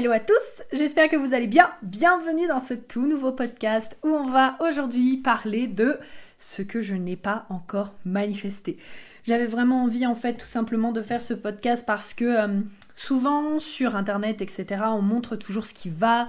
Hello 0.00 0.12
à 0.12 0.18
tous, 0.18 0.62
j'espère 0.72 1.10
que 1.10 1.16
vous 1.16 1.34
allez 1.34 1.46
bien. 1.46 1.70
Bienvenue 1.82 2.48
dans 2.48 2.58
ce 2.58 2.72
tout 2.72 3.06
nouveau 3.06 3.32
podcast 3.32 3.98
où 4.02 4.08
on 4.08 4.30
va 4.30 4.56
aujourd'hui 4.60 5.18
parler 5.18 5.66
de 5.66 5.98
ce 6.38 6.62
que 6.62 6.80
je 6.80 6.94
n'ai 6.94 7.16
pas 7.16 7.44
encore 7.50 7.92
manifesté. 8.06 8.78
J'avais 9.26 9.44
vraiment 9.44 9.82
envie 9.82 10.06
en 10.06 10.14
fait 10.14 10.38
tout 10.38 10.46
simplement 10.46 10.92
de 10.92 11.02
faire 11.02 11.20
ce 11.20 11.34
podcast 11.34 11.84
parce 11.86 12.14
que 12.14 12.24
euh, 12.24 12.60
souvent 12.96 13.58
sur 13.60 13.94
internet 13.94 14.40
etc 14.40 14.84
on 14.86 15.02
montre 15.02 15.36
toujours 15.36 15.66
ce 15.66 15.74
qui 15.74 15.90
va, 15.90 16.28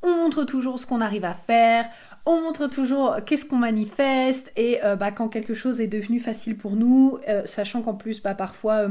on 0.00 0.14
montre 0.14 0.44
toujours 0.44 0.78
ce 0.78 0.86
qu'on 0.86 1.02
arrive 1.02 1.26
à 1.26 1.34
faire, 1.34 1.90
on 2.24 2.40
montre 2.40 2.68
toujours 2.68 3.16
qu'est-ce 3.26 3.44
qu'on 3.44 3.56
manifeste 3.56 4.50
et 4.56 4.82
euh, 4.82 4.96
bah, 4.96 5.10
quand 5.10 5.28
quelque 5.28 5.52
chose 5.52 5.82
est 5.82 5.88
devenu 5.88 6.20
facile 6.20 6.56
pour 6.56 6.74
nous, 6.74 7.18
euh, 7.28 7.42
sachant 7.44 7.82
qu'en 7.82 7.96
plus 7.96 8.22
bah, 8.22 8.34
parfois 8.34 8.88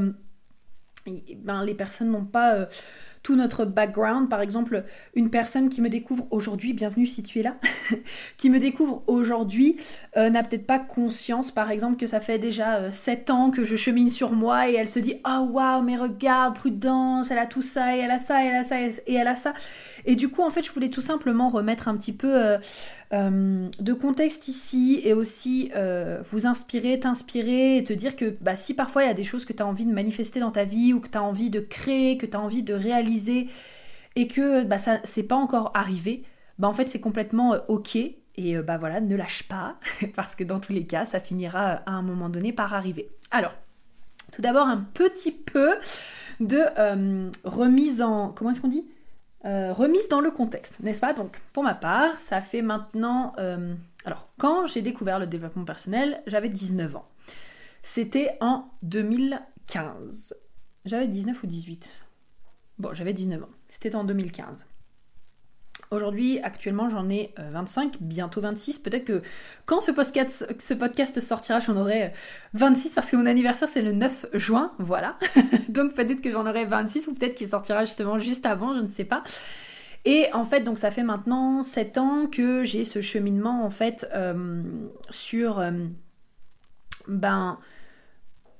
ben, 1.06 1.64
les 1.64 1.74
personnes 1.74 2.12
n'ont 2.12 2.26
pas 2.26 2.68
tout 3.22 3.36
notre 3.36 3.64
background. 3.64 4.28
Par 4.28 4.40
exemple, 4.40 4.84
une 5.14 5.30
personne 5.30 5.68
qui 5.68 5.80
me 5.80 5.88
découvre 5.88 6.26
aujourd'hui, 6.30 6.72
bienvenue 6.72 7.06
si 7.06 7.22
tu 7.22 7.40
es 7.40 7.42
là, 7.42 7.56
qui 8.36 8.50
me 8.50 8.58
découvre 8.58 9.02
aujourd'hui 9.06 9.76
euh, 10.16 10.30
n'a 10.30 10.42
peut-être 10.42 10.66
pas 10.66 10.78
conscience, 10.78 11.50
par 11.50 11.70
exemple, 11.70 11.96
que 11.96 12.06
ça 12.06 12.20
fait 12.20 12.38
déjà 12.38 12.90
7 12.92 13.28
euh, 13.28 13.32
ans 13.32 13.50
que 13.50 13.64
je 13.64 13.76
chemine 13.76 14.10
sur 14.10 14.32
moi 14.32 14.68
et 14.68 14.74
elle 14.74 14.88
se 14.88 14.98
dit 14.98 15.16
Oh 15.26 15.48
waouh, 15.50 15.82
mais 15.82 15.96
regarde, 15.96 16.54
prudence, 16.54 17.30
elle 17.30 17.38
a 17.38 17.46
tout 17.46 17.62
ça 17.62 17.96
et 17.96 18.00
elle 18.00 18.10
a 18.10 18.18
ça 18.18 18.44
et 18.44 18.48
elle 18.48 18.56
a 18.56 18.64
ça 18.64 18.80
et 18.80 19.14
elle 19.14 19.28
a 19.28 19.34
ça. 19.34 19.54
Et 20.06 20.16
du 20.16 20.28
coup, 20.28 20.42
en 20.42 20.50
fait, 20.50 20.62
je 20.62 20.72
voulais 20.72 20.90
tout 20.90 21.00
simplement 21.00 21.48
remettre 21.48 21.88
un 21.88 21.96
petit 21.96 22.12
peu 22.12 22.34
euh, 22.34 22.58
euh, 23.12 23.68
de 23.80 23.92
contexte 23.92 24.46
ici 24.46 25.00
et 25.02 25.12
aussi 25.12 25.72
euh, 25.74 26.22
vous 26.30 26.46
inspirer, 26.46 27.00
t'inspirer 27.00 27.78
et 27.78 27.82
te 27.82 27.92
dire 27.92 28.14
que 28.14 28.36
bah, 28.40 28.54
si 28.54 28.72
parfois 28.72 29.02
il 29.02 29.08
y 29.08 29.10
a 29.10 29.14
des 29.14 29.24
choses 29.24 29.44
que 29.44 29.52
tu 29.52 29.64
as 29.64 29.66
envie 29.66 29.84
de 29.84 29.92
manifester 29.92 30.38
dans 30.38 30.52
ta 30.52 30.64
vie 30.64 30.92
ou 30.92 31.00
que 31.00 31.08
tu 31.08 31.18
as 31.18 31.22
envie 31.22 31.50
de 31.50 31.58
créer, 31.58 32.16
que 32.16 32.26
tu 32.26 32.36
as 32.36 32.40
envie 32.40 32.62
de 32.62 32.72
réaliser 32.72 33.48
et 34.14 34.28
que 34.28 34.62
bah, 34.62 34.78
ça 34.78 35.00
c'est 35.02 35.24
pas 35.24 35.34
encore 35.34 35.72
arrivé, 35.74 36.22
bah 36.58 36.68
en 36.68 36.72
fait 36.72 36.88
c'est 36.88 37.00
complètement 37.00 37.56
ok. 37.68 37.96
Et 38.36 38.56
bah 38.58 38.78
voilà, 38.78 39.00
ne 39.00 39.16
lâche 39.16 39.42
pas, 39.48 39.76
parce 40.14 40.36
que 40.36 40.44
dans 40.44 40.60
tous 40.60 40.72
les 40.72 40.86
cas, 40.86 41.04
ça 41.04 41.20
finira 41.20 41.82
à 41.84 41.90
un 41.90 42.02
moment 42.02 42.28
donné 42.28 42.52
par 42.52 42.74
arriver. 42.74 43.10
Alors, 43.32 43.52
tout 44.32 44.40
d'abord, 44.40 44.66
un 44.66 44.86
petit 44.94 45.32
peu 45.32 45.74
de 46.38 46.62
remise 47.44 48.00
en. 48.00 48.28
Comment 48.28 48.52
est-ce 48.52 48.60
qu'on 48.60 48.68
dit? 48.68 48.86
Euh, 49.44 49.72
remise 49.72 50.08
dans 50.08 50.20
le 50.20 50.30
contexte, 50.30 50.80
n'est-ce 50.80 51.00
pas? 51.00 51.14
Donc, 51.14 51.40
pour 51.52 51.62
ma 51.62 51.74
part, 51.74 52.20
ça 52.20 52.40
fait 52.40 52.62
maintenant... 52.62 53.32
Euh, 53.38 53.74
alors, 54.04 54.28
quand 54.38 54.66
j'ai 54.66 54.82
découvert 54.82 55.18
le 55.18 55.26
développement 55.26 55.64
personnel, 55.64 56.22
j'avais 56.26 56.48
19 56.48 56.96
ans. 56.96 57.08
C'était 57.82 58.36
en 58.40 58.66
2015. 58.82 60.34
J'avais 60.84 61.06
19 61.06 61.42
ou 61.42 61.46
18 61.46 61.92
Bon, 62.78 62.94
j'avais 62.94 63.12
19 63.12 63.42
ans. 63.42 63.48
C'était 63.68 63.94
en 63.94 64.04
2015. 64.04 64.66
Aujourd'hui, 65.90 66.38
actuellement, 66.38 66.88
j'en 66.88 67.08
ai 67.10 67.34
25, 67.36 67.94
euh, 67.94 67.98
bientôt 68.00 68.40
26. 68.40 68.78
Peut-être 68.78 69.04
que 69.04 69.22
quand 69.66 69.80
ce 69.80 69.90
podcast, 69.90 70.46
ce 70.60 70.74
podcast 70.74 71.18
sortira, 71.20 71.58
j'en 71.58 71.76
aurai 71.76 72.12
26 72.54 72.94
parce 72.94 73.10
que 73.10 73.16
mon 73.16 73.26
anniversaire, 73.26 73.68
c'est 73.68 73.82
le 73.82 73.90
9 73.90 74.26
juin. 74.34 74.70
Voilà. 74.78 75.16
donc 75.68 75.94
peut-être 75.94 76.20
que 76.20 76.30
j'en 76.30 76.46
aurai 76.46 76.64
26 76.64 77.08
ou 77.08 77.14
peut-être 77.14 77.34
qu'il 77.34 77.48
sortira 77.48 77.84
justement 77.84 78.20
juste 78.20 78.46
avant, 78.46 78.76
je 78.76 78.82
ne 78.82 78.88
sais 78.88 79.04
pas. 79.04 79.24
Et 80.04 80.28
en 80.32 80.44
fait, 80.44 80.60
donc 80.60 80.78
ça 80.78 80.92
fait 80.92 81.02
maintenant 81.02 81.64
7 81.64 81.98
ans 81.98 82.26
que 82.26 82.62
j'ai 82.62 82.84
ce 82.84 83.02
cheminement 83.02 83.64
en 83.64 83.70
fait 83.70 84.08
euh, 84.14 84.62
sur 85.10 85.58
euh, 85.58 85.72
ben 87.08 87.58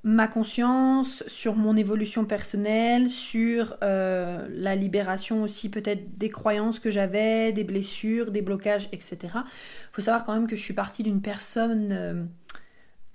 ma 0.03 0.29
conscience, 0.29 1.23
sur 1.27 1.57
mon 1.57 1.77
évolution 1.77 2.25
personnelle, 2.25 3.09
sur 3.09 3.77
euh, 3.83 4.47
la 4.51 4.75
libération 4.75 5.43
aussi 5.43 5.69
peut-être 5.69 6.17
des 6.17 6.31
croyances 6.31 6.79
que 6.79 6.91
j'avais, 6.91 7.53
des 7.53 7.65
blessures, 7.65 8.31
des 8.31 8.41
blocages, 8.41 8.89
etc. 8.93 9.19
Il 9.35 9.93
faut 9.93 10.01
savoir 10.01 10.25
quand 10.25 10.33
même 10.33 10.47
que 10.47 10.57
je 10.57 10.63
suis 10.63 10.75
partie 10.75 11.03
d'une 11.03 11.21
personne 11.21 12.29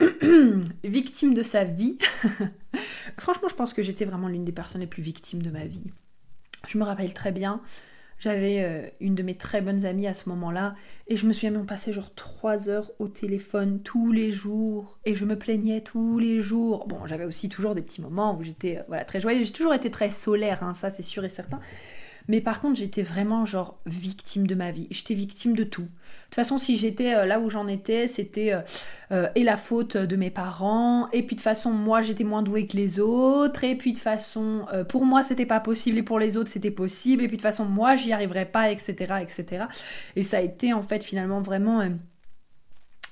euh, 0.01 0.61
victime 0.83 1.33
de 1.33 1.41
sa 1.41 1.63
vie. 1.63 1.97
Franchement, 3.17 3.47
je 3.49 3.55
pense 3.55 3.73
que 3.73 3.81
j'étais 3.81 4.05
vraiment 4.05 4.27
l'une 4.27 4.45
des 4.45 4.51
personnes 4.51 4.81
les 4.81 4.87
plus 4.87 5.03
victimes 5.03 5.41
de 5.41 5.49
ma 5.49 5.65
vie. 5.65 5.91
Je 6.67 6.77
me 6.77 6.83
rappelle 6.83 7.13
très 7.13 7.31
bien, 7.31 7.61
j'avais 8.17 8.63
euh, 8.63 8.87
une 8.99 9.15
de 9.15 9.23
mes 9.23 9.35
très 9.35 9.61
bonnes 9.61 9.85
amies 9.85 10.07
à 10.07 10.13
ce 10.13 10.29
moment-là 10.29 10.75
et 11.07 11.17
je 11.17 11.25
me 11.25 11.33
souviens 11.33 11.51
même 11.51 11.65
passer 11.65 11.91
genre 11.91 12.13
trois 12.15 12.69
heures 12.69 12.91
au 12.99 13.07
téléphone 13.07 13.81
tous 13.83 14.11
les 14.11 14.31
jours 14.31 14.97
et 15.05 15.15
je 15.15 15.25
me 15.25 15.37
plaignais 15.37 15.81
tous 15.81 16.17
les 16.17 16.39
jours. 16.39 16.87
Bon, 16.87 17.05
j'avais 17.05 17.25
aussi 17.25 17.49
toujours 17.49 17.75
des 17.75 17.81
petits 17.81 18.01
moments 18.01 18.37
où 18.37 18.43
j'étais 18.43 18.77
euh, 18.77 18.83
voilà, 18.87 19.03
très 19.05 19.19
joyeuse. 19.19 19.47
J'ai 19.47 19.53
toujours 19.53 19.73
été 19.73 19.91
très 19.91 20.09
solaire, 20.09 20.63
hein, 20.63 20.73
ça 20.73 20.89
c'est 20.89 21.03
sûr 21.03 21.25
et 21.25 21.29
certain. 21.29 21.59
Mais 22.27 22.41
par 22.41 22.61
contre, 22.61 22.79
j'étais 22.79 23.03
vraiment 23.03 23.45
genre 23.45 23.79
victime 23.85 24.47
de 24.47 24.55
ma 24.55 24.71
vie. 24.71 24.87
J'étais 24.89 25.13
victime 25.13 25.55
de 25.55 25.63
tout. 25.63 25.83
De 25.83 25.87
toute 26.29 26.35
façon, 26.35 26.57
si 26.57 26.77
j'étais 26.77 27.13
euh, 27.13 27.25
là 27.25 27.39
où 27.39 27.49
j'en 27.49 27.67
étais, 27.67 28.07
c'était 28.07 28.51
euh, 28.51 28.61
euh, 29.11 29.27
et 29.35 29.43
la 29.43 29.57
faute 29.57 29.95
de 29.95 30.15
mes 30.15 30.31
parents, 30.31 31.09
et 31.11 31.23
puis 31.23 31.35
de 31.35 31.41
façon, 31.41 31.71
moi 31.71 32.01
j'étais 32.01 32.23
moins 32.23 32.41
douée 32.41 32.67
que 32.67 32.75
les 32.75 32.99
autres, 32.99 33.63
et 33.63 33.75
puis 33.75 33.93
de 33.93 33.99
façon, 33.99 34.65
pour 34.89 35.05
moi 35.05 35.23
c'était 35.23 35.45
pas 35.45 35.59
possible, 35.59 35.97
et 35.97 36.03
pour 36.03 36.19
les 36.19 36.35
autres 36.37 36.49
c'était 36.49 36.71
possible, 36.71 37.23
et 37.23 37.27
puis 37.27 37.37
de 37.37 37.41
façon, 37.41 37.65
moi 37.65 37.95
j'y 37.95 38.11
arriverais 38.11 38.45
pas, 38.45 38.71
etc., 38.71 39.15
etc. 39.21 39.65
Et 40.15 40.23
ça 40.23 40.37
a 40.37 40.41
été 40.41 40.73
en 40.73 40.81
fait 40.81 41.03
finalement 41.03 41.41
vraiment 41.41 41.87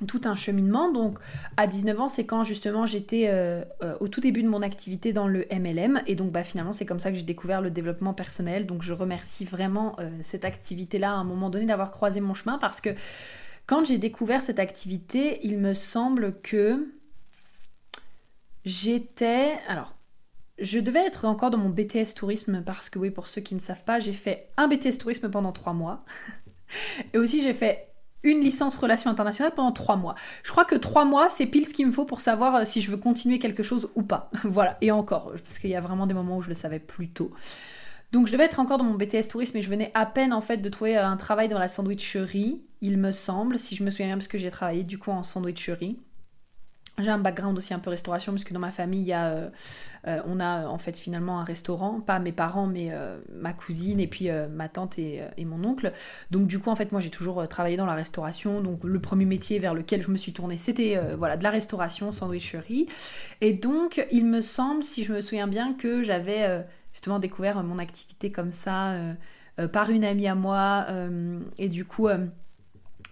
tout 0.06 0.22
un 0.25 0.36
cheminement. 0.36 0.91
Donc 0.91 1.19
à 1.58 1.68
19 1.68 2.00
ans, 2.00 2.09
c'est 2.09 2.25
quand 2.25 2.44
justement 2.44 2.86
j'étais 2.86 3.28
euh, 3.28 3.64
euh, 3.81 3.96
au 4.00 4.08
tout 4.08 4.22
début 4.22 4.44
de 4.44 4.47
mon 4.47 4.62
activité 4.62 5.14
dans 5.14 5.28
le 5.28 5.46
MLM. 5.52 6.02
Et 6.08 6.16
donc 6.16 6.31
bah, 6.31 6.44
finalement, 6.44 6.74
c'est 6.74 6.86
comme 6.86 7.00
ça 7.00 7.12
que 7.12 7.18
j'ai 7.18 7.24
découvert 7.24 7.62
le 7.62 7.72
développement 7.72 8.13
personnel. 8.13 8.66
Donc 8.66 8.84
je 8.84 8.94
remercie 8.94 9.46
vraiment 9.46 9.96
euh, 10.00 10.09
cette 10.22 10.46
activité-là 10.46 11.12
à 11.12 11.16
un 11.16 11.24
moment 11.24 11.50
donné 11.50 11.66
d'avoir 11.66 11.92
croisé 11.92 12.22
mon 12.22 12.34
chemin 12.34 12.58
parce 12.58 12.81
que 12.81 12.90
quand 13.66 13.86
j'ai 13.86 13.97
découvert 13.97 14.44
cette 14.44 14.59
activité, 14.59 15.40
il 15.44 15.58
me 15.58 15.74
semble 15.74 16.40
que 16.42 16.86
j'étais... 18.66 19.58
Alors, 19.68 19.96
je 20.59 20.80
devais 20.80 21.06
être 21.06 21.25
encore 21.25 21.50
dans 21.50 21.58
mon 21.58 21.69
BTS 21.69 22.13
tourisme 22.16 22.62
parce 22.66 22.90
que 22.90 23.00
oui, 23.00 23.09
pour 23.09 23.28
ceux 23.28 23.42
qui 23.42 23.56
ne 23.56 23.59
savent 23.59 23.84
pas, 23.84 24.00
j'ai 24.00 24.13
fait 24.13 24.50
un 24.58 24.68
BTS 24.68 24.97
tourisme 25.00 25.30
pendant 25.30 25.52
trois 25.52 25.74
mois. 25.74 26.03
Et 27.13 27.18
aussi 27.18 27.42
j'ai 27.42 27.53
fait 27.53 27.93
une 28.23 28.39
licence 28.39 28.78
relations 28.78 29.09
internationales 29.09 29.53
pendant 29.56 29.72
trois 29.72 29.95
mois. 29.95 30.16
Je 30.44 30.51
crois 30.51 30.66
que 30.66 30.75
trois 30.75 31.06
mois, 31.06 31.29
c'est 31.29 31.45
pile 31.45 31.68
ce 31.68 31.74
qu'il 31.74 31.86
me 31.86 31.92
faut 31.92 32.06
pour 32.06 32.21
savoir 32.21 32.56
euh, 32.56 32.65
si 32.65 32.81
je 32.81 32.89
veux 32.89 32.98
continuer 32.98 33.39
quelque 33.39 33.63
chose 33.63 33.89
ou 33.95 34.03
pas. 34.03 34.30
voilà, 34.44 34.77
et 34.81 34.92
encore, 34.92 35.33
parce 35.44 35.59
qu'il 35.59 35.69
y 35.69 35.75
a 35.75 35.81
vraiment 35.81 36.07
des 36.07 36.13
moments 36.13 36.38
où 36.38 36.42
je 36.42 36.50
le 36.50 36.53
savais 36.53 36.80
plus 36.80 37.09
tôt. 37.09 37.31
Donc 38.12 38.27
je 38.27 38.31
devais 38.31 38.45
être 38.45 38.59
encore 38.59 38.77
dans 38.77 38.83
mon 38.83 38.94
BTS 38.94 39.27
tourisme 39.30 39.57
et 39.57 39.62
je 39.62 39.69
venais 39.69 39.92
à 39.95 40.06
peine 40.06 40.33
en 40.33 40.42
fait 40.42 40.57
de 40.57 40.69
trouver 40.69 40.98
euh, 40.98 41.06
un 41.06 41.18
travail 41.18 41.50
dans 41.50 41.59
la 41.59 41.68
sandwicherie, 41.68 42.62
il 42.81 42.98
me 42.98 43.12
semble, 43.12 43.57
si 43.57 43.75
je 43.75 43.83
me 43.83 43.89
souviens 43.89 44.07
bien, 44.07 44.18
parce 44.18 44.27
que 44.27 44.38
j'ai 44.38 44.51
travaillé 44.51 44.83
du 44.83 44.98
coup 44.98 45.12
en 45.12 45.24
sandwicherie. 45.24 46.00
J'ai 47.00 47.10
un 47.10 47.18
background 47.18 47.57
aussi 47.57 47.74
un 47.74 47.80
peu 47.80 47.90
restauration, 47.90 48.34
parce 48.34 48.44
que 48.44 48.54
dans 48.54 48.60
ma 48.60 48.69
famille, 48.69 49.01
il 49.01 49.07
y 49.07 49.13
a, 49.13 49.25
euh, 49.30 49.50
euh, 50.07 50.22
on 50.28 50.40
a 50.40 50.68
en 50.68 50.78
fait 50.78 50.95
finalement 50.95 51.40
un 51.40 51.44
restaurant, 51.44 52.00
pas 52.00 52.19
mes 52.19 52.31
parents, 52.31 52.68
mais 52.68 52.90
euh, 52.92 53.18
ma 53.34 53.51
cousine 53.51 54.00
et 54.00 54.06
puis 54.06 54.30
ma 54.51 54.69
tante 54.69 55.00
et, 55.00 55.24
mon 55.40 55.63
oncle. 55.63 55.92
Donc 56.30 56.45
du 56.45 56.60
coup, 56.60 56.69
en 56.69 56.75
fait, 56.75 56.92
moi 56.92 57.01
j'ai 57.01 57.10
toujours 57.10 57.48
travaillé 57.48 57.78
dans 57.78 57.88
la 57.88 57.95
restauration. 57.95 58.62
Donc 58.62 58.84
le 58.84 59.00
premier 59.00 59.25
métier 59.25 59.57
vers 59.57 59.74
lequel 59.74 60.04
je 60.04 60.12
me 60.12 60.18
suis 60.18 60.34
tournée, 60.34 60.57
c'était 60.57 61.00
voilà, 61.18 61.36
de 61.36 61.44
la 61.44 61.50
restauration, 61.50 62.12
sandwicherie. 62.12 62.88
Et 63.42 63.54
donc, 63.54 64.06
il 64.12 64.25
me 64.25 64.42
semble, 64.42 64.84
si 64.84 65.04
je 65.04 65.13
me 65.13 65.22
souviens 65.22 65.48
bien, 65.48 65.74
que 65.74 66.04
j'avais 66.04 66.63
justement 66.92 67.18
découvert 67.18 67.63
mon 67.63 67.80
activité 67.80 68.31
comme 68.31 68.51
ça 68.51 68.94
par 69.72 69.89
une 69.89 70.06
amie 70.06 70.28
à 70.28 70.36
moi. 70.36 70.86
et 71.57 71.69
du 71.69 71.86
coup 71.86 72.07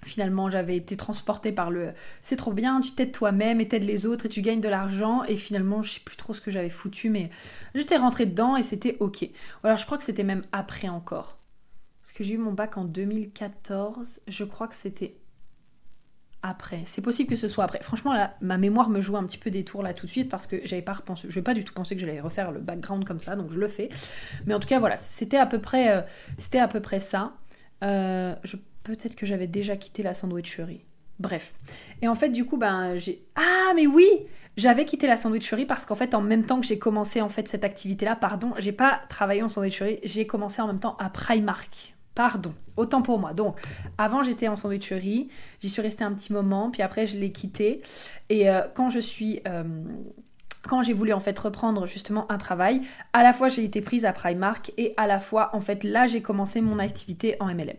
Finalement, 0.04 0.50
j'avais 0.50 0.76
été 0.76 0.98
transportée 0.98 1.52
par 1.52 1.70
le 1.70 1.94
c'est 2.22 2.36
trop 2.36 2.54
bien, 2.54 2.82
tu 2.82 2.92
t'aides 2.92 3.12
toi-même 3.12 3.62
et 3.62 3.68
t'aides 3.68 3.84
les 3.84 4.08
autres 4.08 4.26
et 4.26 4.30
tu 4.30 4.42
gagnes 4.42 4.62
de 4.62 4.70
l'argent. 4.70 5.24
Et 5.26 5.36
finalement, 5.36 5.82
je 5.84 5.92
sais 5.94 6.00
plus 6.00 6.18
trop 6.18 6.34
ce 6.34 6.42
que 6.42 6.50
j'avais 6.50 6.70
foutu, 6.70 7.10
mais 7.10 7.30
j'étais 7.76 7.98
rentrée 7.98 8.26
dedans 8.26 8.56
et 8.56 8.64
c'était 8.64 8.98
ok. 9.00 9.30
alors, 9.64 9.78
je 9.78 9.86
crois 9.86 9.98
que 9.98 10.04
c'était 10.04 10.24
même 10.24 10.44
après 10.52 10.90
encore. 10.90 11.38
Parce 12.02 12.14
que 12.14 12.24
j'ai 12.24 12.34
eu 12.34 12.38
mon 12.38 12.52
bac 12.52 12.78
en 12.78 12.86
2014. 12.86 14.22
Je 14.28 14.44
crois 14.44 14.68
que 14.68 14.76
c'était 14.76 15.16
après. 16.44 16.82
C'est 16.86 17.02
possible 17.02 17.30
que 17.30 17.36
ce 17.36 17.48
soit 17.48 17.64
après. 17.64 17.82
Franchement, 17.82 18.14
là, 18.14 18.36
ma 18.42 18.58
mémoire 18.58 18.90
me 18.90 19.02
joue 19.02 19.18
un 19.18 19.24
petit 19.26 19.38
peu 19.38 19.52
des 19.52 19.64
tours 19.64 19.84
là 19.84 19.94
tout 19.94 20.08
de 20.08 20.12
suite 20.12 20.30
parce 20.30 20.48
que 20.48 20.58
j'avais 20.66 20.82
pas 20.82 20.94
repensé. 20.94 21.28
Je 21.30 21.36
vais 21.36 21.44
pas 21.44 21.54
du 21.54 21.64
tout 21.64 21.74
penser 21.74 21.96
que 21.96 22.02
j'allais 22.02 22.20
refaire 22.20 22.52
le 22.52 22.60
background 22.60 23.06
comme 23.06 23.20
ça, 23.20 23.36
donc 23.36 23.52
je 23.52 23.60
le 23.60 23.68
fais. 23.68 23.90
Mais 24.46 24.54
en 24.54 24.60
tout 24.60 24.68
cas, 24.68 24.80
voilà, 24.80 24.98
c'était 24.98 25.38
à 25.38 25.46
peu 25.46 25.60
près, 25.60 25.96
euh, 25.96 26.02
c'était 26.38 26.60
à 26.60 26.68
peu 26.68 26.80
près 26.80 27.00
ça. 27.00 27.34
Euh, 27.84 28.36
peut-être 28.84 29.16
que 29.16 29.26
j'avais 29.26 29.48
déjà 29.48 29.76
quitté 29.78 30.04
la 30.04 30.14
sandwicherie. 30.14 30.86
Bref. 31.20 31.54
Et 32.02 32.08
en 32.08 32.16
fait, 32.16 32.30
du 32.30 32.46
coup, 32.46 32.58
ben, 32.58 32.98
j'ai. 32.98 33.24
Ah, 33.36 33.74
mais 33.76 33.86
oui 33.86 34.08
J'avais 34.58 34.86
quitté 34.86 35.08
la 35.08 35.18
sandwicherie 35.18 35.66
parce 35.66 35.86
qu'en 35.86 35.96
fait, 35.96 36.16
en 36.16 36.22
même 36.22 36.46
temps 36.46 36.60
que 36.60 36.66
j'ai 36.66 36.80
commencé 36.80 37.22
en 37.22 37.30
fait 37.30 37.48
cette 37.48 37.64
activité-là, 37.64 38.16
pardon, 38.16 38.54
j'ai 38.58 38.72
pas 38.72 39.02
travaillé 39.08 39.44
en 39.44 39.50
sandwicherie, 39.50 40.00
j'ai 40.04 40.26
commencé 40.26 40.62
en 40.62 40.68
même 40.68 40.80
temps 40.80 40.98
à 41.00 41.10
Primark. 41.10 41.96
Pardon, 42.16 42.54
autant 42.76 43.02
pour 43.02 43.20
moi. 43.20 43.34
Donc, 43.34 43.58
avant 43.98 44.22
j'étais 44.22 44.50
en 44.50 44.58
sandwicherie, 44.58 45.30
j'y 45.62 45.70
suis 45.70 45.82
restée 45.82 46.04
un 46.04 46.12
petit 46.12 46.34
moment, 46.34 46.70
puis 46.70 46.82
après 46.82 47.06
je 47.06 47.18
l'ai 47.18 47.32
quitté. 47.32 47.82
Et 48.30 48.50
euh, 48.50 48.64
quand 48.74 48.90
je 48.90 49.00
suis. 49.00 49.42
Euh, 49.48 49.64
quand 50.68 50.84
j'ai 50.84 50.94
voulu 50.94 51.12
en 51.12 51.20
fait 51.20 51.38
reprendre 51.40 51.88
justement 51.88 52.32
un 52.32 52.38
travail, 52.38 52.82
à 53.14 53.24
la 53.24 53.34
fois 53.34 53.48
j'ai 53.48 53.64
été 53.64 53.82
prise 53.82 54.06
à 54.06 54.12
Primark 54.12 54.72
et 54.78 54.94
à 54.96 55.08
la 55.08 55.20
fois 55.20 55.50
en 55.56 55.60
fait 55.60 55.84
là 55.84 56.06
j'ai 56.06 56.22
commencé 56.22 56.62
mon 56.62 56.78
activité 56.78 57.36
en 57.40 57.48
MLM. 57.48 57.78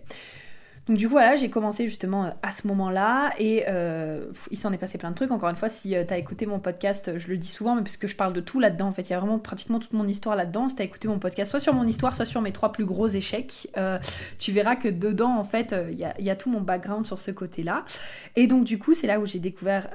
Donc 0.88 0.96
du 0.96 1.06
coup 1.06 1.12
voilà, 1.12 1.36
j'ai 1.36 1.48
commencé 1.48 1.86
justement 1.86 2.24
euh, 2.24 2.30
à 2.42 2.50
ce 2.50 2.66
moment-là 2.66 3.32
et 3.38 3.64
euh, 3.68 4.24
il 4.50 4.56
s'en 4.56 4.72
est 4.72 4.78
passé 4.78 4.98
plein 4.98 5.10
de 5.10 5.14
trucs. 5.14 5.30
Encore 5.30 5.48
une 5.48 5.56
fois, 5.56 5.68
si 5.68 5.94
euh, 5.94 6.04
tu 6.04 6.12
as 6.12 6.18
écouté 6.18 6.44
mon 6.44 6.58
podcast, 6.58 7.18
je 7.18 7.28
le 7.28 7.36
dis 7.36 7.46
souvent, 7.46 7.76
mais 7.76 7.82
puisque 7.82 8.08
je 8.08 8.16
parle 8.16 8.32
de 8.32 8.40
tout 8.40 8.58
là-dedans, 8.58 8.88
en 8.88 8.92
fait, 8.92 9.02
il 9.02 9.10
y 9.10 9.14
a 9.14 9.20
vraiment 9.20 9.38
pratiquement 9.38 9.78
toute 9.78 9.92
mon 9.92 10.08
histoire 10.08 10.34
là-dedans. 10.34 10.68
Si 10.68 10.74
tu 10.74 10.82
as 10.82 10.84
écouté 10.84 11.06
mon 11.06 11.20
podcast, 11.20 11.50
soit 11.50 11.60
sur 11.60 11.72
mon 11.72 11.86
histoire, 11.86 12.16
soit 12.16 12.24
sur 12.24 12.40
mes 12.40 12.52
trois 12.52 12.72
plus 12.72 12.84
gros 12.84 13.06
échecs, 13.06 13.68
tu 14.38 14.52
verras 14.52 14.76
que 14.76 14.88
dedans, 14.88 15.36
en 15.36 15.44
fait, 15.44 15.74
il 15.90 15.98
y, 15.98 16.30
a 16.30 16.36
tout 16.36 16.50
mon 16.50 16.60
background 16.60 17.06
sur 17.06 17.18
ce 17.18 17.30
côté-là. 17.30 17.84
Et 18.34 18.46
donc 18.46 18.64
du 18.64 18.78
coup, 18.78 18.94
c'est 18.94 19.06
là 19.06 19.20
où 19.20 19.26
j'ai 19.26 19.38
découvert 19.38 19.88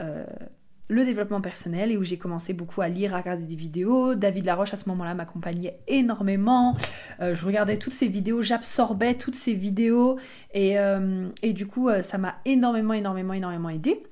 le 0.90 1.04
développement 1.04 1.42
personnel 1.42 1.92
et 1.92 1.98
où 1.98 2.04
j'ai 2.04 2.18
commencé 2.18 2.54
beaucoup 2.54 2.82
à 2.82 2.88
lire, 2.88 3.14
à 3.14 3.18
regarder 3.18 3.44
des 3.44 3.56
vidéos. 3.56 4.16
David 4.16 4.46
Laroche 4.46 4.74
à 4.74 4.78
ce 4.78 4.88
moment-là 4.90 5.14
m'accompagnait 5.14 5.80
énormément. 5.88 6.76
Euh, 7.20 7.36
je 7.36 7.46
regardais 7.46 7.78
toutes 7.78 7.94
ces 7.94 8.08
vidéos, 8.08 8.42
j'absorbais 8.42 9.16
toutes 9.16 9.36
ces 9.36 9.54
vidéos 9.54 10.18
et, 10.54 10.80
euh, 10.80 11.28
du 11.44 11.68
coup 11.68 11.90
euh, 11.90 12.02
ça 12.02 12.18
m'a 12.18 12.36
énormément, 12.46 12.94
énormément, 12.94 13.34
énormément 13.34 13.70
aidé. 13.70 14.04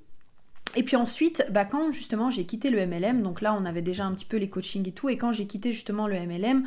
Et 0.77 0.83
puis 0.83 0.97
ensuite, 0.97 1.45
bah, 1.51 1.63
quand 1.63 1.91
justement 1.91 2.29
j'ai 2.29 2.45
quitté 2.45 2.69
le 2.69 2.85
MLM, 2.85 3.21
donc 3.21 3.41
là 3.41 3.55
on 3.57 3.63
avait 3.63 3.81
déjà 3.81 4.03
un 4.05 4.13
petit 4.13 4.25
peu 4.25 4.37
les 4.37 4.49
coachings 4.49 4.87
et 4.89 4.91
tout, 4.91 5.07
et 5.07 5.17
quand 5.17 5.31
j'ai 5.31 5.47
quitté 5.47 5.71
justement 5.71 6.07
le 6.07 6.19
MLM, 6.19 6.65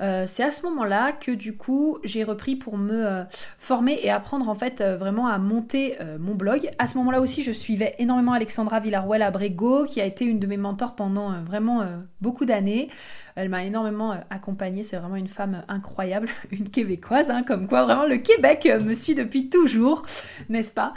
euh, 0.00 0.24
c'est 0.26 0.42
à 0.42 0.50
ce 0.50 0.62
moment-là 0.62 1.12
que 1.12 1.30
du 1.30 1.56
coup 1.56 1.98
j'ai 2.04 2.22
repris 2.22 2.56
pour 2.56 2.76
me 2.76 3.06
euh, 3.06 3.24
former 3.58 3.98
et 4.02 4.10
apprendre 4.10 4.48
en 4.48 4.54
fait 4.54 4.80
euh, 4.80 4.96
vraiment 4.96 5.26
à 5.26 5.38
monter 5.38 5.98
mon 6.18 6.34
blog. 6.34 6.70
À 6.78 6.86
ce 6.86 6.98
moment-là 6.98 7.20
aussi 7.20 7.42
je 7.42 7.52
suivais 7.52 7.94
énormément 7.98 8.32
Alexandra 8.32 8.80
Villarroel 8.80 9.22
Abrego 9.22 9.84
qui 9.84 10.00
a 10.00 10.04
été 10.04 10.24
une 10.24 10.38
de 10.38 10.46
mes 10.46 10.56
mentors 10.56 10.94
pendant 10.94 11.40
vraiment 11.42 11.84
beaucoup 12.20 12.44
d'années. 12.44 12.88
Elle 13.34 13.50
m'a 13.50 13.64
énormément 13.64 14.18
accompagnée, 14.30 14.82
c'est 14.82 14.96
vraiment 14.96 15.16
une 15.16 15.28
femme 15.28 15.62
incroyable, 15.68 16.28
une 16.50 16.68
québécoise, 16.68 17.30
hein, 17.30 17.42
comme 17.42 17.68
quoi 17.68 17.84
vraiment 17.84 18.06
le 18.06 18.16
Québec 18.16 18.68
me 18.84 18.94
suit 18.94 19.14
depuis 19.14 19.50
toujours, 19.50 20.04
n'est-ce 20.48 20.72
pas? 20.72 20.94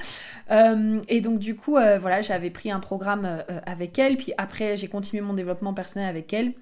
Et 1.07 1.21
donc 1.21 1.39
du 1.39 1.55
coup, 1.55 1.73
voilà, 1.73 2.21
j'avais 2.21 2.49
pris 2.49 2.71
un 2.71 2.79
programme 2.79 3.43
avec 3.65 3.99
elle, 3.99 4.17
puis 4.17 4.33
après 4.37 4.77
j'ai 4.77 4.87
continué 4.87 5.21
mon 5.21 5.33
développement 5.33 5.73
personnel 5.73 6.07
avec 6.07 6.33
elle. 6.33 6.53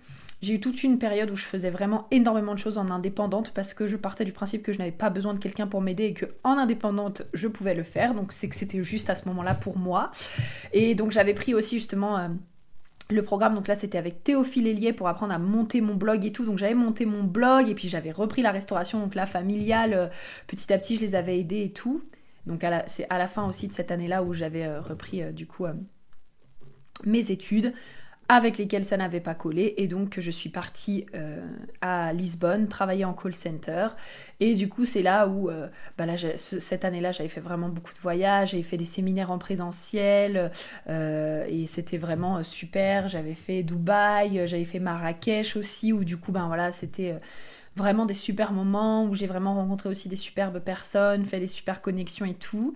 J'ai 0.41 0.53
eu 0.53 0.59
toute 0.59 0.83
une 0.83 0.99
période 0.99 1.31
où 1.31 1.35
je 1.35 1.43
faisais 1.43 1.71
vraiment 1.71 2.07
énormément 2.11 2.53
de 2.53 2.59
choses 2.59 2.77
en 2.77 2.89
indépendante 2.89 3.51
parce 3.55 3.73
que 3.73 3.87
je 3.87 3.97
partais 3.97 4.23
du 4.23 4.31
principe 4.31 4.61
que 4.61 4.71
je 4.71 4.77
n'avais 4.77 4.91
pas 4.91 5.09
besoin 5.09 5.33
de 5.33 5.39
quelqu'un 5.39 5.65
pour 5.65 5.81
m'aider 5.81 6.05
et 6.05 6.13
que 6.13 6.25
en 6.43 6.59
indépendante 6.59 7.23
je 7.33 7.47
pouvais 7.47 7.73
le 7.73 7.83
faire. 7.83 8.13
Donc 8.13 8.31
c'est 8.31 8.47
que 8.47 8.55
c'était 8.55 8.83
juste 8.83 9.09
à 9.09 9.15
ce 9.15 9.27
moment-là 9.29 9.55
pour 9.55 9.77
moi. 9.77 10.11
Et 10.73 10.93
donc 10.93 11.11
j'avais 11.11 11.33
pris 11.33 11.55
aussi 11.55 11.79
justement 11.79 12.19
euh, 12.19 12.27
le 13.09 13.23
programme, 13.23 13.55
donc 13.55 13.67
là 13.67 13.73
c'était 13.73 13.97
avec 13.97 14.23
Théophile 14.23 14.67
Hélier 14.67 14.93
pour 14.93 15.07
apprendre 15.07 15.33
à 15.33 15.39
monter 15.39 15.81
mon 15.81 15.95
blog 15.95 16.23
et 16.23 16.31
tout. 16.31 16.45
Donc 16.45 16.59
j'avais 16.59 16.75
monté 16.75 17.07
mon 17.07 17.23
blog 17.23 17.67
et 17.67 17.73
puis 17.73 17.89
j'avais 17.89 18.11
repris 18.11 18.43
la 18.43 18.51
restauration, 18.51 18.99
donc 18.99 19.15
la 19.15 19.25
familiale, 19.25 19.93
euh, 19.95 20.07
petit 20.45 20.71
à 20.71 20.77
petit 20.77 20.97
je 20.97 21.01
les 21.01 21.15
avais 21.15 21.39
aidés 21.39 21.63
et 21.63 21.71
tout. 21.71 22.03
Donc 22.45 22.63
c'est 22.85 23.07
à 23.09 23.17
la 23.17 23.27
fin 23.27 23.47
aussi 23.47 23.67
de 23.67 23.73
cette 23.73 23.89
année-là 23.89 24.21
où 24.21 24.35
j'avais 24.35 24.67
euh, 24.67 24.81
repris 24.81 25.33
du 25.33 25.47
coup 25.47 25.65
mes 27.05 27.31
études 27.31 27.73
avec 28.29 28.57
lesquels 28.57 28.83
ça 28.83 28.97
n'avait 28.97 29.21
pas 29.21 29.33
collé 29.33 29.73
et 29.77 29.87
donc 29.87 30.19
je 30.19 30.31
suis 30.31 30.49
partie 30.49 31.05
euh, 31.15 31.39
à 31.81 32.11
Lisbonne 32.11 32.67
travailler 32.67 33.05
en 33.05 33.13
call 33.13 33.33
center. 33.33 33.87
Et 34.39 34.53
du 34.55 34.67
coup 34.67 34.85
c'est 34.85 35.01
là 35.01 35.27
où 35.27 35.49
euh, 35.49 35.67
bah 35.97 36.05
cette 36.35 36.83
année-là 36.83 37.11
j'avais 37.11 37.29
fait 37.29 37.39
vraiment 37.39 37.69
beaucoup 37.69 37.93
de 37.93 37.99
voyages, 37.99 38.51
j'avais 38.51 38.63
fait 38.63 38.77
des 38.77 38.85
séminaires 38.85 39.31
en 39.31 39.37
présentiel 39.37 40.51
euh, 40.89 41.45
et 41.49 41.65
c'était 41.65 41.97
vraiment 41.97 42.43
super, 42.43 43.07
j'avais 43.07 43.33
fait 43.33 43.63
Dubaï, 43.63 44.47
j'avais 44.47 44.65
fait 44.65 44.79
Marrakech 44.79 45.55
aussi 45.55 45.93
où 45.93 46.03
du 46.03 46.17
coup 46.17 46.31
ben 46.31 46.47
voilà 46.47 46.71
c'était 46.71 47.15
vraiment 47.77 48.05
des 48.05 48.13
super 48.13 48.51
moments 48.51 49.05
où 49.05 49.15
j'ai 49.15 49.27
vraiment 49.27 49.53
rencontré 49.53 49.87
aussi 49.87 50.09
des 50.09 50.15
superbes 50.15 50.59
personnes, 50.59 51.23
fait 51.23 51.39
des 51.39 51.47
super 51.47 51.81
connexions 51.81 52.25
et 52.25 52.33
tout. 52.33 52.73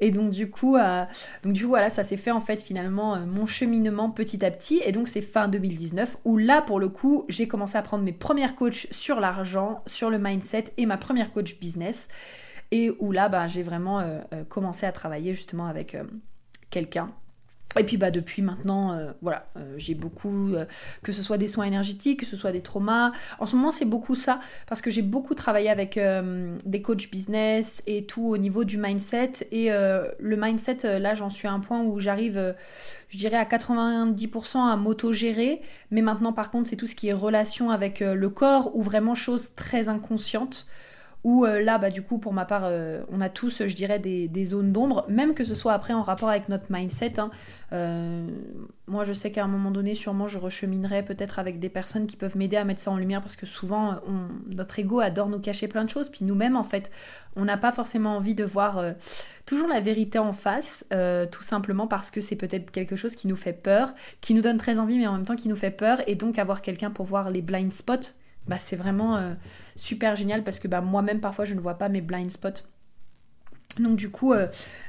Et 0.00 0.10
donc 0.10 0.30
du 0.30 0.50
coup, 0.50 0.76
euh, 0.76 1.04
donc 1.42 1.52
du 1.52 1.62
coup 1.62 1.68
voilà, 1.70 1.88
ça 1.88 2.04
s'est 2.04 2.16
fait 2.16 2.30
en 2.30 2.40
fait 2.40 2.60
finalement 2.60 3.14
euh, 3.14 3.26
mon 3.26 3.46
cheminement 3.46 4.10
petit 4.10 4.44
à 4.44 4.50
petit. 4.50 4.82
Et 4.84 4.92
donc 4.92 5.08
c'est 5.08 5.22
fin 5.22 5.48
2019 5.48 6.18
où 6.24 6.36
là 6.36 6.60
pour 6.60 6.80
le 6.80 6.88
coup 6.88 7.24
j'ai 7.28 7.48
commencé 7.48 7.78
à 7.78 7.82
prendre 7.82 8.04
mes 8.04 8.12
premières 8.12 8.56
coachs 8.56 8.86
sur 8.90 9.20
l'argent, 9.20 9.82
sur 9.86 10.10
le 10.10 10.18
mindset 10.18 10.64
et 10.76 10.86
ma 10.86 10.98
première 10.98 11.32
coach 11.32 11.58
business. 11.58 12.08
Et 12.72 12.92
où 12.98 13.12
là 13.12 13.28
bah, 13.28 13.46
j'ai 13.46 13.62
vraiment 13.62 14.00
euh, 14.00 14.20
commencé 14.48 14.86
à 14.86 14.92
travailler 14.92 15.32
justement 15.32 15.66
avec 15.66 15.96
quelqu'un 16.70 17.10
et 17.78 17.84
puis 17.84 17.96
bah 17.96 18.10
depuis 18.10 18.42
maintenant, 18.42 18.92
euh, 18.92 19.12
voilà, 19.22 19.46
euh, 19.56 19.74
j'ai 19.76 19.94
beaucoup, 19.94 20.54
euh, 20.54 20.64
que 21.04 21.12
ce 21.12 21.22
soit 21.22 21.38
des 21.38 21.46
soins 21.46 21.66
énergétiques, 21.66 22.20
que 22.20 22.26
ce 22.26 22.36
soit 22.36 22.50
des 22.50 22.62
traumas. 22.62 23.12
En 23.38 23.46
ce 23.46 23.54
moment, 23.54 23.70
c'est 23.70 23.84
beaucoup 23.84 24.16
ça, 24.16 24.40
parce 24.66 24.80
que 24.82 24.90
j'ai 24.90 25.02
beaucoup 25.02 25.34
travaillé 25.34 25.70
avec 25.70 25.98
des 26.64 26.82
coachs 26.82 27.10
business 27.10 27.82
et 27.86 28.04
tout 28.04 28.26
au 28.26 28.36
niveau 28.38 28.64
du 28.64 28.76
mindset. 28.76 29.46
Et 29.52 29.70
le 29.70 30.36
mindset, 30.36 30.98
là, 30.98 31.14
j'en 31.14 31.30
suis 31.30 31.46
à 31.46 31.52
un 31.52 31.60
point 31.60 31.82
où 31.82 32.00
j'arrive, 32.00 32.54
je 33.08 33.18
dirais, 33.18 33.36
à 33.36 33.44
90% 33.44 34.68
à 34.68 34.76
m'auto-gérer. 34.76 35.60
Mais 35.90 36.02
maintenant, 36.02 36.32
par 36.32 36.50
contre, 36.50 36.68
c'est 36.68 36.76
tout 36.76 36.86
ce 36.86 36.94
qui 36.94 37.08
est 37.08 37.12
relation 37.12 37.70
avec 37.70 38.00
le 38.00 38.28
corps 38.30 38.74
ou 38.76 38.82
vraiment 38.82 39.14
choses 39.14 39.54
très 39.54 39.88
inconscientes 39.88 40.66
où 41.22 41.44
euh, 41.44 41.62
là, 41.62 41.78
bah, 41.78 41.90
du 41.90 42.02
coup, 42.02 42.18
pour 42.18 42.32
ma 42.32 42.44
part, 42.44 42.62
euh, 42.64 43.02
on 43.10 43.20
a 43.20 43.28
tous, 43.28 43.66
je 43.66 43.74
dirais, 43.74 43.98
des, 43.98 44.44
zones 44.44 44.72
d'ombre, 44.72 45.04
même 45.08 45.34
que 45.34 45.44
ce 45.44 45.54
soit 45.54 45.74
après 45.74 45.92
en 45.92 46.02
rapport 46.02 46.30
avec 46.30 46.48
notre 46.48 46.64
mindset. 46.70 47.20
Hein. 47.20 47.30
Euh, 47.72 48.26
moi, 48.86 49.04
je 49.04 49.12
sais 49.12 49.30
qu'à 49.30 49.44
un 49.44 49.48
moment 49.48 49.70
donné, 49.70 49.94
sûrement, 49.94 50.28
je 50.28 50.38
recheminerai 50.38 51.04
peut-être 51.04 51.38
avec 51.38 51.60
des 51.60 51.68
personnes 51.68 52.06
qui 52.06 52.16
peuvent 52.16 52.36
m'aider 52.38 52.56
à 52.56 52.64
mettre 52.64 52.80
ça 52.80 52.90
en 52.90 52.96
lumière, 52.96 53.20
parce 53.20 53.36
que 53.36 53.44
souvent, 53.44 53.96
notre 54.48 54.78
ego 54.78 55.00
adore 55.00 55.28
nous 55.28 55.38
cacher 55.38 55.68
plein 55.68 55.84
de 55.84 55.90
choses, 55.90 56.08
puis 56.08 56.24
nous-mêmes, 56.24 56.56
en 56.56 56.64
fait, 56.64 56.90
on 57.36 57.44
n'a 57.44 57.58
pas 57.58 57.70
forcément 57.70 58.16
envie 58.16 58.34
de 58.34 58.44
voir 58.44 58.82
toujours 59.44 59.68
la 59.68 59.80
vérité 59.80 60.18
en 60.18 60.32
face, 60.32 60.84
tout 61.30 61.42
simplement 61.42 61.86
parce 61.86 62.10
que 62.10 62.20
c'est 62.20 62.36
peut-être 62.36 62.70
quelque 62.70 62.96
chose 62.96 63.14
qui 63.14 63.28
nous 63.28 63.36
fait 63.36 63.52
peur, 63.52 63.94
qui 64.20 64.34
nous 64.34 64.42
donne 64.42 64.58
très 64.58 64.80
envie, 64.80 64.98
mais 64.98 65.06
en 65.06 65.12
même 65.12 65.24
temps 65.24 65.36
qui 65.36 65.48
nous 65.48 65.56
fait 65.56 65.70
peur, 65.70 66.00
et 66.08 66.16
donc 66.16 66.38
avoir 66.38 66.62
quelqu'un 66.62 66.90
pour 66.90 67.06
voir 67.06 67.30
les 67.30 67.42
blind 67.42 67.72
spots, 67.72 68.14
bah, 68.48 68.58
c'est 68.58 68.76
vraiment 68.76 69.34
super 69.80 70.14
génial 70.14 70.44
parce 70.44 70.58
que 70.58 70.68
bah, 70.68 70.80
moi-même 70.80 71.20
parfois 71.20 71.44
je 71.44 71.54
ne 71.54 71.60
vois 71.60 71.74
pas 71.74 71.88
mes 71.88 72.00
blind 72.00 72.30
spots. 72.30 72.62
Donc 73.78 73.96
du 73.96 74.10
coup, 74.10 74.32
euh, 74.32 74.46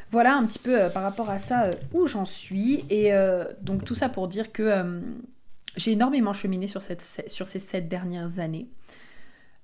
voilà 0.10 0.36
un 0.36 0.46
petit 0.46 0.60
peu 0.60 0.82
euh, 0.82 0.90
par 0.90 1.04
rapport 1.04 1.30
à 1.30 1.38
ça 1.38 1.66
euh, 1.66 1.76
où 1.94 2.08
j'en 2.08 2.26
suis. 2.26 2.84
Et 2.90 3.12
donc 3.62 3.86
tout 3.86 3.96
ça 3.96 4.10
pour 4.10 4.28
dire 4.28 4.52
que 4.52 5.02
j'ai 5.78 5.94
énormément 5.94 6.34
cheminé 6.34 6.68
sur, 6.68 6.82
sur 6.84 7.48
ces 7.48 7.60
sept 7.60 7.88
dernières 7.88 8.40
années. 8.40 8.68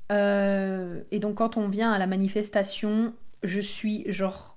et 0.09 1.19
donc 1.19 1.35
quand 1.35 1.57
on 1.57 1.67
vient 1.67 1.91
à 1.91 1.99
la 1.99 2.07
manifestation, 2.07 3.13
je 3.43 3.61
suis 3.61 4.11
genre 4.11 4.56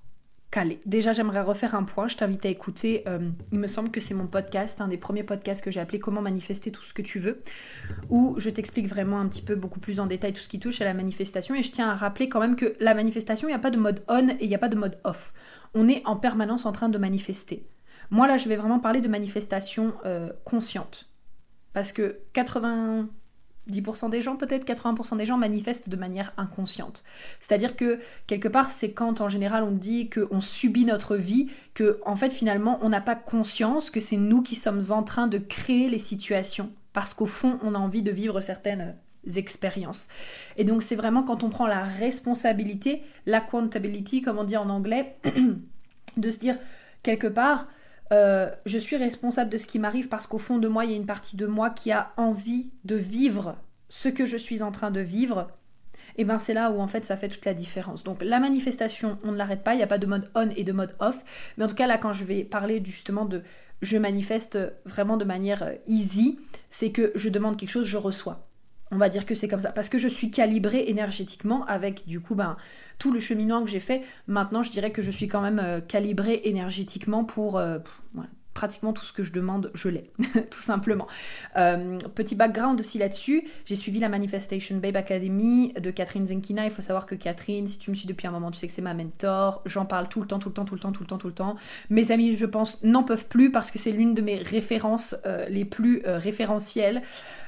calé. 0.50 0.80
Déjà, 0.86 1.12
j'aimerais 1.12 1.42
refaire 1.42 1.74
un 1.74 1.84
point. 1.84 2.08
Je 2.08 2.16
t'invite 2.16 2.44
à 2.44 2.48
écouter. 2.48 3.04
Euh, 3.06 3.30
il 3.52 3.58
me 3.58 3.66
semble 3.66 3.90
que 3.90 4.00
c'est 4.00 4.14
mon 4.14 4.26
podcast, 4.26 4.80
un 4.80 4.88
des 4.88 4.96
premiers 4.96 5.22
podcasts 5.22 5.62
que 5.62 5.70
j'ai 5.70 5.80
appelé 5.80 6.00
Comment 6.00 6.22
manifester 6.22 6.70
tout 6.70 6.82
ce 6.82 6.92
que 6.92 7.02
tu 7.02 7.18
veux, 7.18 7.42
où 8.08 8.34
je 8.38 8.50
t'explique 8.50 8.88
vraiment 8.88 9.20
un 9.20 9.28
petit 9.28 9.42
peu 9.42 9.54
beaucoup 9.54 9.80
plus 9.80 10.00
en 10.00 10.06
détail 10.06 10.32
tout 10.32 10.40
ce 10.40 10.48
qui 10.48 10.58
touche 10.58 10.80
à 10.80 10.84
la 10.84 10.94
manifestation. 10.94 11.54
Et 11.54 11.62
je 11.62 11.70
tiens 11.70 11.90
à 11.90 11.94
rappeler 11.94 12.28
quand 12.28 12.40
même 12.40 12.56
que 12.56 12.74
la 12.80 12.94
manifestation, 12.94 13.48
il 13.48 13.52
n'y 13.52 13.56
a 13.56 13.60
pas 13.60 13.70
de 13.70 13.78
mode 13.78 14.02
on 14.08 14.28
et 14.28 14.36
il 14.40 14.48
n'y 14.48 14.54
a 14.54 14.58
pas 14.58 14.68
de 14.68 14.76
mode 14.76 14.98
off. 15.04 15.32
On 15.74 15.88
est 15.88 16.02
en 16.04 16.16
permanence 16.16 16.66
en 16.66 16.72
train 16.72 16.88
de 16.88 16.98
manifester. 16.98 17.66
Moi, 18.10 18.26
là, 18.26 18.36
je 18.36 18.48
vais 18.48 18.56
vraiment 18.56 18.80
parler 18.80 19.00
de 19.00 19.08
manifestation 19.08 19.94
euh, 20.04 20.32
consciente. 20.44 21.08
Parce 21.72 21.92
que 21.92 22.18
80 22.32 23.08
10% 23.68 24.10
des 24.10 24.22
gens, 24.22 24.36
peut-être 24.36 24.66
80% 24.66 25.16
des 25.16 25.26
gens 25.26 25.36
manifestent 25.36 25.88
de 25.88 25.96
manière 25.96 26.32
inconsciente. 26.36 27.04
C'est-à-dire 27.40 27.76
que 27.76 28.00
quelque 28.26 28.48
part, 28.48 28.70
c'est 28.70 28.92
quand 28.92 29.20
en 29.20 29.28
général 29.28 29.62
on 29.62 29.70
dit 29.70 30.10
qu'on 30.10 30.40
subit 30.40 30.84
notre 30.84 31.16
vie, 31.16 31.48
que 31.74 32.00
en 32.04 32.16
fait 32.16 32.32
finalement 32.32 32.78
on 32.82 32.88
n'a 32.88 33.00
pas 33.00 33.14
conscience 33.14 33.90
que 33.90 34.00
c'est 34.00 34.16
nous 34.16 34.42
qui 34.42 34.54
sommes 34.54 34.90
en 34.90 35.02
train 35.02 35.26
de 35.26 35.38
créer 35.38 35.88
les 35.88 35.98
situations, 35.98 36.70
parce 36.92 37.14
qu'au 37.14 37.26
fond 37.26 37.58
on 37.62 37.74
a 37.74 37.78
envie 37.78 38.02
de 38.02 38.10
vivre 38.10 38.40
certaines 38.40 38.96
expériences. 39.36 40.08
Et 40.56 40.64
donc 40.64 40.82
c'est 40.82 40.96
vraiment 40.96 41.22
quand 41.22 41.42
on 41.42 41.50
prend 41.50 41.66
la 41.66 41.82
responsabilité, 41.82 43.02
la 43.26 43.38
l'accountability, 43.40 44.22
comme 44.22 44.38
on 44.38 44.44
dit 44.44 44.56
en 44.56 44.68
anglais, 44.70 45.16
de 46.16 46.30
se 46.30 46.38
dire 46.38 46.56
quelque 47.02 47.26
part, 47.26 47.68
euh, 48.12 48.50
je 48.66 48.78
suis 48.78 48.96
responsable 48.96 49.50
de 49.50 49.58
ce 49.58 49.66
qui 49.66 49.78
m'arrive 49.78 50.08
parce 50.08 50.26
qu'au 50.26 50.38
fond 50.38 50.58
de 50.58 50.68
moi, 50.68 50.84
il 50.84 50.90
y 50.90 50.94
a 50.94 50.96
une 50.96 51.06
partie 51.06 51.36
de 51.36 51.46
moi 51.46 51.70
qui 51.70 51.92
a 51.92 52.12
envie 52.16 52.70
de 52.84 52.96
vivre 52.96 53.56
ce 53.88 54.08
que 54.08 54.26
je 54.26 54.36
suis 54.36 54.62
en 54.62 54.72
train 54.72 54.90
de 54.90 55.00
vivre. 55.00 55.48
Et 56.16 56.24
ben 56.24 56.38
c'est 56.38 56.54
là 56.54 56.70
où 56.70 56.80
en 56.80 56.88
fait 56.88 57.04
ça 57.04 57.16
fait 57.16 57.28
toute 57.28 57.44
la 57.44 57.54
différence. 57.54 58.02
Donc 58.02 58.22
la 58.22 58.40
manifestation, 58.40 59.16
on 59.24 59.32
ne 59.32 59.36
l'arrête 59.36 59.62
pas, 59.62 59.74
il 59.74 59.78
n'y 59.78 59.82
a 59.82 59.86
pas 59.86 59.98
de 59.98 60.06
mode 60.06 60.30
on 60.34 60.50
et 60.50 60.64
de 60.64 60.72
mode 60.72 60.94
off. 60.98 61.24
Mais 61.56 61.64
en 61.64 61.66
tout 61.68 61.74
cas 61.74 61.86
là 61.86 61.98
quand 61.98 62.12
je 62.12 62.24
vais 62.24 62.44
parler 62.44 62.82
justement 62.84 63.24
de 63.24 63.42
je 63.80 63.96
manifeste 63.96 64.58
vraiment 64.84 65.16
de 65.16 65.24
manière 65.24 65.62
euh, 65.62 65.74
easy, 65.86 66.38
c'est 66.68 66.90
que 66.90 67.12
je 67.14 67.28
demande 67.28 67.56
quelque 67.56 67.70
chose, 67.70 67.86
je 67.86 67.96
reçois. 67.96 68.49
On 68.92 68.96
va 68.96 69.08
dire 69.08 69.24
que 69.24 69.34
c'est 69.34 69.48
comme 69.48 69.60
ça. 69.60 69.70
Parce 69.70 69.88
que 69.88 69.98
je 69.98 70.08
suis 70.08 70.30
calibrée 70.30 70.84
énergétiquement 70.88 71.64
avec 71.66 72.06
du 72.06 72.20
coup 72.20 72.34
ben, 72.34 72.56
tout 72.98 73.12
le 73.12 73.20
cheminement 73.20 73.62
que 73.62 73.70
j'ai 73.70 73.80
fait. 73.80 74.02
Maintenant, 74.26 74.62
je 74.62 74.70
dirais 74.70 74.90
que 74.90 75.02
je 75.02 75.10
suis 75.10 75.28
quand 75.28 75.40
même 75.40 75.60
euh, 75.60 75.80
calibrée 75.80 76.40
énergétiquement 76.44 77.24
pour, 77.24 77.56
euh, 77.56 77.78
pratiquement 78.60 78.92
tout 78.92 79.06
ce 79.06 79.14
que 79.14 79.22
je 79.22 79.32
demande, 79.32 79.70
je 79.72 79.88
l'ai, 79.88 80.10
tout 80.50 80.60
simplement. 80.60 81.06
Euh, 81.56 81.96
petit 82.14 82.34
background 82.34 82.78
aussi 82.78 82.98
là-dessus, 82.98 83.48
j'ai 83.64 83.74
suivi 83.74 84.00
la 84.00 84.10
Manifestation 84.10 84.76
Babe 84.76 84.98
Academy 84.98 85.72
de 85.80 85.90
Catherine 85.90 86.26
Zenkina. 86.26 86.66
Il 86.66 86.70
faut 86.70 86.82
savoir 86.82 87.06
que 87.06 87.14
Catherine, 87.14 87.66
si 87.66 87.78
tu 87.78 87.88
me 87.88 87.94
suis 87.94 88.06
depuis 88.06 88.26
un 88.26 88.32
moment, 88.32 88.50
tu 88.50 88.58
sais 88.58 88.66
que 88.66 88.72
c'est 88.74 88.82
ma 88.82 88.92
mentor. 88.92 89.62
J'en 89.64 89.86
parle 89.86 90.10
tout 90.10 90.20
le 90.20 90.26
temps, 90.26 90.38
tout 90.38 90.50
le 90.50 90.54
temps, 90.54 90.66
tout 90.66 90.74
le 90.74 90.80
temps, 90.80 90.92
tout 90.92 91.02
le 91.02 91.08
temps, 91.08 91.16
tout 91.16 91.28
le 91.28 91.32
temps. 91.32 91.56
Mes 91.88 92.12
amis, 92.12 92.36
je 92.36 92.44
pense, 92.44 92.82
n'en 92.82 93.02
peuvent 93.02 93.28
plus 93.28 93.50
parce 93.50 93.70
que 93.70 93.78
c'est 93.78 93.92
l'une 93.92 94.12
de 94.12 94.20
mes 94.20 94.36
références 94.36 95.16
euh, 95.24 95.48
les 95.48 95.64
plus 95.64 96.02
euh, 96.04 96.18
référentielles. 96.18 97.00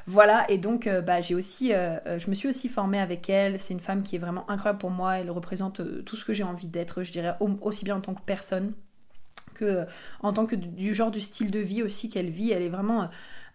Voilà, 0.07 0.51
et 0.51 0.57
donc 0.57 0.89
bah, 1.07 1.21
j'ai 1.21 1.37
aussi, 1.37 1.69
je 1.71 2.29
me 2.29 2.35
suis 2.35 2.49
aussi 2.49 2.69
formée 2.69 2.99
avec 2.99 3.31
elle. 3.31 3.61
C'est 3.61 3.73
une 3.73 3.81
femme 3.81 4.03
qui 4.03 4.17
est 4.17 4.19
vraiment 4.19 4.51
incroyable 4.51 4.81
pour 4.81 4.91
moi. 4.91 5.19
Elle 5.19 5.31
représente 5.31 5.81
tout 6.05 6.17
ce 6.17 6.25
que 6.25 6.33
j'ai 6.33 6.43
envie 6.43 6.67
d'être, 6.67 7.05
je 7.05 7.13
dirais, 7.13 7.37
aussi 7.61 7.85
bien 7.85 7.95
en 7.95 8.01
tant 8.01 8.15
que 8.15 8.23
personne 8.27 8.73
que 9.63 9.87
en 10.21 10.33
tant 10.33 10.47
que 10.47 10.57
du 10.57 10.95
genre 10.95 11.11
du 11.11 11.21
style 11.21 11.51
de 11.51 11.61
vie 11.61 11.83
aussi 11.83 12.11
qu'elle 12.11 12.31
vit, 12.31 12.51
elle 12.51 12.63
est 12.63 12.69
vraiment 12.69 13.03
euh, 13.03 13.07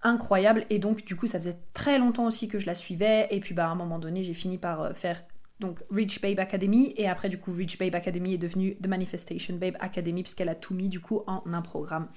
incroyable 0.03 0.65
et 0.69 0.79
donc 0.79 1.03
du 1.05 1.15
coup 1.15 1.27
ça 1.27 1.39
faisait 1.39 1.57
très 1.73 1.99
longtemps 1.99 2.25
aussi 2.25 2.47
que 2.47 2.59
je 2.59 2.65
la 2.65 2.75
suivais 2.75 3.27
et 3.31 3.39
puis 3.39 3.53
bah 3.53 3.65
à 3.65 3.69
un 3.69 3.75
moment 3.75 3.99
donné 3.99 4.23
j'ai 4.23 4.33
fini 4.33 4.57
par 4.57 4.81
euh, 4.81 4.93
faire 4.93 5.23
donc 5.59 5.83
Rich 5.89 6.21
Babe 6.21 6.39
Academy 6.39 6.93
et 6.97 7.09
après 7.09 7.29
du 7.29 7.39
coup 7.39 7.51
Rich 7.51 7.79
Babe 7.79 7.95
Academy 7.95 8.35
est 8.35 8.37
devenue 8.37 8.77
The 8.77 8.87
Manifestation 8.87 9.55
Babe 9.55 9.75
Academy 9.79 10.21
puisqu'elle 10.23 10.49
a 10.49 10.55
tout 10.55 10.73
mis 10.73 10.87
du 10.87 10.99
coup 10.99 11.23
en 11.27 11.41
un 11.51 11.61
programme. 11.61 12.07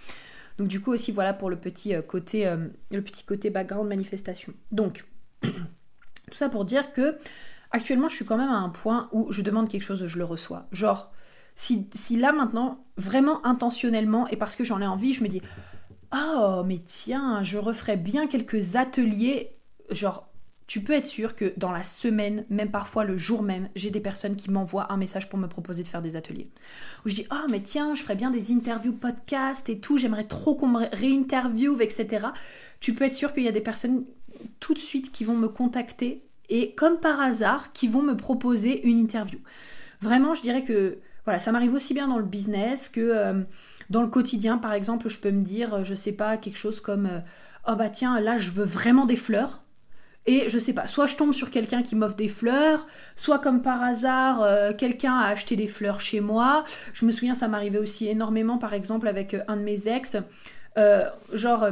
Donc 0.59 0.69
du 0.69 0.81
coup 0.81 0.93
aussi 0.93 1.11
voilà 1.11 1.33
pour 1.33 1.49
le 1.49 1.57
petit 1.57 1.95
euh, 1.95 2.03
côté 2.03 2.45
le 2.91 3.03
petit 3.03 3.25
côté 3.25 3.51
background 3.51 3.89
manifestation. 3.89 4.53
Donc 4.73 5.05
tout 5.43 6.35
ça 6.35 6.49
pour 6.49 6.65
dire 6.65 6.93
que 6.93 7.17
actuellement 7.71 8.09
je 8.09 8.17
suis 8.17 8.27
quand 8.27 8.37
même 8.37 8.51
à 8.51 8.59
un 8.59 8.69
point 8.69 9.09
où 9.13 9.33
je 9.33 9.41
demande 9.41 9.69
quelque 9.69 9.85
chose 9.85 10.07
je 10.07 10.19
le 10.19 10.25
reçois. 10.25 10.67
Genre 10.71 11.11
si, 11.57 12.17
là 12.17 12.33
maintenant, 12.33 12.85
vraiment 12.97 13.45
intentionnellement, 13.47 14.27
et 14.29 14.37
parce 14.37 14.57
que 14.57 14.65
j'en 14.65 14.81
ai 14.81 14.87
envie, 14.87 15.15
je 15.15 15.23
me 15.23 15.29
dis, 15.29 15.43
oh 16.15 16.63
mais 16.67 16.79
tiens, 16.79 17.43
je 17.43 17.59
referais 17.59 17.97
bien 17.97 18.27
quelques 18.27 18.77
ateliers, 18.77 19.57
genre 19.91 20.31
tu 20.71 20.81
peux 20.81 20.93
être 20.93 21.07
sûr 21.07 21.35
que 21.35 21.53
dans 21.57 21.73
la 21.73 21.83
semaine, 21.83 22.45
même 22.49 22.71
parfois 22.71 23.03
le 23.03 23.17
jour 23.17 23.43
même, 23.43 23.69
j'ai 23.75 23.91
des 23.91 23.99
personnes 23.99 24.37
qui 24.37 24.53
m'envoient 24.53 24.93
un 24.93 24.97
message 24.97 25.29
pour 25.29 25.37
me 25.37 25.49
proposer 25.49 25.83
de 25.83 25.89
faire 25.89 26.01
des 26.01 26.15
ateliers. 26.15 26.49
Où 27.05 27.09
je 27.09 27.17
dis 27.17 27.27
Oh, 27.33 27.49
mais 27.51 27.61
tiens, 27.61 27.97
je 27.97 28.03
ferais 28.03 28.15
bien 28.15 28.31
des 28.31 28.53
interviews 28.53 28.93
podcast 28.93 29.69
et 29.69 29.81
tout, 29.81 29.99
j'aimerais 29.99 30.29
trop 30.29 30.55
qu'on 30.55 30.69
me 30.69 30.87
réinterviewe, 30.93 31.83
etc. 31.83 32.29
Tu 32.79 32.95
peux 32.95 33.05
être 33.05 33.15
sûr 33.15 33.33
qu'il 33.33 33.43
y 33.43 33.49
a 33.49 33.53
des 33.53 33.61
personnes 33.61 34.05
tout 34.61 34.73
de 34.73 34.79
suite 34.79 35.11
qui 35.11 35.25
vont 35.25 35.37
me 35.37 35.49
contacter 35.49 36.23
et, 36.51 36.73
comme 36.77 37.01
par 37.01 37.21
hasard, 37.21 37.73
qui 37.73 37.89
vont 37.89 38.03
me 38.03 38.17
proposer 38.17 38.87
une 38.87 38.99
interview. 38.99 39.41
Vraiment, 40.01 40.35
je 40.35 40.43
dirais 40.43 40.63
que 40.63 40.99
voilà, 41.25 41.39
ça 41.39 41.53
m'arrive 41.53 41.75
aussi 41.75 41.95
bien 41.95 42.09
dans 42.09 42.19
le 42.19 42.25
business 42.25 42.89
que 42.89 43.01
euh, 43.01 43.43
dans 43.91 44.03
le 44.03 44.09
quotidien. 44.09 44.59
Par 44.59 44.73
exemple, 44.73 45.09
je 45.09 45.19
peux 45.19 45.31
me 45.31 45.43
dire, 45.43 45.75
euh, 45.75 45.85
je 45.85 45.95
sais 45.95 46.13
pas, 46.13 46.37
quelque 46.37 46.59
chose 46.59 46.81
comme 46.81 47.07
euh, 47.07 47.21
Oh 47.69 47.77
bah 47.77 47.91
tiens, 47.91 48.21
là 48.21 48.39
je 48.39 48.51
veux 48.51 48.65
vraiment 48.65 49.07
des 49.07 49.17
fleurs. 49.17 49.63
Et 50.27 50.49
je 50.49 50.59
sais 50.59 50.75
pas, 50.75 50.87
soit 50.87 51.07
je 51.07 51.17
tombe 51.17 51.33
sur 51.33 51.51
quelqu'un 51.51 51.83
qui 51.83 51.97
m'offre 51.97 52.15
des 52.15 52.29
fleurs, 52.29 52.87
soit 53.17 53.39
comme 53.39 53.63
par 53.63 53.83
hasard, 53.83 54.77
quelqu'un 54.77 55.15
a 55.17 55.29
acheté 55.29 55.57
des 55.57 55.67
fleurs 55.67 56.03
chez 56.03 56.21
moi. 56.21 56.65
Je 56.93 57.07
me 57.07 57.11
souviens, 57.11 57.33
ça 57.33 57.49
m'arrivait 57.49 57.79
aussi 57.79 58.07
énormément, 58.07 58.59
par 58.59 58.75
exemple, 58.75 59.09
avec 59.09 59.35
un 59.49 59.57
de 59.57 59.63
mes 59.63 59.89
ex. 59.89 60.19
genre, 61.33 61.67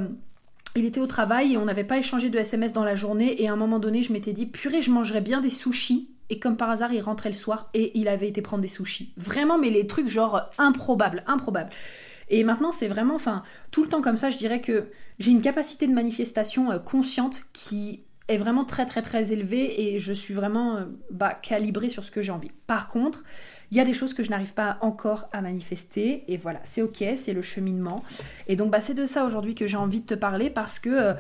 il 0.77 0.87
était 0.87 1.01
au 1.01 1.07
travail 1.07 1.53
et 1.53 1.57
on 1.59 1.67
n'avait 1.67 1.85
pas 1.85 1.99
échangé 1.99 2.31
de 2.31 2.39
SMS 2.39 2.73
dans 2.73 2.85
la 2.85 2.95
journée. 2.95 3.43
Et 3.43 3.49
à 3.49 3.53
un 3.53 3.57
moment 3.57 3.79
donné, 3.79 4.03
je 4.03 4.15
m'étais 4.15 4.33
dit, 4.33 4.47
purée, 4.47 4.81
je 4.81 4.91
mangerais 4.91 5.21
bien 5.21 5.43
des 5.43 5.51
sushis 5.51 6.09
et 6.31 6.39
comme 6.39 6.57
par 6.57 6.71
hasard, 6.71 6.93
il 6.93 7.01
rentrait 7.01 7.31
le 7.31 7.35
soir 7.35 7.71
et 7.75 7.99
il 7.99 8.09
avait 8.09 8.29
été 8.29 8.43
prendre 8.43 8.63
des 8.63 8.69
sushis. 8.69 9.13
Vraiment, 9.17 9.59
mais 9.59 9.71
les 9.71 9.87
trucs 9.87 10.09
genre 10.09 10.51
improbables, 10.59 11.23
improbables. 11.27 11.71
Et 12.31 12.45
maintenant, 12.45 12.73
c'est 12.73 12.89
vraiment, 12.89 13.15
enfin, 13.15 13.43
tout 13.71 13.83
le 13.83 13.89
temps 13.89 14.03
comme 14.03 14.17
ça, 14.17 14.31
je 14.31 14.37
dirais 14.37 14.61
que 14.61 14.89
j'ai 15.19 15.31
une 15.31 15.41
capacité 15.41 15.87
de 15.87 15.93
manifestation 15.93 16.71
euh, 16.71 16.79
consciente 16.79 17.43
qui 17.53 18.03
est 18.29 18.37
vraiment 18.37 18.65
très 18.65 18.85
très 18.85 19.01
très 19.01 19.33
élevée 19.33 19.95
et 19.95 19.99
je 19.99 20.13
suis 20.13 20.35
vraiment 20.35 20.77
euh, 20.77 20.85
bah, 21.11 21.33
calibrée 21.33 21.89
sur 21.89 22.05
ce 22.05 22.11
que 22.11 22.21
j'ai 22.21 22.33
envie. 22.33 22.51
Par 22.67 22.89
contre, 22.89 23.25
il 23.71 23.77
y 23.77 23.81
a 23.81 23.85
des 23.85 23.93
choses 23.95 24.15
que 24.15 24.23
je 24.23 24.31
n'arrive 24.31 24.55
pas 24.55 24.79
encore 24.81 25.29
à 25.33 25.41
manifester 25.41 26.25
et 26.29 26.37
voilà, 26.37 26.61
c'est 26.63 26.83
ok, 26.83 27.05
c'est 27.15 27.33
le 27.33 27.43
cheminement. 27.43 28.03
Et 28.47 28.57
donc 28.57 28.71
bah, 28.71 28.81
c'est 28.81 28.95
de 28.95 29.07
ça 29.07 29.25
aujourd'hui 29.25 29.55
que 29.55 29.67
j'ai 29.67 29.77
envie 29.77 30.01
de 30.01 30.07
te 30.07 30.15
parler 30.15 30.51
parce 30.51 30.79
que 30.79 30.91
euh, 30.91 31.15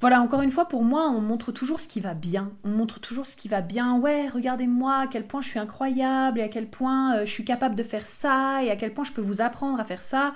voilà, 0.00 0.22
encore 0.22 0.40
une 0.40 0.50
fois, 0.50 0.66
pour 0.66 0.82
moi, 0.82 1.10
on 1.10 1.20
montre 1.20 1.52
toujours 1.52 1.78
ce 1.78 1.86
qui 1.86 2.00
va 2.00 2.14
bien. 2.14 2.52
On 2.64 2.70
montre 2.70 3.00
toujours 3.00 3.26
ce 3.26 3.36
qui 3.36 3.48
va 3.48 3.60
bien. 3.60 3.98
Ouais, 3.98 4.28
regardez-moi 4.28 5.00
à 5.00 5.06
quel 5.06 5.26
point 5.26 5.42
je 5.42 5.48
suis 5.48 5.58
incroyable 5.58 6.40
et 6.40 6.42
à 6.42 6.48
quel 6.48 6.68
point 6.68 7.16
euh, 7.16 7.26
je 7.26 7.30
suis 7.30 7.44
capable 7.44 7.74
de 7.74 7.82
faire 7.82 8.06
ça 8.06 8.64
et 8.64 8.70
à 8.70 8.76
quel 8.76 8.94
point 8.94 9.04
je 9.04 9.12
peux 9.12 9.20
vous 9.20 9.42
apprendre 9.42 9.78
à 9.78 9.84
faire 9.84 10.00
ça. 10.00 10.32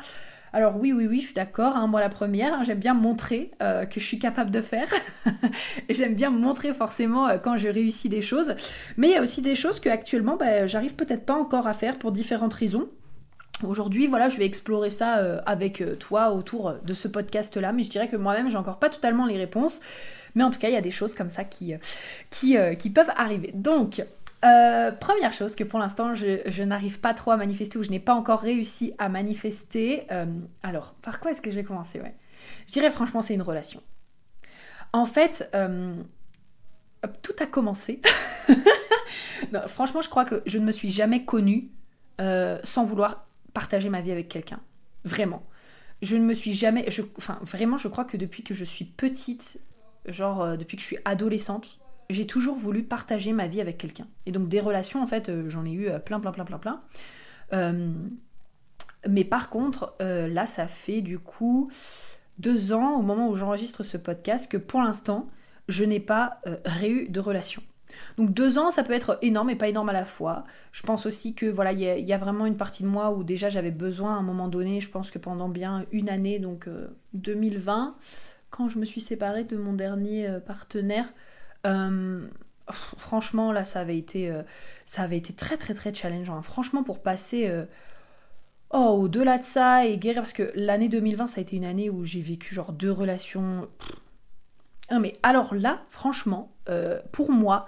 Alors 0.53 0.77
oui, 0.77 0.93
oui, 0.93 1.07
oui, 1.07 1.21
je 1.21 1.27
suis 1.27 1.35
d'accord. 1.35 1.79
Hein, 1.79 1.87
moi, 1.87 2.01
la 2.01 2.11
première, 2.11 2.53
hein, 2.53 2.63
j'aime 2.63 2.79
bien 2.79 2.93
montrer 2.93 3.53
euh, 3.63 3.87
que 3.87 4.01
je 4.01 4.05
suis 4.05 4.19
capable 4.19 4.51
de 4.51 4.61
faire. 4.61 4.89
et 5.89 5.95
j'aime 5.95 6.15
bien 6.15 6.29
montrer 6.29 6.75
forcément 6.75 7.27
euh, 7.27 7.39
quand 7.39 7.57
je 7.57 7.69
réussis 7.69 8.11
des 8.11 8.23
choses. 8.23 8.55
Mais 8.99 9.09
il 9.09 9.13
y 9.15 9.17
a 9.17 9.23
aussi 9.23 9.41
des 9.41 9.55
choses 9.55 9.81
que 9.81 9.89
actuellement, 9.89 10.37
bah, 10.37 10.67
j'arrive 10.67 10.95
peut-être 10.95 11.25
pas 11.25 11.35
encore 11.35 11.67
à 11.67 11.73
faire 11.73 11.99
pour 11.99 12.13
différentes 12.13 12.55
raisons. 12.55 12.91
Aujourd'hui, 13.63 14.07
voilà, 14.09 14.29
je 14.29 14.37
vais 14.37 14.47
explorer 14.47 14.91
ça 14.91 15.19
euh, 15.19 15.41
avec 15.47 15.81
euh, 15.81 15.95
toi 15.95 16.33
autour 16.33 16.75
de 16.83 16.95
ce 16.95 17.07
podcast-là, 17.07 17.73
mais 17.73 17.85
je 17.85 17.91
dirais 17.91 18.09
que 18.09 18.17
moi-même, 18.17 18.51
j'ai 18.51 18.57
encore 18.57 18.79
pas 18.79 18.91
totalement 18.91 19.27
les 19.27 19.37
réponses. 19.37 19.81
Mais 20.35 20.43
en 20.43 20.51
tout 20.51 20.59
cas, 20.59 20.69
il 20.69 20.75
y 20.75 20.77
a 20.77 20.81
des 20.81 20.91
choses 20.91 21.15
comme 21.15 21.31
ça 21.31 21.45
qui, 21.45 21.75
euh, 21.75 22.75
qui, 22.75 22.91
peuvent 22.91 23.13
arriver. 23.17 23.53
Donc, 23.55 24.05
première 25.01 25.33
chose 25.33 25.55
que 25.55 25.63
pour 25.63 25.79
l'instant, 25.79 26.13
je, 26.15 26.63
n'arrive 26.65 26.99
pas 26.99 27.15
trop 27.15 27.31
à 27.31 27.37
manifester 27.37 27.79
ou 27.79 27.85
je 27.85 27.91
n'ai 27.91 28.01
pas 28.01 28.15
encore 28.15 28.41
réussi 28.41 28.93
à 28.99 29.09
manifester. 29.09 30.09
alors, 30.65 30.95
par 31.03 31.21
quoi 31.21 31.31
est-ce 31.31 31.41
que 31.41 31.53
j'ai 31.53 31.63
commencé 31.63 32.01
ouais? 32.01 32.15
Je 32.67 32.73
dirais 32.73 32.91
franchement, 32.91 33.21
c'est 33.21 33.35
une 33.35 33.43
relation. 33.43 33.81
En 34.93 35.07
fait, 35.07 35.49
tout 37.23 37.37
a 37.39 37.47
commencé. 37.47 38.03
franchement, 39.69 40.03
je 40.03 40.09
crois 40.09 40.25
que 40.25 40.43
je 40.47 40.59
ne 40.59 40.65
me 40.65 40.73
suis 40.73 40.91
jamais 40.91 41.25
connue 41.25 41.71
sans 42.19 42.85
vouloir 42.85 43.25
partager 43.55 43.89
ma 43.89 44.03
vie 44.03 44.13
avec 44.13 44.29
quelqu'un. 44.29 44.61
Vraiment. 45.05 45.43
Je 46.03 46.17
ne 46.17 46.25
me 46.25 46.35
suis 46.35 46.53
jamais. 46.53 46.87
Enfin, 47.17 47.39
vraiment, 47.43 47.79
je 47.79 47.89
crois 47.89 48.05
que 48.05 48.19
depuis 48.19 48.43
que 48.43 48.53
je 48.53 48.65
suis 48.65 48.85
petite, 48.85 49.61
genre 50.07 50.43
euh, 50.43 50.57
depuis 50.57 50.77
que 50.77 50.83
je 50.83 50.87
suis 50.87 50.99
adolescente, 51.05 51.79
j'ai 52.11 52.27
toujours 52.27 52.57
voulu 52.57 52.83
partager 52.83 53.33
ma 53.33 53.47
vie 53.47 53.61
avec 53.61 53.79
quelqu'un. 53.79 54.07
Et 54.27 54.33
donc, 54.33 54.49
des 54.49 54.61
relations, 54.61 55.03
en 55.03 55.07
fait, 55.07 55.31
euh, 55.31 55.49
j'en 55.49 55.65
ai 55.65 55.71
eu 55.71 55.89
euh, 55.89 55.99
plein, 55.99 56.21
plein, 56.21 56.33
plein, 56.33 56.45
plein, 56.45 56.59
plein. 56.59 56.83
mais 59.09 59.25
par 59.25 59.49
contre, 59.49 59.95
là, 60.01 60.47
ça 60.47 60.67
fait 60.67 61.01
du 61.01 61.19
coup 61.19 61.71
deux 62.39 62.73
ans, 62.73 62.99
au 62.99 63.03
moment 63.03 63.29
où 63.29 63.37
j'enregistre 63.37 63.83
ce 63.83 63.97
podcast, 63.97 64.51
que 64.51 64.57
pour 64.57 64.83
l'instant, 64.83 65.29
je 65.69 65.85
n'ai 65.85 66.01
pas 66.01 66.41
réu 66.65 67.09
de 67.09 67.21
relation. 67.21 67.63
Donc 68.17 68.33
deux 68.33 68.59
ans, 68.59 68.71
ça 68.71 68.85
peut 68.85 68.93
être 68.93 69.19
énorme 69.23 69.51
et 69.51 69.57
pas 69.57 69.69
énorme 69.69 69.89
à 69.89 69.93
la 69.93 70.05
fois. 70.05 70.45
Je 70.73 70.83
pense 70.83 71.07
aussi 71.07 71.35
que 71.35 71.47
voilà, 71.47 71.73
il 71.73 71.81
y, 71.81 72.13
a 72.13 72.19
vraiment 72.19 72.47
une 72.47 72.57
partie 72.57 72.83
de 72.83 72.89
moi 72.89 73.13
où 73.13 73.25
déjà 73.25 73.49
j'avais 73.49 73.71
besoin 73.71 74.15
à 74.15 74.19
un 74.19 74.23
moment 74.23 74.49
donné, 74.49 74.81
je 74.81 74.89
pense 74.89 75.11
que 75.11 75.19
pendant 75.19 75.49
bien 75.49 75.85
une 75.93 76.09
année, 76.09 76.39
donc 76.39 76.69
2020, 77.15 77.87
euh, 77.87 77.91
quand 78.51 78.69
je 78.69 78.79
me 78.79 78.85
suis 78.85 79.01
séparée 79.01 79.45
de 79.45 79.57
mon 79.57 79.73
dernier 79.73 80.27
euh, 80.27 80.41
partenaire, 80.41 81.07
euh, 81.67 82.27
franchement 82.71 83.53
là 83.53 83.65
ça 83.65 83.81
avait 83.81 83.99
été 83.99 84.33
ça 84.87 85.03
avait 85.03 85.19
été 85.19 85.33
très 85.35 85.57
très 85.57 85.75
très 85.75 85.93
challengeant. 85.93 86.41
Franchement 86.41 86.83
pour 86.83 87.03
passer 87.03 87.51
oh, 88.71 88.99
au-delà 89.03 89.39
de 89.39 89.43
ça 89.43 89.87
et 89.87 89.99
guérir 89.99 90.23
parce 90.23 90.33
que 90.33 90.51
l'année 90.55 90.89
2020 90.89 91.27
ça 91.27 91.41
a 91.41 91.43
été 91.43 91.57
une 91.57 91.65
année 91.65 91.91
où 91.91 92.05
j'ai 92.05 92.21
vécu 92.21 92.55
genre 92.55 92.73
deux 92.73 92.91
relations. 92.91 93.69
Non 94.91 94.99
mais 94.99 95.13
alors 95.23 95.55
là, 95.55 95.83
franchement, 95.89 96.53
pour 97.13 97.31
moi, 97.31 97.67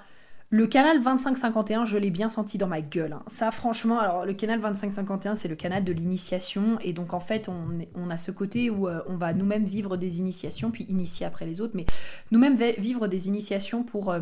le 0.51 0.69
canal 0.69 1.03
2551, 1.03 1.87
je 1.87 1.99
l'ai 1.99 2.11
bien 2.11 2.29
senti 2.29 2.57
dans 2.57 2.69
ma 2.69 2.81
gueule. 2.81 3.15
Hein. 3.15 3.23
Ça, 3.27 3.51
franchement, 3.51 3.99
alors 3.99 4.25
le 4.25 4.33
canal 4.33 4.61
2551, 4.61 5.35
c'est 5.35 5.49
le 5.49 5.57
canal 5.57 5.83
de 5.83 5.93
l'initiation. 5.93 6.79
Et 6.83 6.93
donc, 6.93 7.15
en 7.15 7.21
fait, 7.21 7.49
on, 7.49 8.11
a 8.11 8.17
ce 8.17 8.31
côté 8.31 8.71
où 8.71 8.87
euh, 8.87 9.03
on 9.09 9.17
va 9.17 9.33
nous-mêmes 9.33 9.65
vivre 9.65 9.97
des 9.97 10.21
initiations, 10.21 10.71
puis 10.71 10.85
initier 10.85 11.27
après 11.27 11.47
les 11.47 11.61
autres, 11.61 11.73
mais 11.75 11.85
nous-mêmes 12.31 12.57
vivre 12.79 13.09
des 13.09 13.27
initiations 13.27 13.83
pour 13.83 14.13
euh, 14.13 14.21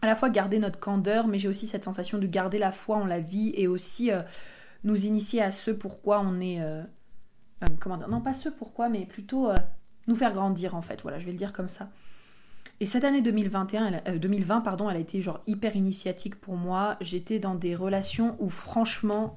à 0.00 0.06
la 0.06 0.16
fois 0.16 0.28
garder 0.28 0.58
notre 0.58 0.80
candeur, 0.80 1.28
mais 1.28 1.38
j'ai 1.38 1.48
aussi 1.48 1.68
cette 1.68 1.84
sensation 1.84 2.18
de 2.18 2.26
garder 2.26 2.58
la 2.58 2.72
foi 2.72 2.96
en 2.96 3.06
la 3.06 3.20
vie 3.20 3.52
et 3.56 3.68
aussi. 3.68 4.10
Euh, 4.10 4.22
nous 4.84 5.06
initier 5.06 5.40
à 5.40 5.52
ce 5.52 5.70
pourquoi 5.70 6.18
on 6.18 6.40
est... 6.40 6.60
Comment 7.78 7.96
dire 7.96 8.08
Non, 8.08 8.20
pas 8.20 8.34
ce 8.34 8.48
pourquoi, 8.48 8.88
mais 8.88 9.06
plutôt 9.06 9.48
nous 10.08 10.16
faire 10.16 10.32
grandir, 10.32 10.74
en 10.74 10.82
fait. 10.82 11.02
Voilà, 11.02 11.20
je 11.20 11.26
vais 11.26 11.30
le 11.30 11.38
dire 11.38 11.52
comme 11.52 11.68
ça. 11.68 11.88
Et 12.82 12.86
cette 12.86 13.04
année 13.04 13.22
2021, 13.22 14.16
2020, 14.18 14.60
pardon, 14.60 14.90
elle 14.90 14.96
a 14.96 15.00
été 15.00 15.22
genre 15.22 15.40
hyper 15.46 15.76
initiatique 15.76 16.34
pour 16.34 16.56
moi. 16.56 16.96
J'étais 17.00 17.38
dans 17.38 17.54
des 17.54 17.76
relations 17.76 18.36
où 18.40 18.48
franchement, 18.48 19.36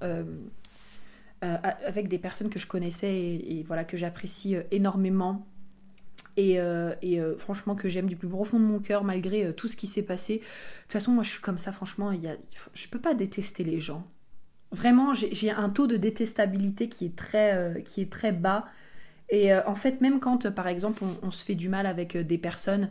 avec 1.41 2.07
des 2.07 2.17
personnes 2.17 2.49
que 2.49 2.57
je 2.57 2.65
connaissais 2.65 3.13
et 3.13 3.63
voilà 3.67 3.83
que 3.83 3.97
j'apprécie 3.97 4.55
énormément, 4.71 5.45
et, 6.37 6.59
euh, 6.59 6.93
euh, 7.03 7.37
franchement 7.37 7.75
que 7.75 7.87
j'aime 7.87 8.07
du 8.07 8.15
plus 8.15 8.27
profond 8.27 8.59
de 8.59 8.65
mon 8.65 8.79
cœur 8.79 9.03
malgré 9.03 9.45
euh, 9.45 9.53
tout 9.53 9.67
ce 9.67 9.77
qui 9.77 9.87
s'est 9.87 10.03
passé. 10.03 10.37
De 10.37 10.39
toute 10.83 10.93
façon, 10.93 11.11
moi 11.11 11.23
je 11.23 11.29
suis 11.29 11.41
comme 11.41 11.57
ça, 11.57 11.71
franchement, 11.71 12.11
y 12.11 12.27
a, 12.27 12.35
je 12.73 12.87
peux 12.87 12.99
pas 12.99 13.13
détester 13.13 13.63
les 13.63 13.79
gens. 13.79 14.05
Vraiment, 14.71 15.13
j'ai 15.13 15.51
un 15.51 15.69
taux 15.69 15.87
de 15.87 15.95
détestabilité 15.95 16.89
qui 16.89 17.05
est 17.05 17.15
très, 17.15 17.81
qui 17.85 18.01
est 18.01 18.11
très 18.11 18.33
bas. 18.33 18.65
Et 19.29 19.53
en 19.53 19.75
fait, 19.75 20.01
même 20.01 20.19
quand, 20.19 20.49
par 20.51 20.67
exemple, 20.67 21.03
on, 21.21 21.31
se 21.31 21.45
fait 21.45 21.55
du 21.55 21.69
mal 21.69 21.85
avec 21.85 22.17
des 22.17 22.37
personnes, 22.37 22.89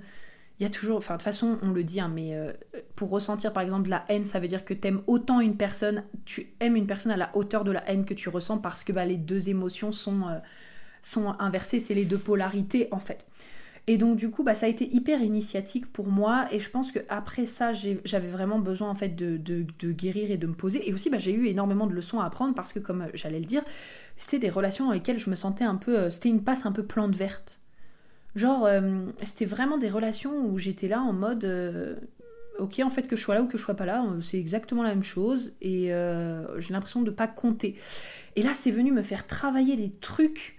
il 0.60 0.62
y 0.62 0.66
a 0.66 0.70
toujours, 0.70 0.98
enfin 0.98 1.14
de 1.14 1.18
toute 1.18 1.24
façon 1.24 1.58
on 1.62 1.70
le 1.70 1.82
dit, 1.82 2.00
hein, 2.00 2.10
mais 2.12 2.36
pour 2.94 3.10
ressentir 3.10 3.52
par 3.52 3.62
exemple 3.62 3.84
de 3.84 3.90
la 3.90 4.04
haine, 4.08 4.24
ça 4.24 4.38
veut 4.38 4.48
dire 4.48 4.64
que 4.64 4.72
tu 4.72 4.86
aimes 4.86 5.02
autant 5.06 5.40
une 5.40 5.56
personne, 5.56 6.04
tu 6.24 6.48
aimes 6.60 6.76
une 6.76 6.86
personne 6.86 7.10
à 7.10 7.16
la 7.16 7.30
hauteur 7.36 7.64
de 7.64 7.72
la 7.72 7.88
haine 7.90 8.04
que 8.04 8.14
tu 8.14 8.28
ressens 8.28 8.58
parce 8.58 8.84
que 8.84 8.92
bah, 8.92 9.04
les 9.04 9.16
deux 9.16 9.48
émotions 9.48 9.90
sont, 9.90 10.22
sont 11.02 11.34
inversées, 11.40 11.80
c'est 11.80 11.94
les 11.94 12.04
deux 12.04 12.18
polarités 12.18 12.88
en 12.92 13.00
fait. 13.00 13.26
Et 13.86 13.98
donc 13.98 14.16
du 14.16 14.30
coup, 14.30 14.42
bah, 14.42 14.54
ça 14.54 14.66
a 14.66 14.68
été 14.68 14.92
hyper 14.94 15.20
initiatique 15.20 15.92
pour 15.92 16.06
moi 16.06 16.46
et 16.50 16.58
je 16.58 16.70
pense 16.70 16.90
qu'après 16.90 17.44
ça, 17.44 17.72
j'avais 17.72 18.28
vraiment 18.28 18.58
besoin 18.58 18.88
en 18.88 18.94
fait 18.94 19.14
de, 19.14 19.66
guérir 19.92 20.30
et 20.30 20.38
de 20.38 20.46
me 20.46 20.54
poser. 20.54 20.88
Et 20.88 20.94
aussi, 20.94 21.10
bah, 21.10 21.18
j'ai 21.18 21.32
eu 21.32 21.46
énormément 21.48 21.86
de 21.86 21.92
leçons 21.92 22.20
à 22.20 22.24
apprendre 22.24 22.54
parce 22.54 22.72
que 22.72 22.78
comme 22.78 23.02
euh, 23.02 23.08
j'allais 23.12 23.40
le 23.40 23.44
dire, 23.44 23.62
c'était 24.16 24.38
des 24.38 24.50
relations 24.50 24.86
dans 24.86 24.92
lesquelles 24.92 25.18
je 25.18 25.28
me 25.28 25.34
sentais 25.36 25.64
un 25.64 25.76
peu... 25.76 25.98
Euh, 25.98 26.10
c'était 26.10 26.30
une 26.30 26.42
passe 26.42 26.64
un 26.64 26.72
peu 26.72 26.82
plante 26.82 27.14
verte. 27.14 27.60
Genre, 28.36 28.66
euh, 28.66 29.06
c'était 29.22 29.44
vraiment 29.44 29.78
des 29.78 29.88
relations 29.88 30.46
où 30.46 30.58
j'étais 30.58 30.88
là 30.88 31.00
en 31.00 31.12
mode... 31.12 31.46
ok, 32.58 32.80
en 32.84 32.90
fait, 32.90 33.06
que 33.06 33.16
je 33.16 33.22
sois 33.22 33.34
là 33.34 33.42
ou 33.42 33.46
que 33.46 33.56
je 33.56 33.62
sois 33.62 33.74
pas 33.74 33.86
là, 33.86 34.04
c'est 34.20 34.38
exactement 34.38 34.82
la 34.82 34.90
même 34.90 35.04
chose 35.04 35.52
et 35.60 35.90
j'ai 36.58 36.72
l'impression 36.72 37.00
de 37.00 37.10
ne 37.10 37.14
pas 37.14 37.28
compter. 37.28 37.76
Et 38.36 38.42
là, 38.42 38.54
c'est 38.54 38.70
venu 38.70 38.92
me 38.92 39.02
faire 39.02 39.26
travailler 39.26 39.76
des 39.76 39.90
trucs 40.00 40.56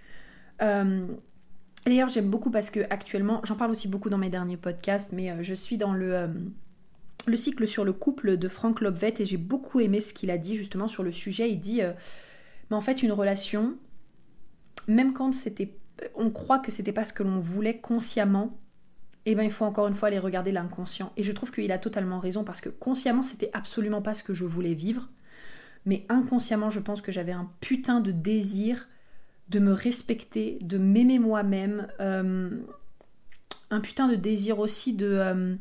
D'ailleurs, 1.86 2.08
j'aime 2.08 2.28
beaucoup 2.28 2.50
parce 2.50 2.70
que 2.70 2.80
actuellement, 2.90 3.40
j'en 3.44 3.54
parle 3.54 3.70
aussi 3.70 3.86
beaucoup 3.86 4.10
dans 4.10 4.18
mes 4.18 4.28
derniers 4.28 4.56
podcasts, 4.56 5.12
mais 5.12 5.30
euh, 5.30 5.42
je 5.42 5.54
suis 5.54 5.76
dans 5.76 5.92
le, 5.92 6.14
euh, 6.16 6.26
le 7.28 7.36
cycle 7.36 7.66
sur 7.68 7.84
le 7.84 7.92
couple 7.92 8.36
de 8.36 8.48
Frank 8.48 8.80
Lobvet 8.80 9.14
et 9.20 9.24
j'ai 9.24 9.36
beaucoup 9.36 9.78
aimé 9.78 10.00
ce 10.00 10.12
qu'il 10.12 10.32
a 10.32 10.36
dit 10.36 10.56
justement 10.56 10.88
sur 10.88 11.04
le 11.04 11.12
sujet. 11.12 11.48
Il 11.48 11.60
dit, 11.60 11.82
euh, 11.82 11.92
mais 12.70 12.76
en 12.76 12.80
fait, 12.80 13.04
une 13.04 13.12
relation, 13.12 13.76
même 14.88 15.12
quand 15.12 15.32
c'était, 15.32 15.76
on 16.14 16.30
croit 16.30 16.58
que 16.58 16.70
c'était 16.70 16.92
pas 16.92 17.04
ce 17.04 17.12
que 17.12 17.22
l'on 17.22 17.40
voulait 17.40 17.78
consciemment, 17.78 18.58
eh 19.24 19.34
ben 19.34 19.42
il 19.42 19.50
faut 19.50 19.64
encore 19.64 19.88
une 19.88 19.94
fois 19.94 20.08
aller 20.08 20.18
regarder 20.18 20.52
l'inconscient. 20.52 21.12
Et 21.16 21.22
je 21.22 21.32
trouve 21.32 21.50
qu'il 21.50 21.72
a 21.72 21.78
totalement 21.78 22.20
raison 22.20 22.44
parce 22.44 22.60
que 22.60 22.68
consciemment, 22.68 23.22
c'était 23.22 23.50
absolument 23.52 24.02
pas 24.02 24.14
ce 24.14 24.22
que 24.22 24.34
je 24.34 24.44
voulais 24.44 24.74
vivre, 24.74 25.08
mais 25.84 26.06
inconsciemment, 26.08 26.70
je 26.70 26.80
pense 26.80 27.00
que 27.00 27.12
j'avais 27.12 27.32
un 27.32 27.50
putain 27.60 28.00
de 28.00 28.12
désir 28.12 28.88
de 29.48 29.58
me 29.58 29.72
respecter, 29.72 30.58
de 30.60 30.78
m'aimer 30.78 31.18
moi-même, 31.18 31.86
euh, 32.00 32.50
un 33.70 33.80
putain 33.80 34.08
de 34.08 34.16
désir 34.16 34.58
aussi 34.58 34.92
de 34.92 35.06
euh, 35.06 35.54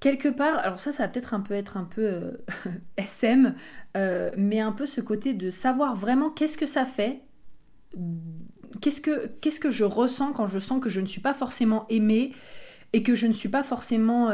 quelque 0.00 0.28
part, 0.28 0.58
alors 0.58 0.80
ça 0.80 0.92
ça 0.92 1.04
va 1.04 1.08
peut-être 1.08 1.34
un 1.34 1.40
peu 1.40 1.54
être 1.54 1.76
un 1.76 1.84
peu 1.84 2.38
SM, 2.96 3.54
euh, 3.96 4.30
mais 4.36 4.60
un 4.60 4.72
peu 4.72 4.86
ce 4.86 5.00
côté 5.00 5.34
de 5.34 5.50
savoir 5.50 5.94
vraiment 5.94 6.30
qu'est-ce 6.30 6.58
que 6.58 6.66
ça 6.66 6.84
fait, 6.84 7.20
qu'est-ce 8.80 9.00
que, 9.00 9.70
je 9.70 9.84
ressens 9.84 10.32
quand 10.32 10.46
je 10.46 10.58
sens 10.58 10.80
que 10.82 10.88
je 10.88 11.00
ne 11.00 11.06
suis 11.06 11.20
pas 11.20 11.34
forcément 11.34 11.86
aimée 11.88 12.32
et 12.92 13.02
que 13.02 13.14
je 13.14 13.26
ne 13.26 13.32
suis 13.32 13.48
pas 13.48 13.62
forcément... 13.62 14.28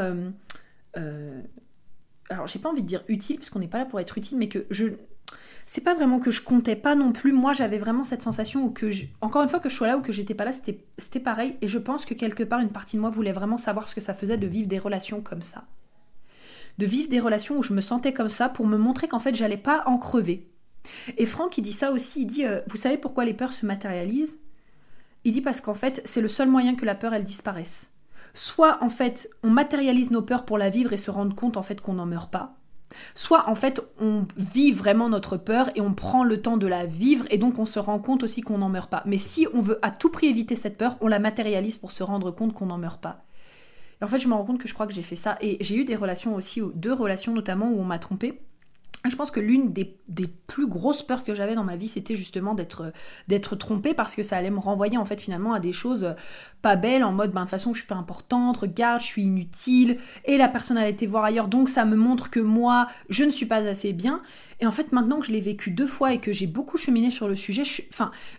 alors 2.29 2.47
j'ai 2.47 2.59
pas 2.59 2.69
envie 2.69 2.81
de 2.81 2.87
dire 2.87 3.03
utile, 3.07 3.37
parce 3.37 3.49
qu'on 3.49 3.59
n'est 3.59 3.67
pas 3.67 3.77
là 3.79 3.85
pour 3.85 3.99
être 3.99 4.17
utile, 4.17 4.37
mais 4.37 4.47
que 4.49 4.65
je, 4.69 4.87
c'est 5.65 5.83
pas 5.83 5.95
vraiment 5.95 6.19
que 6.19 6.29
je 6.29 6.41
comptais 6.41 6.75
pas 6.75 6.93
non 6.95 7.11
plus. 7.11 7.31
Moi, 7.31 7.53
j'avais 7.53 7.79
vraiment 7.79 8.03
cette 8.03 8.21
sensation 8.21 8.63
où 8.63 8.69
que, 8.69 8.87
encore 9.21 9.41
une 9.41 9.49
fois, 9.49 9.59
que 9.59 9.69
je 9.69 9.75
sois 9.75 9.87
là 9.87 9.97
ou 9.97 10.01
que 10.01 10.11
j'étais 10.11 10.35
pas 10.35 10.45
là, 10.45 10.51
c'était 10.53 11.19
pareil. 11.19 11.57
Et 11.61 11.67
je 11.67 11.79
pense 11.79 12.05
que 12.05 12.13
quelque 12.13 12.43
part, 12.43 12.59
une 12.59 12.69
partie 12.69 12.97
de 12.97 13.01
moi 13.01 13.09
voulait 13.09 13.31
vraiment 13.31 13.57
savoir 13.57 13.89
ce 13.89 13.95
que 13.95 14.01
ça 14.01 14.13
faisait 14.13 14.37
de 14.37 14.45
vivre 14.45 14.67
des 14.67 14.77
relations 14.77 15.21
comme 15.21 15.41
ça. 15.41 15.65
De 16.77 16.85
vivre 16.85 17.09
des 17.09 17.19
relations 17.19 17.57
où 17.57 17.63
je 17.63 17.73
me 17.73 17.81
sentais 17.81 18.13
comme 18.13 18.29
ça 18.29 18.47
pour 18.47 18.67
me 18.67 18.77
montrer 18.77 19.07
qu'en 19.07 19.17
fait, 19.17 19.33
j'allais 19.33 19.57
pas 19.57 19.83
en 19.87 19.97
crever. 19.97 20.47
Et 21.17 21.25
Franck, 21.25 21.57
il 21.57 21.61
dit 21.61 21.73
ça 21.73 21.91
aussi. 21.91 22.21
Il 22.21 22.27
dit, 22.27 22.45
euh, 22.45 22.61
vous 22.67 22.77
savez 22.77 22.97
pourquoi 22.97 23.25
les 23.25 23.33
peurs 23.33 23.53
se 23.53 23.65
matérialisent? 23.65 24.37
Il 25.23 25.33
dit 25.33 25.41
parce 25.41 25.61
qu'en 25.61 25.73
fait, 25.73 26.01
c'est 26.05 26.21
le 26.21 26.29
seul 26.29 26.49
moyen 26.49 26.75
que 26.75 26.85
la 26.85 26.95
peur, 26.95 27.13
elle 27.13 27.23
disparaisse. 27.23 27.91
Soit, 28.33 28.83
en 28.83 28.89
fait, 28.89 29.29
on 29.43 29.49
matérialise 29.49 30.11
nos 30.11 30.21
peurs 30.21 30.45
pour 30.45 30.57
la 30.57 30.69
vivre 30.69 30.93
et 30.93 30.97
se 30.97 31.11
rendre 31.11 31.35
compte, 31.35 31.57
en 31.57 31.63
fait, 31.63 31.81
qu'on 31.81 31.93
n'en 31.93 32.05
meurt 32.05 32.31
pas 32.31 32.57
Soit 33.13 33.49
en 33.49 33.55
fait 33.55 33.81
on 33.99 34.25
vit 34.37 34.71
vraiment 34.71 35.09
notre 35.09 35.37
peur 35.37 35.69
et 35.75 35.81
on 35.81 35.93
prend 35.93 36.23
le 36.23 36.41
temps 36.41 36.57
de 36.57 36.67
la 36.67 36.85
vivre 36.85 37.25
et 37.29 37.37
donc 37.37 37.59
on 37.59 37.65
se 37.65 37.79
rend 37.79 37.99
compte 37.99 38.23
aussi 38.23 38.41
qu'on 38.41 38.57
n'en 38.57 38.69
meurt 38.69 38.89
pas. 38.89 39.03
Mais 39.05 39.17
si 39.17 39.47
on 39.53 39.61
veut 39.61 39.79
à 39.81 39.91
tout 39.91 40.09
prix 40.09 40.27
éviter 40.27 40.55
cette 40.55 40.77
peur, 40.77 40.97
on 41.01 41.07
la 41.07 41.19
matérialise 41.19 41.77
pour 41.77 41.91
se 41.91 42.03
rendre 42.03 42.31
compte 42.31 42.53
qu'on 42.53 42.67
n'en 42.67 42.77
meurt 42.77 43.01
pas. 43.01 43.25
Et 44.01 44.03
en 44.03 44.07
fait 44.07 44.19
je 44.19 44.27
me 44.27 44.33
rends 44.33 44.45
compte 44.45 44.59
que 44.59 44.67
je 44.67 44.73
crois 44.73 44.87
que 44.87 44.93
j'ai 44.93 45.03
fait 45.03 45.15
ça 45.15 45.37
et 45.41 45.57
j'ai 45.61 45.77
eu 45.77 45.85
des 45.85 45.95
relations 45.95 46.35
aussi, 46.35 46.61
deux 46.75 46.93
relations 46.93 47.33
notamment 47.33 47.69
où 47.69 47.79
on 47.79 47.85
m'a 47.85 47.99
trompée 47.99 48.41
je 49.09 49.15
pense 49.15 49.31
que 49.31 49.39
l'une 49.39 49.71
des, 49.71 49.97
plus 50.47 50.67
grosses 50.67 51.03
peurs 51.03 51.23
que 51.23 51.35
j'avais 51.35 51.55
dans 51.55 51.63
ma 51.63 51.75
vie, 51.75 51.87
c'était 51.87 52.15
justement 52.15 52.55
d'être 52.55 53.55
trompée 53.55 53.93
parce 53.93 54.15
que 54.15 54.23
ça 54.23 54.37
allait 54.37 54.51
me 54.51 54.59
renvoyer 54.59 54.97
en 54.97 55.05
fait 55.05 55.19
finalement 55.19 55.53
à 55.53 55.59
des 55.59 55.71
choses 55.71 56.15
pas 56.61 56.75
belles 56.75 57.03
en 57.03 57.11
mode 57.11 57.31
ben 57.31 57.41
de 57.41 57.45
toute 57.45 57.51
façon 57.51 57.73
je 57.73 57.79
suis 57.79 57.87
pas 57.87 57.95
importante, 57.95 58.57
regarde, 58.57 59.01
je 59.01 59.05
suis 59.05 59.23
inutile 59.23 59.97
et 60.23 60.37
la 60.37 60.47
personne 60.47 60.77
a 60.77 60.87
été 60.87 61.05
voir 61.05 61.23
ailleurs 61.23 61.47
donc 61.47 61.69
ça 61.69 61.85
me 61.85 61.95
montre 61.95 62.29
que 62.29 62.39
moi 62.39 62.87
je 63.09 63.23
ne 63.23 63.31
suis 63.31 63.45
pas 63.45 63.57
assez 63.57 63.93
bien. 63.93 64.21
Et 64.61 64.65
en 64.65 64.71
fait 64.71 64.91
maintenant 64.91 65.19
que 65.19 65.25
je 65.25 65.31
l'ai 65.31 65.41
vécu 65.41 65.71
deux 65.71 65.87
fois 65.87 66.13
et 66.13 66.19
que 66.19 66.31
j'ai 66.31 66.47
beaucoup 66.47 66.77
cheminé 66.77 67.11
sur 67.11 67.27
le 67.27 67.35
sujet, 67.35 67.65
je 67.65 67.81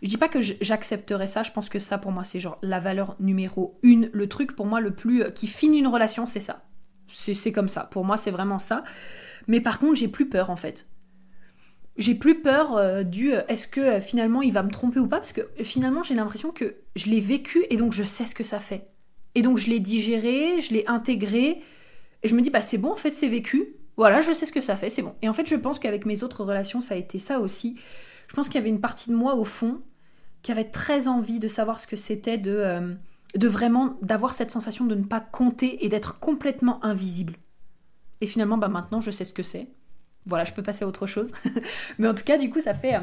je 0.03 0.09
dis 0.09 0.17
pas 0.17 0.29
que 0.29 0.41
j'accepterais 0.41 1.27
ça, 1.27 1.43
je 1.43 1.53
pense 1.53 1.69
que 1.69 1.79
ça 1.79 1.99
pour 1.99 2.13
moi 2.13 2.25
c'est 2.25 2.41
genre 2.41 2.59
la 2.63 2.79
valeur 2.79 3.17
numéro 3.21 3.79
une, 3.83 4.11
le 4.13 4.29
truc 4.29 4.57
pour 4.57 4.67
moi 4.67 4.81
le 4.81 4.95
plus 4.95 5.25
qui 5.35 5.47
finit 5.47 5.79
une 5.79 5.89
relation 5.89 6.27
c'est 6.27 6.41
ça. 6.41 6.63
C'est 7.09 7.53
comme 7.53 7.69
ça, 7.69 7.85
pour 7.85 8.05
moi 8.05 8.17
c'est 8.17 8.31
vraiment 8.31 8.59
ça. 8.59 8.83
Mais 9.47 9.61
par 9.61 9.79
contre, 9.79 9.97
j'ai 9.97 10.09
plus 10.09 10.29
peur 10.29 10.51
en 10.51 10.57
fait. 10.57 10.87
J'ai 11.99 12.15
plus 12.15 12.43
peur 12.43 12.77
euh, 12.77 13.03
du 13.03 13.33
euh, 13.33 13.43
est-ce 13.49 13.67
que 13.67 13.81
euh, 13.81 14.01
finalement 14.01 14.43
il 14.43 14.53
va 14.53 14.63
me 14.63 14.71
tromper 14.71 15.01
ou 15.01 15.09
pas? 15.09 15.17
Parce 15.17 15.33
que 15.33 15.49
finalement 15.63 16.03
j'ai 16.03 16.15
l'impression 16.15 16.51
que 16.51 16.77
je 16.95 17.07
l'ai 17.07 17.21
vécu 17.21 17.65
et 17.71 17.77
donc 17.77 17.93
je 17.93 18.05
sais 18.05 18.27
ce 18.27 18.35
que 18.35 18.45
ça 18.45 18.61
fait. 18.61 18.89
Et 19.35 19.43
donc 19.43 19.57
je 19.57 19.71
l'ai 19.71 19.81
digéré, 19.81 20.61
je 20.61 20.75
l'ai 20.75 20.87
intégré 20.87 21.63
et 22.23 22.29
je 22.29 22.35
me 22.35 22.43
dis 22.43 22.51
bah 22.51 22.61
c'est 22.61 22.79
bon 22.79 22.93
en 22.93 22.97
fait 22.97 23.11
c'est 23.11 23.29
vécu. 23.29 23.77
Voilà, 23.97 24.21
je 24.21 24.33
sais 24.33 24.45
ce 24.45 24.53
que 24.53 24.61
ça 24.61 24.77
fait, 24.77 24.91
c'est 24.91 25.01
bon. 25.01 25.15
Et 25.23 25.29
en 25.29 25.33
fait, 25.33 25.49
je 25.49 25.57
pense 25.57 25.79
qu'avec 25.79 26.05
mes 26.05 26.23
autres 26.23 26.45
relations, 26.45 26.83
ça 26.83 26.93
a 26.95 26.99
été 26.99 27.19
ça 27.19 27.41
aussi. 27.41 27.79
Je 28.29 28.35
pense 28.35 28.49
qu'il 28.49 28.57
y 28.57 28.59
avait 28.59 28.69
une 28.69 28.83
partie 28.83 29.09
de 29.09 29.15
moi 29.15 29.37
au 29.37 29.45
fond 29.47 29.81
qui 30.43 30.53
avait 30.53 30.65
très 30.65 31.09
envie 31.09 31.39
de 31.39 31.49
savoir 31.49 31.81
ce 31.81 31.87
que 31.87 31.97
c'était 31.97 32.37
de, 32.37 32.95
de 33.35 33.49
vraiment 33.49 33.97
d'avoir 34.03 34.35
cette 34.35 34.51
sensation 34.51 34.85
de 34.85 34.95
ne 34.95 35.05
pas 35.05 35.21
compter 35.21 35.83
et 35.83 35.89
d'être 35.89 36.19
complètement 36.21 36.85
invisible. 36.85 37.39
Et 38.21 38.27
finalement, 38.27 38.59
bah 38.59 38.69
maintenant, 38.69 39.01
je 39.01 39.11
sais 39.11 39.25
ce 39.25 39.35
que 39.35 39.43
c'est. 39.43 39.69
Voilà, 40.27 40.45
je 40.45 40.53
peux 40.53 40.63
passer 40.63 40.85
à 40.85 40.89
autre 40.89 41.07
chose. 41.07 41.33
Mais 41.99 42.09
en 42.09 42.15
tout 42.15 42.25
cas, 42.25 42.37
du 42.37 42.51
coup, 42.51 42.61
ça 42.61 42.75
fait 42.75 42.97
euh, 42.97 43.01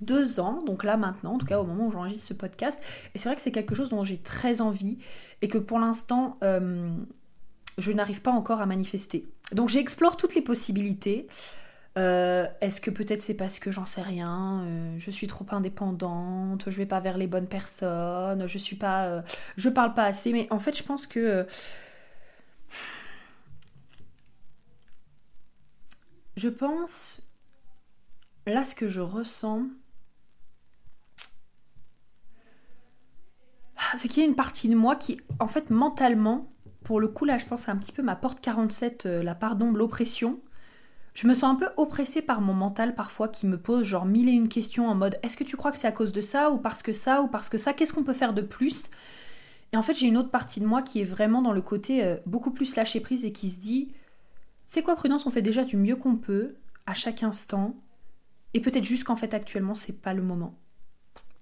deux 0.00 0.40
ans, 0.40 0.62
donc 0.62 0.84
là 0.84 0.96
maintenant, 0.96 1.34
en 1.34 1.38
tout 1.38 1.46
cas 1.46 1.60
au 1.60 1.64
moment 1.64 1.86
où 1.86 1.90
j'enregistre 1.90 2.26
ce 2.26 2.34
podcast. 2.34 2.82
Et 3.14 3.18
c'est 3.18 3.28
vrai 3.28 3.36
que 3.36 3.42
c'est 3.42 3.52
quelque 3.52 3.74
chose 3.74 3.90
dont 3.90 4.04
j'ai 4.04 4.18
très 4.18 4.60
envie 4.60 4.98
et 5.42 5.48
que 5.48 5.58
pour 5.58 5.78
l'instant, 5.78 6.38
euh, 6.42 6.90
je 7.76 7.92
n'arrive 7.92 8.22
pas 8.22 8.30
encore 8.30 8.60
à 8.60 8.66
manifester. 8.66 9.26
Donc 9.52 9.68
j'explore 9.68 10.16
toutes 10.16 10.34
les 10.34 10.42
possibilités. 10.42 11.26
Euh, 11.96 12.46
est-ce 12.60 12.80
que 12.80 12.90
peut-être 12.90 13.22
c'est 13.22 13.34
parce 13.34 13.60
que 13.60 13.70
j'en 13.70 13.84
sais 13.86 14.02
rien, 14.02 14.66
je 14.98 15.10
suis 15.12 15.28
trop 15.28 15.46
indépendante, 15.50 16.64
je 16.66 16.76
vais 16.76 16.86
pas 16.86 16.98
vers 16.98 17.16
les 17.16 17.28
bonnes 17.28 17.46
personnes, 17.46 18.48
je 18.48 18.58
suis 18.58 18.74
pas, 18.74 19.22
je 19.56 19.68
parle 19.68 19.94
pas 19.94 20.02
assez, 20.02 20.32
mais 20.32 20.48
en 20.50 20.58
fait 20.58 20.76
je 20.76 20.82
pense 20.82 21.06
que 21.06 21.46
Je 26.36 26.48
pense, 26.48 27.22
là 28.46 28.64
ce 28.64 28.74
que 28.74 28.88
je 28.88 29.00
ressens, 29.00 29.66
c'est 33.96 34.08
qu'il 34.08 34.22
y 34.22 34.26
a 34.26 34.28
une 34.28 34.34
partie 34.34 34.68
de 34.68 34.74
moi 34.74 34.96
qui, 34.96 35.20
en 35.38 35.46
fait, 35.46 35.70
mentalement, 35.70 36.50
pour 36.84 37.00
le 37.00 37.08
coup 37.08 37.24
là 37.24 37.38
je 37.38 37.46
pense 37.46 37.68
à 37.68 37.72
un 37.72 37.76
petit 37.76 37.92
peu 37.92 38.02
ma 38.02 38.14
porte 38.14 38.40
47, 38.40 39.06
euh, 39.06 39.22
la 39.22 39.34
part 39.34 39.56
d'ombre, 39.56 39.78
l'oppression. 39.78 40.40
Je 41.14 41.26
me 41.28 41.34
sens 41.34 41.44
un 41.44 41.54
peu 41.54 41.68
oppressée 41.76 42.22
par 42.22 42.40
mon 42.40 42.54
mental 42.54 42.94
parfois 42.94 43.28
qui 43.28 43.46
me 43.46 43.56
pose 43.56 43.84
genre 43.84 44.04
mille 44.04 44.28
et 44.28 44.32
une 44.32 44.48
questions 44.48 44.88
en 44.88 44.94
mode 44.94 45.16
est-ce 45.22 45.36
que 45.36 45.44
tu 45.44 45.56
crois 45.56 45.70
que 45.72 45.78
c'est 45.78 45.86
à 45.86 45.92
cause 45.92 46.12
de 46.12 46.20
ça 46.20 46.50
ou 46.50 46.58
parce 46.58 46.82
que 46.82 46.92
ça 46.92 47.22
ou 47.22 47.28
parce 47.28 47.48
que 47.48 47.58
ça? 47.58 47.72
Qu'est-ce 47.72 47.92
qu'on 47.92 48.02
peut 48.02 48.12
faire 48.12 48.34
de 48.34 48.42
plus? 48.42 48.90
Et 49.72 49.76
en 49.76 49.82
fait 49.82 49.94
j'ai 49.94 50.06
une 50.06 50.16
autre 50.16 50.30
partie 50.30 50.60
de 50.60 50.66
moi 50.66 50.82
qui 50.82 51.00
est 51.00 51.04
vraiment 51.04 51.40
dans 51.40 51.52
le 51.52 51.62
côté 51.62 52.04
euh, 52.04 52.16
beaucoup 52.26 52.50
plus 52.50 52.76
lâcher 52.76 53.00
prise 53.00 53.24
et 53.24 53.32
qui 53.32 53.48
se 53.48 53.60
dit 53.60 53.92
c'est 54.64 54.82
quoi 54.82 54.96
prudence 54.96 55.26
On 55.26 55.30
fait 55.30 55.42
déjà 55.42 55.64
du 55.64 55.76
mieux 55.76 55.96
qu'on 55.96 56.16
peut, 56.16 56.56
à 56.86 56.94
chaque 56.94 57.22
instant. 57.22 57.76
Et 58.54 58.60
peut-être 58.60 58.84
juste 58.84 59.04
qu'en 59.04 59.16
fait 59.16 59.34
actuellement 59.34 59.74
c'est 59.74 60.00
pas 60.00 60.14
le 60.14 60.22
moment. 60.22 60.58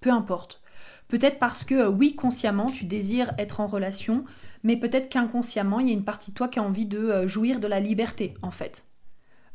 Peu 0.01 0.11
importe. 0.11 0.61
Peut-être 1.07 1.39
parce 1.39 1.63
que 1.63 1.87
oui, 1.87 2.15
consciemment, 2.15 2.67
tu 2.67 2.85
désires 2.85 3.33
être 3.37 3.59
en 3.59 3.67
relation, 3.67 4.25
mais 4.63 4.77
peut-être 4.77 5.09
qu'inconsciemment, 5.09 5.79
il 5.79 5.87
y 5.87 5.91
a 5.91 5.93
une 5.93 6.05
partie 6.05 6.31
de 6.31 6.35
toi 6.35 6.47
qui 6.47 6.59
a 6.59 6.63
envie 6.63 6.85
de 6.85 7.27
jouir 7.27 7.59
de 7.59 7.67
la 7.67 7.79
liberté, 7.79 8.33
en 8.41 8.51
fait. 8.51 8.85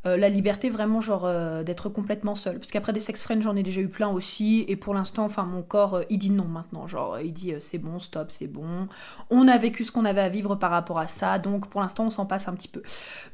Euh, 0.06 0.16
la 0.16 0.28
liberté 0.28 0.70
vraiment 0.70 1.00
genre 1.00 1.24
euh, 1.24 1.64
d'être 1.64 1.88
complètement 1.88 2.37
seule. 2.37 2.58
Parce 2.58 2.70
qu'après 2.70 2.92
des 2.92 3.00
sex 3.00 3.20
friends, 3.22 3.40
j'en 3.40 3.56
ai 3.56 3.64
déjà 3.64 3.80
eu 3.80 3.88
plein 3.88 4.08
aussi. 4.08 4.64
Et 4.68 4.76
pour 4.76 4.94
l'instant, 4.94 5.24
enfin 5.24 5.42
mon 5.42 5.62
corps, 5.62 5.94
euh, 5.94 6.02
il 6.08 6.18
dit 6.18 6.30
non 6.30 6.44
maintenant. 6.44 6.87
Genre, 6.87 7.18
il 7.20 7.32
dit 7.32 7.54
c'est 7.58 7.78
bon, 7.78 7.98
stop, 7.98 8.30
c'est 8.30 8.46
bon. 8.46 8.88
On 9.30 9.48
a 9.48 9.56
vécu 9.56 9.82
ce 9.82 9.90
qu'on 9.90 10.04
avait 10.04 10.20
à 10.20 10.28
vivre 10.28 10.54
par 10.54 10.70
rapport 10.70 11.00
à 11.00 11.08
ça. 11.08 11.38
Donc 11.38 11.68
pour 11.68 11.80
l'instant, 11.80 12.06
on 12.06 12.11
s'en 12.11 12.26
passe 12.26 12.46
un 12.48 12.54
petit 12.54 12.68
peu. 12.68 12.82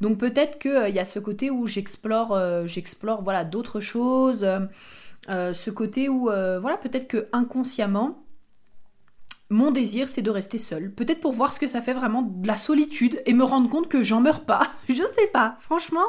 Donc 0.01 0.19
peut-être 0.19 0.59
qu'il 0.59 0.95
y 0.95 0.99
a 0.99 1.05
ce 1.05 1.19
côté 1.19 1.51
où 1.51 1.67
j'explore, 1.67 2.39
j'explore 2.67 3.23
voilà 3.23 3.45
d'autres 3.45 3.81
choses. 3.81 4.47
ce 5.29 5.71
côté 5.71 6.09
où 6.09 6.25
voilà 6.25 6.77
peut-être 6.79 7.09
que 7.09 7.29
inconsciemment 7.33 8.24
mon 9.51 9.71
désir, 9.71 10.09
c'est 10.09 10.23
de 10.23 10.31
rester 10.31 10.59
seule. 10.59 10.91
Peut-être 10.91 11.21
pour 11.21 11.33
voir 11.33 11.53
ce 11.53 11.61
que 11.61 11.67
ça 11.67 11.83
fait 11.83 11.93
vraiment 11.93 12.23
de 12.23 12.47
la 12.47 12.57
solitude 12.57 13.21
et 13.27 13.35
me 13.35 13.45
rendre 13.45 13.69
compte 13.69 13.89
que 13.89 14.03
j'en 14.03 14.21
meurs 14.21 14.45
pas. 14.45 14.63
Je 14.89 15.03
sais 15.03 15.27
pas. 15.33 15.57
Franchement, 15.61 16.05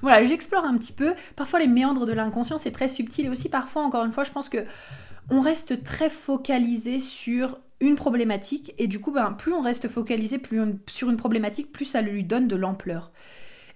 voilà, 0.00 0.24
j'explore 0.24 0.64
un 0.64 0.76
petit 0.78 0.94
peu. 0.94 1.14
Parfois, 1.36 1.58
les 1.58 1.66
méandres 1.66 2.06
de 2.06 2.12
l'inconscient, 2.12 2.56
c'est 2.56 2.72
très 2.72 2.88
subtil. 2.88 3.26
Et 3.26 3.28
aussi, 3.28 3.50
parfois, 3.50 3.82
encore 3.82 4.04
une 4.04 4.12
fois, 4.12 4.24
je 4.24 4.30
pense 4.30 4.48
que 4.48 4.64
on 5.30 5.40
reste 5.40 5.84
très 5.84 6.08
focalisé 6.08 6.98
sur 6.98 7.58
une 7.80 7.94
problématique. 7.94 8.74
Et 8.78 8.86
du 8.86 9.00
coup, 9.00 9.12
ben, 9.12 9.32
plus 9.32 9.52
on 9.52 9.60
reste 9.60 9.88
focalisé 9.88 10.40
sur 10.88 11.10
une 11.10 11.16
problématique, 11.18 11.70
plus 11.72 11.84
ça 11.84 12.00
lui 12.00 12.24
donne 12.24 12.48
de 12.48 12.56
l'ampleur. 12.56 13.12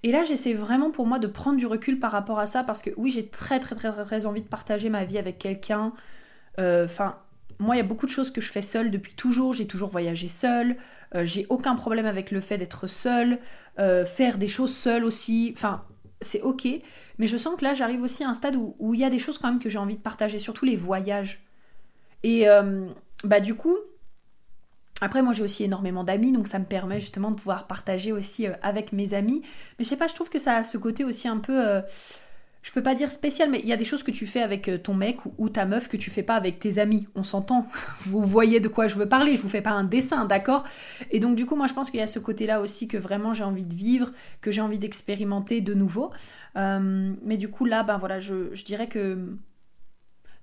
Et 0.03 0.11
là, 0.11 0.25
j'essaie 0.25 0.55
vraiment 0.55 0.91
pour 0.91 1.07
moi 1.07 1.19
de 1.19 1.27
prendre 1.27 1.59
du 1.59 1.67
recul 1.67 2.01
par 2.01 2.13
rapport 2.13 2.39
à 2.39 2.47
ça. 2.47 2.65
Parce 2.65 2.81
que 2.83 2.91
oui, 2.97 3.11
j'ai 3.11 3.29
très, 3.29 3.61
très, 3.61 3.75
très, 3.75 3.93
très 3.93 4.27
envie 4.27 4.43
de 4.43 4.49
partager 4.49 4.89
ma 4.89 5.05
vie 5.05 5.19
avec 5.19 5.39
quelqu'un. 5.39 5.93
Euh, 6.59 6.87
enfin. 6.87 7.17
Moi, 7.63 7.77
il 7.77 7.79
y 7.79 7.81
a 7.81 7.85
beaucoup 7.85 8.07
de 8.07 8.11
choses 8.11 8.33
que 8.33 8.41
je 8.41 8.51
fais 8.51 8.61
seule 8.61 8.91
depuis 8.91 9.15
toujours. 9.15 9.53
J'ai 9.53 9.69
toujours 9.69 9.89
voyagé 9.89 10.27
seule. 10.27 10.77
Euh, 11.15 11.25
j'ai 11.25 11.47
aucun 11.49 11.77
problème 11.77 12.07
avec 12.07 12.33
le 12.33 12.41
fait 12.41 12.59
d'être 12.59 12.89
seule. 12.89 13.39
Euh, 13.79 14.05
faire 14.05 14.37
des 14.37 14.49
choses 14.49 14.75
seule 14.75 15.05
aussi. 15.05 15.53
Enfin, 15.57 15.85
c'est 16.21 16.41
ok. 16.41 16.67
Mais 17.19 17.29
je 17.29 17.37
sens 17.37 17.55
que 17.57 17.65
là, 17.65 17.75
j'arrive 17.75 18.03
aussi 18.03 18.25
à 18.25 18.29
un 18.29 18.35
stade 18.35 18.57
où, 18.57 18.95
il 18.95 19.01
y 19.01 19.05
a 19.05 19.11
des 19.11 19.21
choses 19.21 19.39
quand 19.39 19.49
même 19.49 19.61
que 19.61 19.69
j'ai 19.69 19.79
envie 19.79 19.97
de 19.97 20.03
partager, 20.03 20.41
surtout 20.41 20.65
les 20.65 20.75
voyages. 20.75 21.45
Et 22.25 22.49
euh, 22.49 22.89
bah 23.23 23.39
du 23.39 23.55
coup, 23.55 23.77
après 25.01 25.23
moi 25.23 25.33
j'ai 25.33 25.43
aussi 25.43 25.65
énormément 25.65 26.05
d'amis, 26.05 26.31
donc 26.31 26.47
ça 26.47 26.61
me 26.61 26.65
permet 26.65 27.01
justement 27.01 27.33
de 27.33 27.37
pouvoir 27.37 27.67
partager 27.67 28.13
aussi 28.13 28.47
avec 28.63 28.93
mes 28.93 29.15
amis. 29.15 29.43
Mais 29.79 29.85
je 29.85 29.89
sais 29.89 29.97
pas, 29.97 30.07
je 30.07 30.15
trouve 30.15 30.31
que 30.31 30.39
ça 30.39 30.59
a 30.59 30.65
ce 30.65 30.79
côté 30.79 31.05
aussi 31.05 31.27
un 31.27 31.39
peu 31.39 31.83
je 32.63 32.71
peux 32.71 32.83
pas 32.83 32.95
dire 32.95 33.11
spécial, 33.11 33.51
mais 33.51 33.59
il 33.59 33.67
y 33.67 33.73
a 33.73 33.77
des 33.77 33.85
choses 33.85 34.05
que 34.05 34.13
tu 34.13 34.25
fais 34.25 34.41
avec 34.41 34.69
euh, 34.69 34.79
ton 34.79 34.95
mec 34.95 35.19
ou, 35.37 35.49
ta 35.49 35.65
meuf 35.65 35.89
que 35.89 35.97
tu 35.97 36.11
fais 36.11 36.23
pas 36.23 36.37
avec 36.37 36.61
tes 36.61 36.79
amis. 36.79 37.09
On 37.17 37.25
s'entend. 37.25 37.67
Vous 37.99 38.25
voyez 38.25 38.61
de 38.61 38.69
quoi 38.69 38.87
je 38.87 38.95
veux 38.95 39.09
parler. 39.09 39.35
Je 39.35 39.43
vous 39.43 39.49
fais 39.49 39.63
pas 39.63 39.73
un 39.73 39.83
dessin, 39.83 40.25
d'accord? 40.27 40.63
Et 41.11 41.19
donc 41.19 41.35
du 41.35 41.45
coup, 41.45 41.57
moi, 41.57 41.67
je 41.67 41.75
pense 41.75 41.91
qu'il 41.91 41.99
y 41.99 42.03
a 42.03 42.07
ce 42.07 42.21
côté-là 42.21 42.61
aussi 42.61 42.87
que 42.87 42.97
vraiment 42.97 43.35
j'ai 43.35 43.43
envie 43.43 43.65
de 43.65 43.75
vivre, 43.75 44.13
que 44.41 44.53
j'ai 44.53 44.61
envie 44.61 44.79
d'expérimenter 44.79 45.61
de 45.61 45.75
nouveau. 45.75 46.13
Euh, 46.57 47.13
mais 47.25 47.37
du 47.37 47.49
coup, 47.49 47.65
là, 47.65 47.83
ben 47.83 47.99
voilà, 47.99 48.21
je, 48.21 48.55
dirais 48.65 48.87
que 48.87 49.19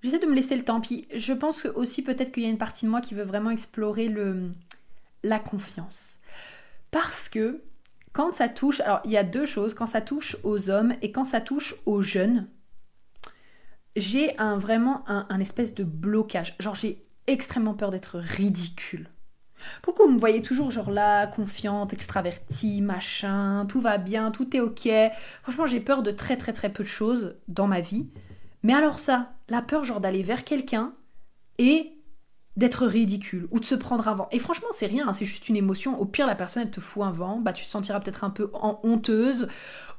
j'essaie 0.04 0.20
de 0.20 0.26
me 0.26 0.36
laisser 0.36 0.58
le 0.58 0.64
temps. 0.64 0.82
Puis 0.82 1.08
je 1.16 1.32
pense 1.32 1.66
aussi 1.68 2.04
peut-être 2.04 2.34
qu'il 2.34 2.44
y 2.44 2.48
a 2.48 2.50
une 2.50 2.58
partie 2.58 2.86
de 2.86 2.92
moi 2.92 3.00
qui 3.00 3.14
veut 3.14 3.24
vraiment 3.24 3.52
explorer 3.52 4.10
le 4.10 4.52
la 5.24 5.40
confiance. 5.40 6.18
Parce 6.92 7.30
que 7.30 7.62
quand 8.14 8.34
ça 8.34 8.50
touche, 8.50 8.82
alors 8.82 9.02
il 9.06 9.12
y 9.12 9.18
a 9.18 9.24
deux 9.24 9.46
choses, 9.46 9.74
quand 9.74 9.86
ça 9.86 10.02
touche 10.02 10.38
aux 10.44 10.70
hommes 10.70 10.94
et 11.02 11.12
quand 11.12 11.24
ça 11.24 11.42
touche 11.42 11.76
aux 11.86 12.02
jeunes, 12.02 12.48
j'ai 13.96 14.36
vraiment 14.58 15.04
un, 15.08 15.40
espèce 15.40 15.76
de 15.76 15.84
blocage. 15.84 16.56
Genre 16.60 16.76
j'ai 16.76 17.06
extrêmement 17.28 17.74
peur 17.74 17.92
d'être 17.92 18.20
ridicule. 18.20 19.10
Pourquoi 19.82 20.06
vous 20.06 20.14
me 20.14 20.20
voyez 20.20 20.42
toujours 20.42 20.72
genre 20.72 20.90
là, 20.90 21.28
confiante, 21.28 21.92
extravertie, 21.92 22.82
machin, 22.82 23.66
tout 23.68 23.82
va 23.82 23.98
bien, 23.98 24.32
tout 24.32 24.56
est 24.56 24.62
ok. 24.62 24.90
Franchement, 25.44 25.66
j'ai 25.66 25.82
peur 25.82 26.02
de 26.02 26.12
très 26.12 26.38
très 26.38 26.54
très 26.54 26.72
peu 26.72 26.84
de 26.84 26.88
choses 26.88 27.36
dans 27.48 27.68
ma 27.68 27.82
vie. 27.82 28.10
Mais 28.64 28.74
alors 28.74 29.00
ça, 29.00 29.34
la 29.50 29.62
peur 29.62 29.84
genre 29.84 30.00
d'aller 30.00 30.24
vers 30.24 30.46
quelqu'un 30.46 30.94
et 31.58 31.99
d'être 32.60 32.86
ridicule 32.86 33.48
ou 33.52 33.60
de 33.60 33.66
se 33.66 33.74
prendre 33.74 34.08
un 34.10 34.14
vent. 34.14 34.28
Et 34.32 34.38
franchement, 34.38 34.68
c'est 34.72 34.86
rien, 34.86 35.08
hein, 35.08 35.14
c'est 35.14 35.26
juste 35.26 35.48
une 35.48 35.56
émotion. 35.56 35.98
Au 35.98 36.06
pire, 36.06 36.28
la 36.28 36.36
personne, 36.36 36.64
elle 36.64 36.72
te 36.72 36.82
fout 36.82 37.04
un 37.04 37.12
vent, 37.12 37.40
bah 37.40 37.54
tu 37.54 37.64
te 37.66 37.70
sentiras 37.70 38.02
peut-être 38.02 38.26
un 38.26 38.30
peu 38.30 38.52
honteuse 38.84 39.48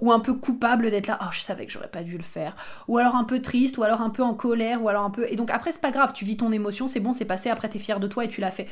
ou 0.01 0.13
un 0.13 0.21
peu 0.21 0.35
coupable 0.35 0.91
d'être 0.91 1.07
là, 1.07 1.19
oh, 1.23 1.29
je 1.33 1.41
savais 1.41 1.67
que 1.67 1.73
j'aurais 1.73 1.89
pas 1.89 2.03
dû 2.03 2.17
le 2.19 2.23
faire. 2.23 2.55
Ou 2.87 2.99
alors 2.99 3.17
un 3.17 3.25
peu 3.25 3.41
triste, 3.41 3.79
ou 3.79 3.83
alors 3.83 4.03
un 4.03 4.11
peu 4.11 4.23
en 4.23 4.35
colère, 4.35 4.83
ou 4.83 4.89
alors 4.91 5.05
un 5.05 5.11
peu. 5.11 5.27
Et 5.29 5.37
donc 5.37 5.51
après, 5.51 5.73
c'est 5.73 5.81
pas 5.81 5.91
grave, 5.91 6.13
tu 6.13 6.25
vis 6.27 6.37
ton 6.37 6.53
émotion, 6.53 6.87
c'est 6.87 7.01
bon, 7.01 7.13
c'est 7.13 7.25
passé, 7.25 7.49
après 7.49 7.69
t'es 7.69 7.79
fier 7.79 7.99
de 7.99 8.07
toi 8.07 8.25
et 8.27 8.29
tu 8.29 8.43
l'as 8.43 8.51
fait. 8.51 8.69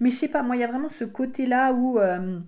Mais 0.00 0.10
je 0.10 0.16
sais 0.16 0.28
pas, 0.28 0.42
moi, 0.42 0.56
il 0.56 0.60
y 0.60 0.64
a 0.64 0.68
vraiment 0.68 0.88
ce 0.88 1.04
côté-là 1.04 1.72
où. 1.72 1.98
Euh, 1.98 2.40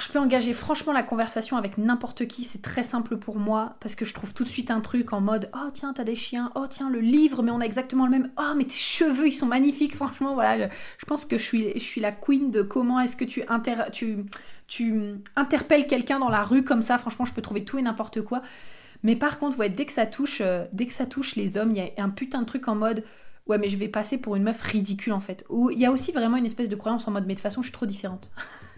je 0.00 0.12
peux 0.12 0.18
engager 0.18 0.52
franchement 0.52 0.92
la 0.92 1.02
conversation 1.02 1.56
avec 1.56 1.76
n'importe 1.76 2.26
qui, 2.28 2.44
c'est 2.44 2.62
très 2.62 2.82
simple 2.82 3.16
pour 3.16 3.38
moi 3.38 3.76
parce 3.80 3.94
que 3.94 4.04
je 4.04 4.14
trouve 4.14 4.32
tout 4.32 4.44
de 4.44 4.48
suite 4.48 4.70
un 4.70 4.80
truc 4.80 5.12
en 5.12 5.20
mode 5.20 5.50
oh 5.54 5.70
tiens 5.72 5.92
t'as 5.92 6.04
des 6.04 6.14
chiens, 6.14 6.52
oh 6.54 6.66
tiens 6.68 6.90
le 6.90 7.00
livre 7.00 7.42
mais 7.42 7.50
on 7.50 7.60
a 7.60 7.64
exactement 7.64 8.04
le 8.04 8.10
même, 8.12 8.30
oh 8.38 8.54
mais 8.56 8.64
tes 8.64 8.76
cheveux 8.76 9.26
ils 9.26 9.32
sont 9.32 9.46
magnifiques 9.46 9.96
franchement 9.96 10.34
voilà 10.34 10.68
je 10.68 11.06
pense 11.06 11.24
que 11.24 11.38
je 11.38 11.42
suis, 11.42 11.72
je 11.74 11.82
suis 11.82 12.00
la 12.00 12.12
queen 12.12 12.50
de 12.50 12.62
comment 12.62 13.00
est-ce 13.00 13.16
que 13.16 13.24
tu, 13.24 13.42
tu, 13.92 14.24
tu 14.68 15.14
interpelles 15.34 15.86
quelqu'un 15.88 16.20
dans 16.20 16.28
la 16.28 16.44
rue 16.44 16.62
comme 16.62 16.82
ça 16.82 16.96
franchement 16.96 17.24
je 17.24 17.34
peux 17.34 17.42
trouver 17.42 17.64
tout 17.64 17.78
et 17.78 17.82
n'importe 17.82 18.22
quoi. 18.22 18.42
Mais 19.02 19.16
par 19.16 19.38
contre 19.38 19.58
ouais, 19.58 19.70
dès 19.70 19.86
que 19.86 19.92
ça 19.92 20.06
touche 20.06 20.40
euh, 20.40 20.66
dès 20.72 20.86
que 20.86 20.92
ça 20.92 21.06
touche 21.06 21.34
les 21.34 21.58
hommes 21.58 21.72
il 21.72 21.78
y 21.78 21.80
a 21.80 22.04
un 22.04 22.10
putain 22.10 22.42
de 22.42 22.46
truc 22.46 22.68
en 22.68 22.76
mode 22.76 23.02
ouais 23.46 23.58
mais 23.58 23.68
je 23.68 23.76
vais 23.76 23.88
passer 23.88 24.20
pour 24.20 24.36
une 24.36 24.44
meuf 24.44 24.60
ridicule 24.60 25.12
en 25.12 25.20
fait. 25.20 25.44
Ou 25.48 25.70
il 25.70 25.80
y 25.80 25.86
a 25.86 25.90
aussi 25.90 26.12
vraiment 26.12 26.36
une 26.36 26.44
espèce 26.46 26.68
de 26.68 26.76
croyance 26.76 27.08
en 27.08 27.10
mode 27.10 27.24
mais 27.26 27.34
de 27.34 27.38
toute 27.38 27.42
façon 27.42 27.62
je 27.62 27.68
suis 27.68 27.72
trop 27.72 27.86
différente 27.86 28.30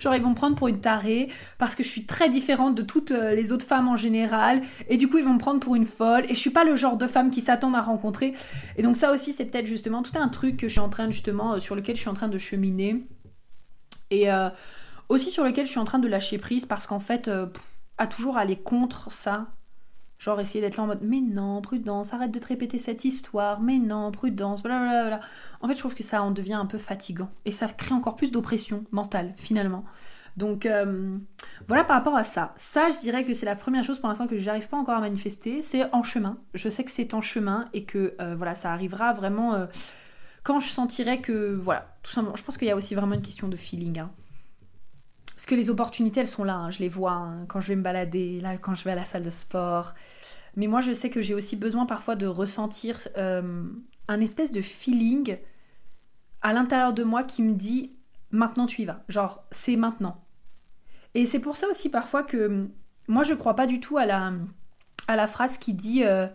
Genre 0.00 0.14
ils 0.14 0.22
vont 0.22 0.30
me 0.30 0.34
prendre 0.34 0.56
pour 0.56 0.68
une 0.68 0.80
tarée 0.80 1.28
parce 1.58 1.74
que 1.74 1.82
je 1.82 1.88
suis 1.88 2.06
très 2.06 2.28
différente 2.28 2.74
de 2.74 2.82
toutes 2.82 3.12
euh, 3.12 3.34
les 3.34 3.52
autres 3.52 3.66
femmes 3.66 3.88
en 3.88 3.96
général. 3.96 4.62
Et 4.88 4.96
du 4.96 5.08
coup 5.08 5.18
ils 5.18 5.24
vont 5.24 5.34
me 5.34 5.38
prendre 5.38 5.60
pour 5.60 5.74
une 5.74 5.86
folle. 5.86 6.24
Et 6.26 6.34
je 6.34 6.40
suis 6.40 6.50
pas 6.50 6.64
le 6.64 6.76
genre 6.76 6.96
de 6.96 7.06
femme 7.06 7.30
qui 7.30 7.40
s'attendent 7.40 7.76
à 7.76 7.80
rencontrer. 7.80 8.34
Et 8.76 8.82
donc 8.82 8.96
ça 8.96 9.12
aussi 9.12 9.32
c'est 9.32 9.46
peut-être 9.46 9.66
justement 9.66 10.02
tout 10.02 10.18
un 10.18 10.28
truc 10.28 10.56
que 10.56 10.68
je 10.68 10.72
suis 10.72 10.80
en 10.80 10.88
train 10.88 11.10
justement 11.10 11.54
euh, 11.54 11.60
sur 11.60 11.74
lequel 11.74 11.96
je 11.96 12.00
suis 12.00 12.10
en 12.10 12.14
train 12.14 12.28
de 12.28 12.38
cheminer. 12.38 13.06
Et 14.10 14.30
euh, 14.30 14.50
aussi 15.08 15.30
sur 15.30 15.44
lequel 15.44 15.66
je 15.66 15.70
suis 15.70 15.80
en 15.80 15.84
train 15.84 15.98
de 15.98 16.08
lâcher 16.08 16.38
prise 16.38 16.66
parce 16.66 16.86
qu'en 16.86 17.00
fait 17.00 17.30
à 17.98 18.06
toujours 18.06 18.36
aller 18.36 18.56
contre 18.56 19.10
ça 19.10 19.48
Genre 20.22 20.38
essayer 20.38 20.60
d'être 20.60 20.76
là 20.76 20.84
en 20.84 20.86
mode 20.86 21.00
mais 21.02 21.20
non, 21.20 21.60
prudence, 21.60 22.14
arrête 22.14 22.30
de 22.30 22.38
te 22.38 22.46
répéter 22.46 22.78
cette 22.78 23.04
histoire, 23.04 23.60
mais 23.60 23.80
non, 23.80 24.12
prudence, 24.12 24.62
blablabla. 24.62 25.18
En 25.60 25.66
fait, 25.66 25.74
je 25.74 25.80
trouve 25.80 25.96
que 25.96 26.04
ça 26.04 26.22
en 26.22 26.30
devient 26.30 26.52
un 26.52 26.66
peu 26.66 26.78
fatigant 26.78 27.28
et 27.44 27.50
ça 27.50 27.66
crée 27.66 27.92
encore 27.92 28.14
plus 28.14 28.30
d'oppression 28.30 28.84
mentale 28.92 29.34
finalement. 29.36 29.84
Donc 30.36 30.64
euh, 30.64 31.18
voilà 31.66 31.82
par 31.82 31.96
rapport 31.96 32.14
à 32.14 32.22
ça. 32.22 32.54
Ça, 32.56 32.90
je 32.90 33.00
dirais 33.00 33.24
que 33.24 33.34
c'est 33.34 33.46
la 33.46 33.56
première 33.56 33.82
chose 33.82 33.98
pour 33.98 34.08
l'instant 34.08 34.28
que 34.28 34.38
j'arrive 34.38 34.68
pas 34.68 34.76
encore 34.76 34.94
à 34.94 35.00
manifester. 35.00 35.60
C'est 35.60 35.92
en 35.92 36.04
chemin. 36.04 36.38
Je 36.54 36.68
sais 36.68 36.84
que 36.84 36.92
c'est 36.92 37.14
en 37.14 37.20
chemin 37.20 37.68
et 37.72 37.82
que 37.82 38.14
euh, 38.20 38.36
voilà, 38.36 38.54
ça 38.54 38.72
arrivera 38.72 39.12
vraiment 39.12 39.54
euh, 39.54 39.66
quand 40.44 40.60
je 40.60 40.68
sentirai 40.68 41.20
que 41.20 41.52
voilà, 41.52 41.96
tout 42.04 42.12
simplement. 42.12 42.36
Je 42.36 42.44
pense 42.44 42.58
qu'il 42.58 42.68
y 42.68 42.70
a 42.70 42.76
aussi 42.76 42.94
vraiment 42.94 43.14
une 43.14 43.22
question 43.22 43.48
de 43.48 43.56
feeling. 43.56 43.98
Hein. 43.98 44.12
Parce 45.34 45.46
que 45.46 45.54
les 45.54 45.70
opportunités, 45.70 46.20
elles 46.20 46.28
sont 46.28 46.44
là, 46.44 46.54
hein, 46.54 46.70
je 46.70 46.80
les 46.80 46.88
vois 46.88 47.12
hein, 47.12 47.46
quand 47.48 47.60
je 47.60 47.68
vais 47.68 47.76
me 47.76 47.82
balader, 47.82 48.40
là, 48.40 48.56
quand 48.58 48.74
je 48.74 48.84
vais 48.84 48.92
à 48.92 48.94
la 48.94 49.04
salle 49.04 49.22
de 49.22 49.30
sport. 49.30 49.94
Mais 50.56 50.66
moi, 50.66 50.80
je 50.80 50.92
sais 50.92 51.10
que 51.10 51.22
j'ai 51.22 51.34
aussi 51.34 51.56
besoin 51.56 51.86
parfois 51.86 52.16
de 52.16 52.26
ressentir 52.26 52.98
euh, 53.16 53.64
un 54.08 54.20
espèce 54.20 54.52
de 54.52 54.60
feeling 54.60 55.38
à 56.42 56.52
l'intérieur 56.52 56.92
de 56.92 57.02
moi 57.02 57.22
qui 57.24 57.42
me 57.42 57.54
dit 57.54 57.92
maintenant 58.30 58.66
tu 58.66 58.82
y 58.82 58.84
vas. 58.84 59.04
Genre, 59.08 59.44
c'est 59.50 59.76
maintenant. 59.76 60.22
Et 61.14 61.26
c'est 61.26 61.40
pour 61.40 61.56
ça 61.56 61.68
aussi 61.68 61.90
parfois 61.90 62.22
que 62.22 62.68
moi, 63.08 63.22
je 63.22 63.34
crois 63.34 63.56
pas 63.56 63.66
du 63.66 63.80
tout 63.80 63.96
à 63.98 64.06
la, 64.06 64.32
à 65.08 65.16
la 65.16 65.26
phrase 65.26 65.58
qui 65.58 65.74
dit. 65.74 66.04
Euh, 66.04 66.26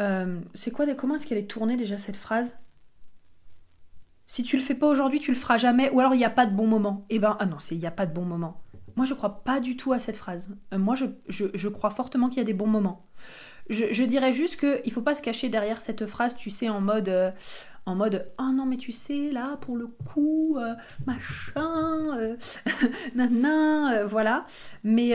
euh, 0.00 0.40
c'est 0.54 0.70
quoi, 0.70 0.86
comment 0.94 1.14
est-ce 1.14 1.26
qu'elle 1.26 1.38
est 1.38 1.50
tournée 1.50 1.76
déjà 1.76 1.98
cette 1.98 2.16
phrase? 2.16 2.58
Si 4.26 4.42
tu 4.42 4.56
le 4.56 4.62
fais 4.62 4.74
pas 4.74 4.88
aujourd'hui, 4.88 5.20
tu 5.20 5.30
le 5.30 5.36
feras 5.36 5.56
jamais, 5.56 5.90
ou 5.90 6.00
alors 6.00 6.14
il 6.14 6.18
n'y 6.18 6.24
a 6.24 6.30
pas 6.30 6.46
de 6.46 6.54
bon 6.54 6.66
moment. 6.66 7.06
Eh 7.10 7.18
ben, 7.18 7.36
ah 7.38 7.46
non, 7.46 7.58
c'est 7.58 7.74
il 7.74 7.80
n'y 7.80 7.86
a 7.86 7.92
pas 7.92 8.06
de 8.06 8.12
bon 8.12 8.24
moment. 8.24 8.62
Moi, 8.96 9.04
je 9.04 9.14
crois 9.14 9.44
pas 9.44 9.60
du 9.60 9.76
tout 9.76 9.92
à 9.92 9.98
cette 9.98 10.16
phrase. 10.16 10.48
Euh, 10.72 10.78
moi, 10.78 10.94
je, 10.94 11.06
je, 11.28 11.68
crois 11.68 11.90
fortement 11.90 12.28
qu'il 12.28 12.38
y 12.38 12.40
a 12.40 12.44
des 12.44 12.54
bons 12.54 12.66
moments. 12.66 13.06
Je, 13.68 14.04
dirais 14.04 14.32
juste 14.32 14.58
qu'il 14.58 14.80
ne 14.84 14.90
faut 14.90 15.02
pas 15.02 15.14
se 15.14 15.22
cacher 15.22 15.48
derrière 15.48 15.80
cette 15.80 16.06
phrase, 16.06 16.36
tu 16.36 16.50
sais, 16.50 16.68
en 16.68 16.80
mode, 16.80 17.08
euh, 17.08 17.30
en 17.84 17.94
mode, 17.94 18.32
oh 18.38 18.50
non, 18.54 18.64
mais 18.64 18.76
tu 18.76 18.92
sais, 18.92 19.32
là, 19.32 19.58
pour 19.60 19.76
le 19.76 19.88
coup, 19.88 20.56
euh, 20.58 20.74
machin, 21.04 22.36
nanana, 23.14 24.04
voilà. 24.04 24.46
Mais 24.82 25.14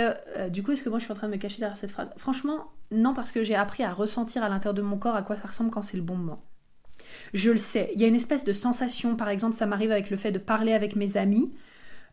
du 0.50 0.64
coup, 0.64 0.72
est-ce 0.72 0.84
que 0.84 0.90
moi, 0.90 1.00
je 1.00 1.06
suis 1.06 1.14
en 1.14 1.16
train 1.16 1.28
de 1.28 1.34
me 1.34 1.38
cacher 1.38 1.60
derrière 1.60 1.78
cette 1.78 1.92
phrase? 1.92 2.10
Franchement, 2.18 2.72
non, 2.92 3.14
parce 3.14 3.32
que 3.32 3.42
j'ai 3.42 3.56
appris 3.56 3.84
à 3.84 3.94
ressentir 3.94 4.44
à 4.44 4.50
l'intérieur 4.50 4.74
de 4.74 4.82
mon 4.82 4.98
corps 4.98 5.16
à 5.16 5.24
quoi 5.24 5.38
ça 5.38 5.48
ressemble 5.48 5.72
quand 5.72 5.82
c'est 5.82 5.98
le 5.98 6.04
bon 6.04 6.16
moment 6.16 6.44
je 7.34 7.52
le 7.52 7.58
sais. 7.58 7.92
Il 7.96 8.02
y 8.02 8.06
a 8.06 8.08
une 8.08 8.16
espèce 8.16 8.44
de 8.44 8.54
sensation, 8.54 9.16
par 9.16 9.30
exemple, 9.30 9.56
ça 9.56 9.66
m'arrive 9.66 9.92
avec 9.92 10.10
le 10.10 10.18
fait 10.18 10.32
de 10.32 10.40
parler 10.40 10.74
avec 10.74 10.96
mes 10.96 11.18
amis. 11.18 11.52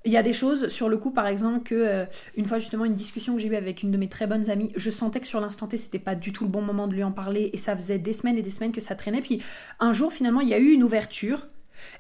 Il 0.05 0.13
y 0.13 0.17
a 0.17 0.23
des 0.23 0.33
choses 0.33 0.69
sur 0.69 0.89
le 0.89 0.97
coup, 0.97 1.11
par 1.11 1.27
exemple, 1.27 1.65
que 1.65 1.75
euh, 1.75 2.05
une 2.37 2.47
fois 2.47 2.59
justement 2.59 2.85
une 2.85 2.95
discussion 2.95 3.35
que 3.35 3.41
j'ai 3.41 3.49
eue 3.49 3.57
avec 3.57 3.83
une 3.83 3.91
de 3.91 3.97
mes 3.97 4.09
très 4.09 4.27
bonnes 4.27 4.49
amies, 4.49 4.73
je 4.77 4.91
sentais 4.91 5.21
que 5.21 5.27
sur 5.27 5.41
l'instant 5.41 5.67
T, 5.67 5.77
c'était 5.77 5.99
pas 5.99 6.15
du 6.15 6.33
tout 6.33 6.45
le 6.45 6.51
bon 6.51 6.63
moment 6.63 6.87
de 6.87 6.95
lui 6.95 7.03
en 7.03 7.13
parler 7.13 7.51
et 7.53 7.59
ça 7.59 7.75
faisait 7.75 7.99
des 7.99 8.13
semaines 8.13 8.39
et 8.39 8.43
des 8.43 8.51
semaines 8.51 8.73
que 8.73 8.81
ça 8.81 8.95
traînait. 8.95 9.23
Puis 9.23 9.43
un 9.81 9.93
jour, 9.93 10.13
finalement, 10.13 10.41
il 10.41 10.49
y 10.49 10.55
a 10.55 10.59
eu 10.59 10.71
une 10.71 10.85
ouverture. 10.85 11.49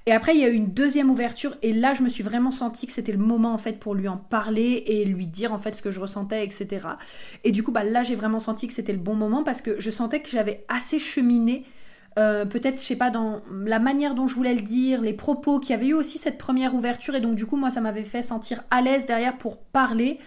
Et 0.07 0.13
après, 0.13 0.35
il 0.35 0.41
y 0.41 0.45
a 0.45 0.49
eu 0.49 0.55
une 0.55 0.73
deuxième 0.73 1.11
ouverture, 1.11 1.57
et 1.63 1.73
là, 1.73 1.95
je 1.95 2.03
me 2.03 2.09
suis 2.09 2.23
vraiment 2.23 2.51
senti 2.51 2.87
que 2.87 2.93
c'était 2.93 3.13
le 3.13 3.19
moment, 3.19 3.53
en 3.53 3.59
fait, 3.59 3.79
pour 3.79 3.95
lui 3.95 4.09
en 4.09 4.17
parler 4.17 4.83
et 4.87 5.05
lui 5.05 5.27
dire, 5.27 5.53
en 5.53 5.59
fait, 5.59 5.75
ce 5.75 5.83
que 5.83 5.91
je 5.91 6.01
ressentais, 6.01 6.45
etc. 6.45 6.87
Et 7.45 7.53
du 7.53 7.63
coup, 7.63 7.73
bah, 7.73 7.85
là, 7.85 8.03
j'ai 8.03 8.15
vraiment 8.15 8.41
senti 8.41 8.67
que 8.67 8.75
c'était 8.75 8.93
le 8.93 8.99
bon 8.99 9.15
moment 9.15 9.45
parce 9.45 9.63
que 9.63 9.81
je 9.81 9.91
sentais 9.91 10.21
que 10.21 10.31
j'avais 10.31 10.65
assez 10.69 10.99
cheminé 10.99 11.65
euh, 12.19 12.45
peut-être, 12.45 12.81
je 12.81 12.85
sais 12.85 12.97
pas, 12.97 13.11
dans 13.11 13.43
la 13.65 13.79
manière 13.79 14.15
dont 14.15 14.27
je 14.27 14.35
voulais 14.35 14.55
le 14.55 14.63
dire, 14.63 15.01
les 15.01 15.13
propos, 15.13 15.61
qui 15.61 15.73
avait 15.73 15.89
eu 15.89 15.95
aussi 15.95 16.19
cette 16.19 16.39
première 16.39 16.75
ouverture, 16.75 17.15
et 17.15 17.21
donc 17.21 17.35
du 17.35 17.47
coup, 17.47 17.57
moi, 17.57 17.71
ça 17.71 17.81
m'avait 17.81 18.05
fait 18.05 18.23
sentir 18.23 18.63
à 18.71 18.81
l'aise 18.81 19.07
derrière 19.07 19.37
pour 19.39 19.59
parler. 19.59 20.19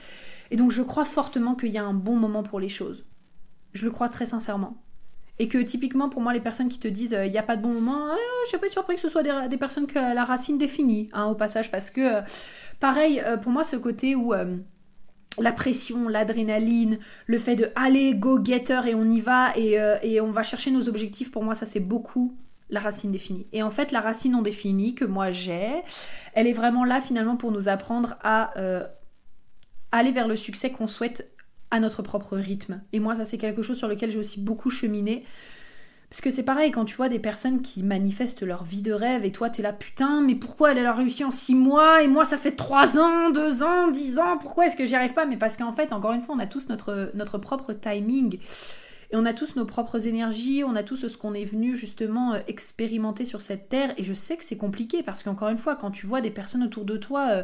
Et 0.51 0.55
donc, 0.55 0.71
je 0.71 0.81
crois 0.81 1.05
fortement 1.05 1.55
qu'il 1.55 1.69
y 1.69 1.77
a 1.77 1.83
un 1.83 1.93
bon 1.93 2.15
moment 2.15 2.43
pour 2.43 2.59
les 2.59 2.69
choses. 2.69 3.05
Je 3.73 3.85
le 3.85 3.91
crois 3.91 4.09
très 4.09 4.25
sincèrement. 4.25 4.77
Et 5.39 5.47
que 5.47 5.57
typiquement, 5.57 6.09
pour 6.09 6.21
moi, 6.21 6.33
les 6.33 6.41
personnes 6.41 6.69
qui 6.69 6.79
te 6.79 6.87
disent 6.87 7.13
euh, 7.13 7.25
il 7.25 7.31
n'y 7.31 7.37
a 7.37 7.43
pas 7.43 7.57
de 7.57 7.61
bon 7.61 7.73
moment, 7.73 8.07
je 8.09 8.45
je 8.45 8.49
suis 8.49 8.57
pas 8.57 8.67
surpris 8.69 8.95
que 8.95 9.01
ce 9.01 9.09
soit 9.09 9.23
des, 9.23 9.57
personnes 9.57 9.87
que 9.87 9.97
la 9.97 10.23
racine 10.23 10.57
définit, 10.57 11.09
hein, 11.13 11.25
au 11.25 11.35
passage, 11.35 11.71
parce 11.71 11.89
que, 11.89 12.01
euh, 12.01 12.21
pareil, 12.79 13.23
pour 13.41 13.51
moi, 13.51 13.63
ce 13.63 13.75
côté 13.75 14.15
où 14.15 14.33
la 15.39 15.51
pression, 15.51 16.07
l'adrénaline, 16.07 16.99
le 17.25 17.37
fait 17.37 17.55
de 17.55 17.69
aller, 17.75 18.13
go 18.15 18.43
getter 18.43 18.81
et 18.87 18.95
on 18.95 19.05
y 19.05 19.21
va 19.21 19.55
euh, 19.57 19.97
et, 20.03 20.19
on 20.19 20.31
va 20.31 20.43
chercher 20.43 20.71
nos 20.71 20.89
objectifs, 20.89 21.31
pour 21.31 21.43
moi 21.43 21.55
ça 21.55 21.65
c'est 21.65 21.79
beaucoup 21.79 22.35
la 22.69 22.79
racine 22.79 23.11
définie. 23.11 23.47
Et 23.53 23.63
en 23.63 23.69
fait 23.69 23.91
la 23.91 24.01
racine 24.01 24.33
non 24.33 24.41
définie 24.41 24.95
que 24.95 25.05
moi 25.05 25.31
j'ai, 25.31 25.81
elle 26.33 26.47
est 26.47 26.53
vraiment 26.53 26.85
là 26.85 27.01
finalement 27.01 27.37
pour 27.37 27.51
nous 27.51 27.69
apprendre 27.69 28.15
à 28.21 28.57
euh, 28.57 28.85
aller 29.91 30.11
vers 30.11 30.27
le 30.27 30.35
succès 30.35 30.71
qu'on 30.71 30.87
souhaite 30.87 31.31
à 31.69 31.79
notre 31.79 32.01
propre 32.01 32.37
rythme. 32.37 32.81
Et 32.91 32.99
moi 32.99 33.15
ça 33.15 33.25
c'est 33.25 33.37
quelque 33.37 33.61
chose 33.61 33.77
sur 33.77 33.87
lequel 33.87 34.11
j'ai 34.11 34.19
aussi 34.19 34.39
beaucoup 34.39 34.69
cheminé. 34.69 35.25
Parce 36.11 36.19
que 36.19 36.29
c'est 36.29 36.43
pareil, 36.43 36.71
quand 36.71 36.83
tu 36.83 36.97
vois 36.97 37.07
des 37.07 37.19
personnes 37.19 37.61
qui 37.61 37.83
manifestent 37.83 38.43
leur 38.43 38.65
vie 38.65 38.81
de 38.81 38.91
rêve 38.91 39.23
et 39.23 39.31
toi 39.31 39.49
t'es 39.49 39.61
là, 39.61 39.71
putain, 39.71 40.19
mais 40.19 40.35
pourquoi 40.35 40.73
elle 40.73 40.85
a 40.85 40.91
réussi 40.91 41.23
en 41.23 41.31
6 41.31 41.55
mois 41.55 42.03
et 42.03 42.09
moi 42.09 42.25
ça 42.25 42.37
fait 42.37 42.51
3 42.51 42.99
ans, 42.99 43.29
2 43.29 43.63
ans, 43.63 43.87
10 43.87 44.19
ans, 44.19 44.37
pourquoi 44.37 44.65
est-ce 44.65 44.75
que 44.75 44.85
j'y 44.85 44.93
arrive 44.93 45.13
pas? 45.13 45.25
Mais 45.25 45.37
parce 45.37 45.55
qu'en 45.55 45.71
fait, 45.71 45.93
encore 45.93 46.11
une 46.11 46.21
fois, 46.21 46.35
on 46.35 46.39
a 46.39 46.47
tous 46.47 46.67
notre, 46.67 47.11
notre 47.13 47.37
propre 47.37 47.71
timing 47.71 48.39
et 49.11 49.15
on 49.15 49.25
a 49.25 49.33
tous 49.33 49.55
nos 49.55 49.63
propres 49.63 50.05
énergies, 50.05 50.65
on 50.65 50.75
a 50.75 50.83
tous 50.83 51.07
ce 51.07 51.15
qu'on 51.15 51.33
est 51.33 51.45
venu 51.45 51.77
justement 51.77 52.33
euh, 52.33 52.39
expérimenter 52.49 53.23
sur 53.23 53.39
cette 53.39 53.69
terre 53.69 53.93
et 53.95 54.03
je 54.03 54.13
sais 54.13 54.35
que 54.35 54.43
c'est 54.43 54.57
compliqué 54.57 55.03
parce 55.03 55.23
qu'encore 55.23 55.47
une 55.47 55.57
fois, 55.57 55.77
quand 55.77 55.91
tu 55.91 56.07
vois 56.07 56.19
des 56.19 56.31
personnes 56.31 56.63
autour 56.63 56.83
de 56.83 56.97
toi. 56.97 57.29
Euh, 57.29 57.43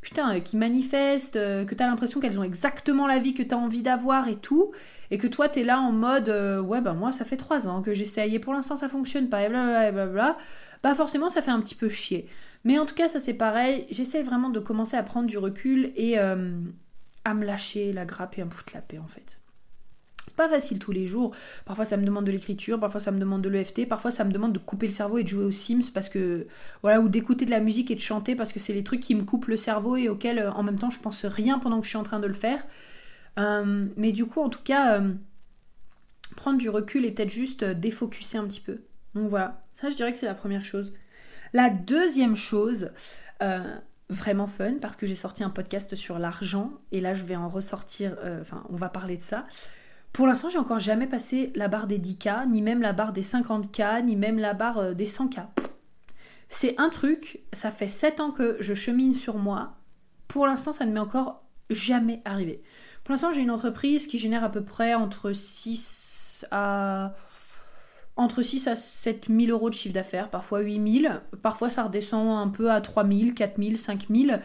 putain, 0.00 0.36
euh, 0.36 0.40
qui 0.40 0.56
manifestent, 0.56 1.36
euh, 1.36 1.64
que 1.64 1.74
t'as 1.74 1.86
l'impression 1.86 2.20
qu'elles 2.20 2.38
ont 2.38 2.44
exactement 2.44 3.06
la 3.06 3.18
vie 3.18 3.34
que 3.34 3.42
t'as 3.42 3.56
envie 3.56 3.82
d'avoir 3.82 4.28
et 4.28 4.36
tout, 4.36 4.72
et 5.10 5.18
que 5.18 5.26
toi 5.26 5.48
t'es 5.48 5.64
là 5.64 5.80
en 5.80 5.92
mode 5.92 6.28
euh, 6.28 6.60
ouais 6.60 6.80
bah 6.80 6.92
moi 6.92 7.12
ça 7.12 7.24
fait 7.24 7.36
trois 7.36 7.68
ans 7.68 7.82
que 7.82 7.94
j'essaye 7.94 8.34
et 8.34 8.38
pour 8.38 8.52
l'instant 8.52 8.76
ça 8.76 8.88
fonctionne 8.88 9.28
pas 9.28 9.42
et 9.42 9.48
blablabla, 9.48 10.12
bla 10.12 10.38
bah 10.82 10.94
forcément 10.94 11.28
ça 11.28 11.42
fait 11.42 11.50
un 11.50 11.60
petit 11.60 11.74
peu 11.74 11.88
chier. 11.88 12.28
Mais 12.64 12.78
en 12.78 12.86
tout 12.86 12.94
cas 12.94 13.08
ça 13.08 13.20
c'est 13.20 13.34
pareil, 13.34 13.86
j'essaie 13.90 14.22
vraiment 14.22 14.50
de 14.50 14.60
commencer 14.60 14.96
à 14.96 15.02
prendre 15.02 15.26
du 15.26 15.38
recul 15.38 15.92
et 15.96 16.18
à 16.18 16.36
me 17.34 17.44
lâcher 17.44 17.92
la 17.92 18.04
grappe 18.04 18.38
et 18.38 18.42
à 18.42 18.44
me 18.44 18.50
foutre 18.50 18.72
la 18.74 18.80
paix 18.80 18.98
en 18.98 19.08
fait 19.08 19.37
pas 20.38 20.48
facile 20.48 20.78
tous 20.78 20.92
les 20.92 21.06
jours. 21.06 21.34
Parfois 21.66 21.84
ça 21.84 21.96
me 21.98 22.04
demande 22.06 22.24
de 22.24 22.30
l'écriture, 22.30 22.78
parfois 22.80 23.00
ça 23.00 23.10
me 23.10 23.18
demande 23.18 23.42
de 23.42 23.48
l'EFT, 23.48 23.86
parfois 23.86 24.12
ça 24.12 24.24
me 24.24 24.30
demande 24.30 24.52
de 24.52 24.58
couper 24.58 24.86
le 24.86 24.92
cerveau 24.92 25.18
et 25.18 25.24
de 25.24 25.28
jouer 25.28 25.44
aux 25.44 25.50
Sims 25.50 25.90
parce 25.92 26.08
que 26.08 26.46
voilà 26.80 27.00
ou 27.00 27.08
d'écouter 27.08 27.44
de 27.44 27.50
la 27.50 27.60
musique 27.60 27.90
et 27.90 27.96
de 27.96 28.00
chanter 28.00 28.36
parce 28.36 28.52
que 28.52 28.60
c'est 28.60 28.72
les 28.72 28.84
trucs 28.84 29.00
qui 29.00 29.16
me 29.16 29.24
coupent 29.24 29.48
le 29.48 29.56
cerveau 29.56 29.96
et 29.96 30.08
auxquels 30.08 30.38
euh, 30.38 30.52
en 30.52 30.62
même 30.62 30.78
temps 30.78 30.90
je 30.90 31.00
pense 31.00 31.24
rien 31.26 31.58
pendant 31.58 31.80
que 31.80 31.84
je 31.84 31.90
suis 31.90 31.98
en 31.98 32.04
train 32.04 32.20
de 32.20 32.28
le 32.28 32.34
faire. 32.34 32.64
Euh, 33.38 33.86
mais 33.96 34.12
du 34.12 34.26
coup 34.26 34.40
en 34.40 34.48
tout 34.48 34.62
cas 34.62 35.00
euh, 35.00 35.12
prendre 36.36 36.56
du 36.56 36.70
recul 36.70 37.04
et 37.04 37.10
peut-être 37.10 37.30
juste 37.30 37.64
défocuser 37.64 38.38
un 38.38 38.46
petit 38.46 38.60
peu. 38.60 38.78
Donc 39.16 39.28
voilà, 39.28 39.64
ça 39.74 39.90
je 39.90 39.96
dirais 39.96 40.12
que 40.12 40.18
c'est 40.18 40.26
la 40.26 40.34
première 40.34 40.64
chose. 40.64 40.92
La 41.52 41.68
deuxième 41.68 42.36
chose, 42.36 42.90
vraiment 44.10 44.46
fun 44.46 44.74
parce 44.80 44.96
que 44.96 45.06
j'ai 45.06 45.14
sorti 45.14 45.42
un 45.42 45.50
podcast 45.50 45.96
sur 45.96 46.18
l'argent 46.18 46.70
et 46.92 47.00
là 47.00 47.14
je 47.14 47.24
vais 47.24 47.36
en 47.36 47.48
ressortir, 47.48 48.16
enfin 48.40 48.62
on 48.68 48.76
va 48.76 48.88
parler 48.88 49.16
de 49.16 49.22
ça. 49.22 49.46
Pour 50.12 50.26
l'instant, 50.26 50.48
j'ai 50.48 50.58
encore 50.58 50.80
jamais 50.80 51.06
passé 51.06 51.52
la 51.54 51.68
barre 51.68 51.86
des 51.86 51.98
10K, 51.98 52.48
ni 52.48 52.62
même 52.62 52.82
la 52.82 52.92
barre 52.92 53.12
des 53.12 53.22
50K, 53.22 54.04
ni 54.04 54.16
même 54.16 54.38
la 54.38 54.54
barre 54.54 54.78
euh, 54.78 54.94
des 54.94 55.06
100K. 55.06 55.46
C'est 56.48 56.74
un 56.78 56.88
truc, 56.88 57.40
ça 57.52 57.70
fait 57.70 57.88
7 57.88 58.20
ans 58.20 58.30
que 58.30 58.56
je 58.60 58.74
chemine 58.74 59.12
sur 59.12 59.36
moi. 59.36 59.76
Pour 60.26 60.46
l'instant, 60.46 60.72
ça 60.72 60.86
ne 60.86 60.92
m'est 60.92 61.00
encore 61.00 61.44
jamais 61.70 62.22
arrivé. 62.24 62.62
Pour 63.04 63.12
l'instant, 63.12 63.32
j'ai 63.32 63.42
une 63.42 63.50
entreprise 63.50 64.06
qui 64.06 64.18
génère 64.18 64.44
à 64.44 64.50
peu 64.50 64.64
près 64.64 64.94
entre 64.94 65.32
6 65.32 66.46
à 66.50 67.14
entre 68.16 68.42
6 68.42 68.66
à 68.66 68.74
7 68.74 69.26
000 69.30 69.50
euros 69.50 69.70
de 69.70 69.74
chiffre 69.74 69.94
d'affaires, 69.94 70.28
parfois 70.28 70.60
8 70.60 71.02
000, 71.02 71.14
parfois 71.40 71.70
ça 71.70 71.84
redescend 71.84 72.36
un 72.36 72.48
peu 72.48 72.70
à 72.70 72.80
3 72.80 73.06
000, 73.06 73.30
4 73.34 73.62
000, 73.62 73.76
5 73.76 74.06
000. 74.10 74.40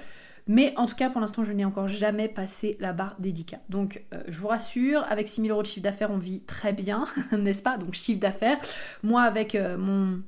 Mais 0.47 0.73
en 0.77 0.86
tout 0.86 0.95
cas, 0.95 1.10
pour 1.10 1.21
l'instant, 1.21 1.43
je 1.43 1.53
n'ai 1.53 1.65
encore 1.65 1.88
jamais 1.88 2.27
passé 2.27 2.77
la 2.79 2.93
barre 2.93 3.15
des 3.19 3.32
10K. 3.32 3.60
Donc, 3.69 4.03
euh, 4.13 4.21
je 4.27 4.39
vous 4.39 4.47
rassure, 4.47 5.03
avec 5.10 5.27
6000 5.27 5.51
euros 5.51 5.62
de 5.62 5.67
chiffre 5.67 5.84
d'affaires, 5.84 6.12
on 6.12 6.17
vit 6.17 6.41
très 6.41 6.73
bien, 6.73 7.06
n'est-ce 7.32 7.63
pas? 7.63 7.77
Donc, 7.77 7.93
chiffre 7.93 8.19
d'affaires. 8.19 8.58
Moi, 9.03 9.21
avec 9.21 9.56
euh, 9.56 9.77
mon 9.77 10.21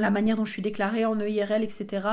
la 0.00 0.10
manière 0.10 0.36
dont 0.36 0.44
je 0.44 0.52
suis 0.52 0.62
déclarée 0.62 1.04
en 1.04 1.18
EIRL, 1.18 1.62
etc., 1.62 2.08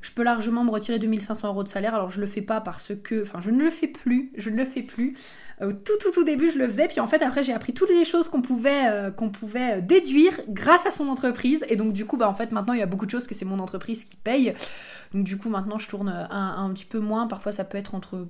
je 0.00 0.12
peux 0.12 0.22
largement 0.22 0.64
me 0.64 0.70
retirer 0.70 0.98
2500 0.98 1.48
euros 1.48 1.62
de 1.62 1.68
salaire. 1.68 1.94
Alors 1.94 2.10
je 2.10 2.20
le 2.20 2.26
fais 2.26 2.42
pas 2.42 2.60
parce 2.60 2.92
que, 3.02 3.22
enfin 3.22 3.40
je 3.40 3.50
ne 3.50 3.62
le 3.62 3.70
fais 3.70 3.86
plus, 3.86 4.32
je 4.36 4.50
ne 4.50 4.56
le 4.56 4.64
fais 4.64 4.82
plus. 4.82 5.16
Au 5.60 5.72
tout 5.72 5.92
tout 6.00 6.10
tout 6.12 6.24
début 6.24 6.50
je 6.50 6.58
le 6.58 6.66
faisais, 6.66 6.88
puis 6.88 7.00
en 7.00 7.06
fait 7.06 7.22
après 7.22 7.42
j'ai 7.42 7.52
appris 7.52 7.74
toutes 7.74 7.90
les 7.90 8.04
choses 8.04 8.28
qu'on 8.30 8.40
pouvait, 8.40 8.88
euh, 8.88 9.10
qu'on 9.10 9.28
pouvait 9.28 9.78
euh, 9.78 9.80
déduire 9.82 10.40
grâce 10.48 10.86
à 10.86 10.90
son 10.90 11.08
entreprise. 11.08 11.66
Et 11.68 11.76
donc 11.76 11.92
du 11.92 12.06
coup 12.06 12.16
bah 12.16 12.28
en 12.28 12.34
fait 12.34 12.50
maintenant 12.50 12.72
il 12.72 12.80
y 12.80 12.82
a 12.82 12.86
beaucoup 12.86 13.06
de 13.06 13.10
choses 13.10 13.26
que 13.26 13.34
c'est 13.34 13.44
mon 13.44 13.58
entreprise 13.58 14.04
qui 14.04 14.16
paye. 14.16 14.54
Donc 15.12 15.24
du 15.24 15.36
coup 15.36 15.50
maintenant 15.50 15.78
je 15.78 15.88
tourne 15.88 16.08
un, 16.08 16.70
petit 16.72 16.86
peu 16.86 16.98
moins. 16.98 17.26
Parfois 17.26 17.52
ça 17.52 17.64
peut 17.64 17.76
être 17.76 17.94
entre 17.94 18.26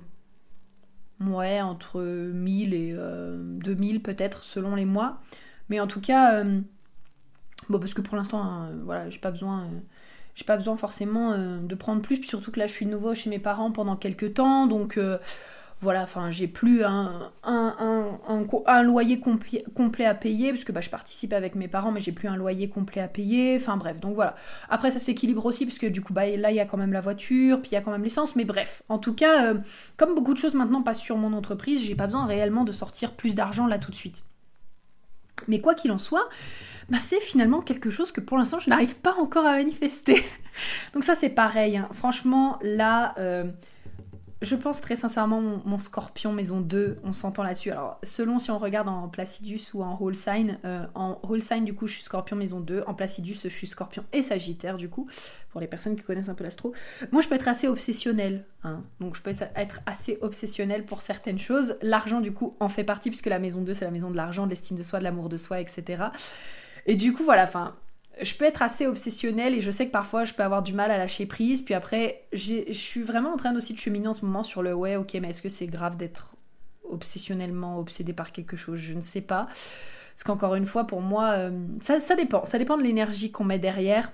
ouais 1.21 1.61
entre 1.61 2.01
1000 2.01 2.73
et 2.73 2.93
2000 2.93 3.95
euh, 3.95 3.99
peut-être 3.99 4.43
selon 4.43 4.75
les 4.75 4.85
mois. 4.85 5.21
Mais 5.69 5.79
en 5.79 5.87
tout 5.87 6.01
cas 6.01 6.43
bon 7.69 7.79
parce 7.79 7.93
que 7.93 8.01
pour 8.01 8.15
l'instant 8.15 8.41
hein, 8.43 8.69
voilà 8.83 9.09
j'ai 9.09 9.19
pas 9.19 9.31
besoin 9.31 9.67
j'ai 10.35 10.45
pas 10.45 10.57
besoin 10.57 10.77
forcément 10.77 11.33
euh, 11.33 11.59
de 11.59 11.75
prendre 11.75 12.01
plus, 12.01 12.23
surtout 12.23 12.51
que 12.51 12.59
là 12.59 12.67
je 12.67 12.73
suis 12.73 12.85
nouveau 12.85 13.13
chez 13.15 13.29
mes 13.29 13.39
parents 13.39 13.71
pendant 13.71 13.95
quelques 13.95 14.35
temps, 14.35 14.65
donc 14.65 14.97
euh, 14.97 15.17
voilà, 15.81 16.03
enfin 16.03 16.29
j'ai 16.31 16.47
plus 16.47 16.83
un, 16.83 17.31
un, 17.43 18.19
un, 18.67 18.83
loyer 18.83 19.19
complet, 19.19 20.05
à 20.05 20.13
payer, 20.13 20.51
puisque 20.51 20.71
bah, 20.71 20.81
je 20.81 20.89
participe 20.89 21.33
avec 21.33 21.55
mes 21.55 21.67
parents, 21.67 21.91
mais 21.91 21.99
j'ai 21.99 22.11
plus 22.11 22.27
un 22.27 22.35
loyer 22.35 22.69
complet 22.69 23.01
à 23.01 23.07
payer, 23.07 23.57
enfin 23.57 23.77
bref, 23.77 23.99
donc 23.99 24.15
voilà. 24.15 24.35
Après 24.69 24.91
ça 24.91 24.99
s'équilibre 24.99 25.45
aussi, 25.45 25.65
puisque 25.65 25.87
du 25.87 26.01
coup 26.01 26.13
bah, 26.13 26.27
là 26.27 26.51
il 26.51 26.55
y 26.55 26.59
a 26.59 26.65
quand 26.65 26.77
même 26.77 26.93
la 26.93 27.01
voiture, 27.01 27.61
puis 27.61 27.71
il 27.71 27.73
y 27.73 27.77
a 27.77 27.81
quand 27.81 27.91
même 27.91 28.03
l'essence, 28.03 28.35
mais 28.35 28.45
bref, 28.45 28.83
en 28.89 28.99
tout 28.99 29.13
cas, 29.13 29.47
euh, 29.47 29.55
comme 29.97 30.15
beaucoup 30.15 30.33
de 30.33 30.39
choses 30.39 30.53
maintenant 30.53 30.81
passent 30.81 31.01
sur 31.01 31.17
mon 31.17 31.33
entreprise, 31.33 31.81
j'ai 31.83 31.95
pas 31.95 32.05
besoin 32.05 32.25
réellement 32.25 32.63
de 32.63 32.71
sortir 32.71 33.13
plus 33.13 33.35
d'argent 33.35 33.67
là 33.67 33.79
tout 33.79 33.91
de 33.91 33.95
suite. 33.95 34.23
Mais 35.47 35.61
quoi 35.61 35.75
qu'il 35.75 35.91
en 35.91 35.99
soit, 35.99 36.27
bah, 36.89 36.97
c'est 36.99 37.21
finalement 37.21 37.61
quelque 37.61 37.89
chose 37.89 38.11
que 38.11 38.21
pour 38.21 38.37
l'instant 38.37 38.59
je 38.59 38.69
n'arrive 38.69 38.95
pas 38.95 39.15
encore 39.15 39.45
à 39.45 39.53
manifester. 39.53 40.23
Donc 40.93 41.03
ça 41.03 41.15
c'est 41.15 41.29
pareil, 41.29 41.77
hein. 41.77 41.87
franchement 41.93 42.59
là, 42.61 43.15
euh, 43.17 43.45
je 44.41 44.55
pense 44.55 44.81
très 44.81 44.95
sincèrement 44.95 45.41
mon, 45.41 45.77
scorpion 45.77 46.33
maison 46.33 46.61
2, 46.61 46.99
on 47.03 47.13
s'entend 47.13 47.43
là-dessus. 47.43 47.71
Alors 47.71 47.99
selon 48.03 48.39
si 48.39 48.51
on 48.51 48.57
regarde 48.57 48.87
en 48.87 49.07
Placidus 49.07 49.61
ou 49.73 49.83
en 49.83 49.97
Whole 49.99 50.15
Sign, 50.15 50.57
euh, 50.65 50.85
en 50.95 51.19
Whole 51.23 51.41
Sign 51.41 51.63
du 51.63 51.73
coup 51.73 51.87
je 51.87 51.93
suis 51.93 52.03
scorpion 52.03 52.35
maison 52.35 52.59
2, 52.59 52.83
en 52.87 52.93
Placidus 52.93 53.37
je 53.43 53.49
suis 53.49 53.67
scorpion 53.67 54.03
et 54.13 54.21
sagittaire 54.21 54.77
du 54.77 54.89
coup, 54.89 55.07
pour 55.51 55.61
les 55.61 55.67
personnes 55.67 55.95
qui 55.95 56.03
connaissent 56.03 56.29
un 56.29 56.33
peu 56.33 56.43
l'astro. 56.43 56.73
Moi 57.11 57.21
je 57.21 57.27
peux 57.27 57.35
être 57.35 57.47
assez 57.47 57.67
obsessionnelle, 57.67 58.45
hein. 58.63 58.83
donc 58.99 59.15
je 59.15 59.21
peux 59.21 59.31
être 59.31 59.79
assez 59.85 60.17
obsessionnelle 60.21 60.85
pour 60.85 61.01
certaines 61.01 61.39
choses. 61.39 61.75
L'argent 61.81 62.21
du 62.21 62.33
coup 62.33 62.55
en 62.59 62.69
fait 62.69 62.83
partie 62.83 63.09
puisque 63.09 63.27
la 63.27 63.39
maison 63.39 63.61
2 63.61 63.73
c'est 63.73 63.85
la 63.85 63.91
maison 63.91 64.09
de 64.09 64.17
l'argent, 64.17 64.45
de 64.45 64.49
l'estime 64.49 64.77
de 64.77 64.83
soi, 64.83 64.99
de 64.99 65.03
l'amour 65.03 65.29
de 65.29 65.37
soi, 65.37 65.59
etc. 65.59 66.05
Et 66.85 66.95
du 66.95 67.13
coup, 67.13 67.23
voilà, 67.23 67.43
enfin, 67.43 67.75
je 68.21 68.35
peux 68.35 68.45
être 68.45 68.61
assez 68.61 68.87
obsessionnelle 68.87 69.53
et 69.53 69.61
je 69.61 69.71
sais 69.71 69.87
que 69.87 69.91
parfois 69.91 70.23
je 70.23 70.33
peux 70.33 70.43
avoir 70.43 70.61
du 70.61 70.73
mal 70.73 70.91
à 70.91 70.97
lâcher 70.97 71.25
prise. 71.25 71.61
Puis 71.61 71.73
après, 71.73 72.23
je 72.33 72.71
suis 72.73 73.01
vraiment 73.01 73.33
en 73.33 73.37
train 73.37 73.55
aussi 73.55 73.73
de 73.73 73.79
cheminer 73.79 74.07
en 74.07 74.13
ce 74.13 74.25
moment 74.25 74.43
sur 74.43 74.61
le 74.61 74.73
ouais, 74.73 74.95
ok, 74.95 75.13
mais 75.21 75.29
est-ce 75.29 75.41
que 75.41 75.49
c'est 75.49 75.67
grave 75.67 75.97
d'être 75.97 76.35
obsessionnellement 76.83 77.79
obsédé 77.79 78.13
par 78.13 78.31
quelque 78.31 78.57
chose? 78.57 78.79
Je 78.79 78.93
ne 78.93 79.01
sais 79.01 79.21
pas. 79.21 79.47
Parce 80.21 80.23
qu'encore 80.25 80.55
une 80.55 80.65
fois, 80.65 80.85
pour 80.85 81.01
moi, 81.01 81.31
euh, 81.31 81.51
ça, 81.79 81.99
ça, 81.99 82.15
dépend. 82.15 82.45
Ça 82.45 82.59
dépend 82.59 82.77
de 82.77 82.83
l'énergie 82.83 83.31
qu'on 83.31 83.43
met 83.43 83.59
derrière. 83.59 84.11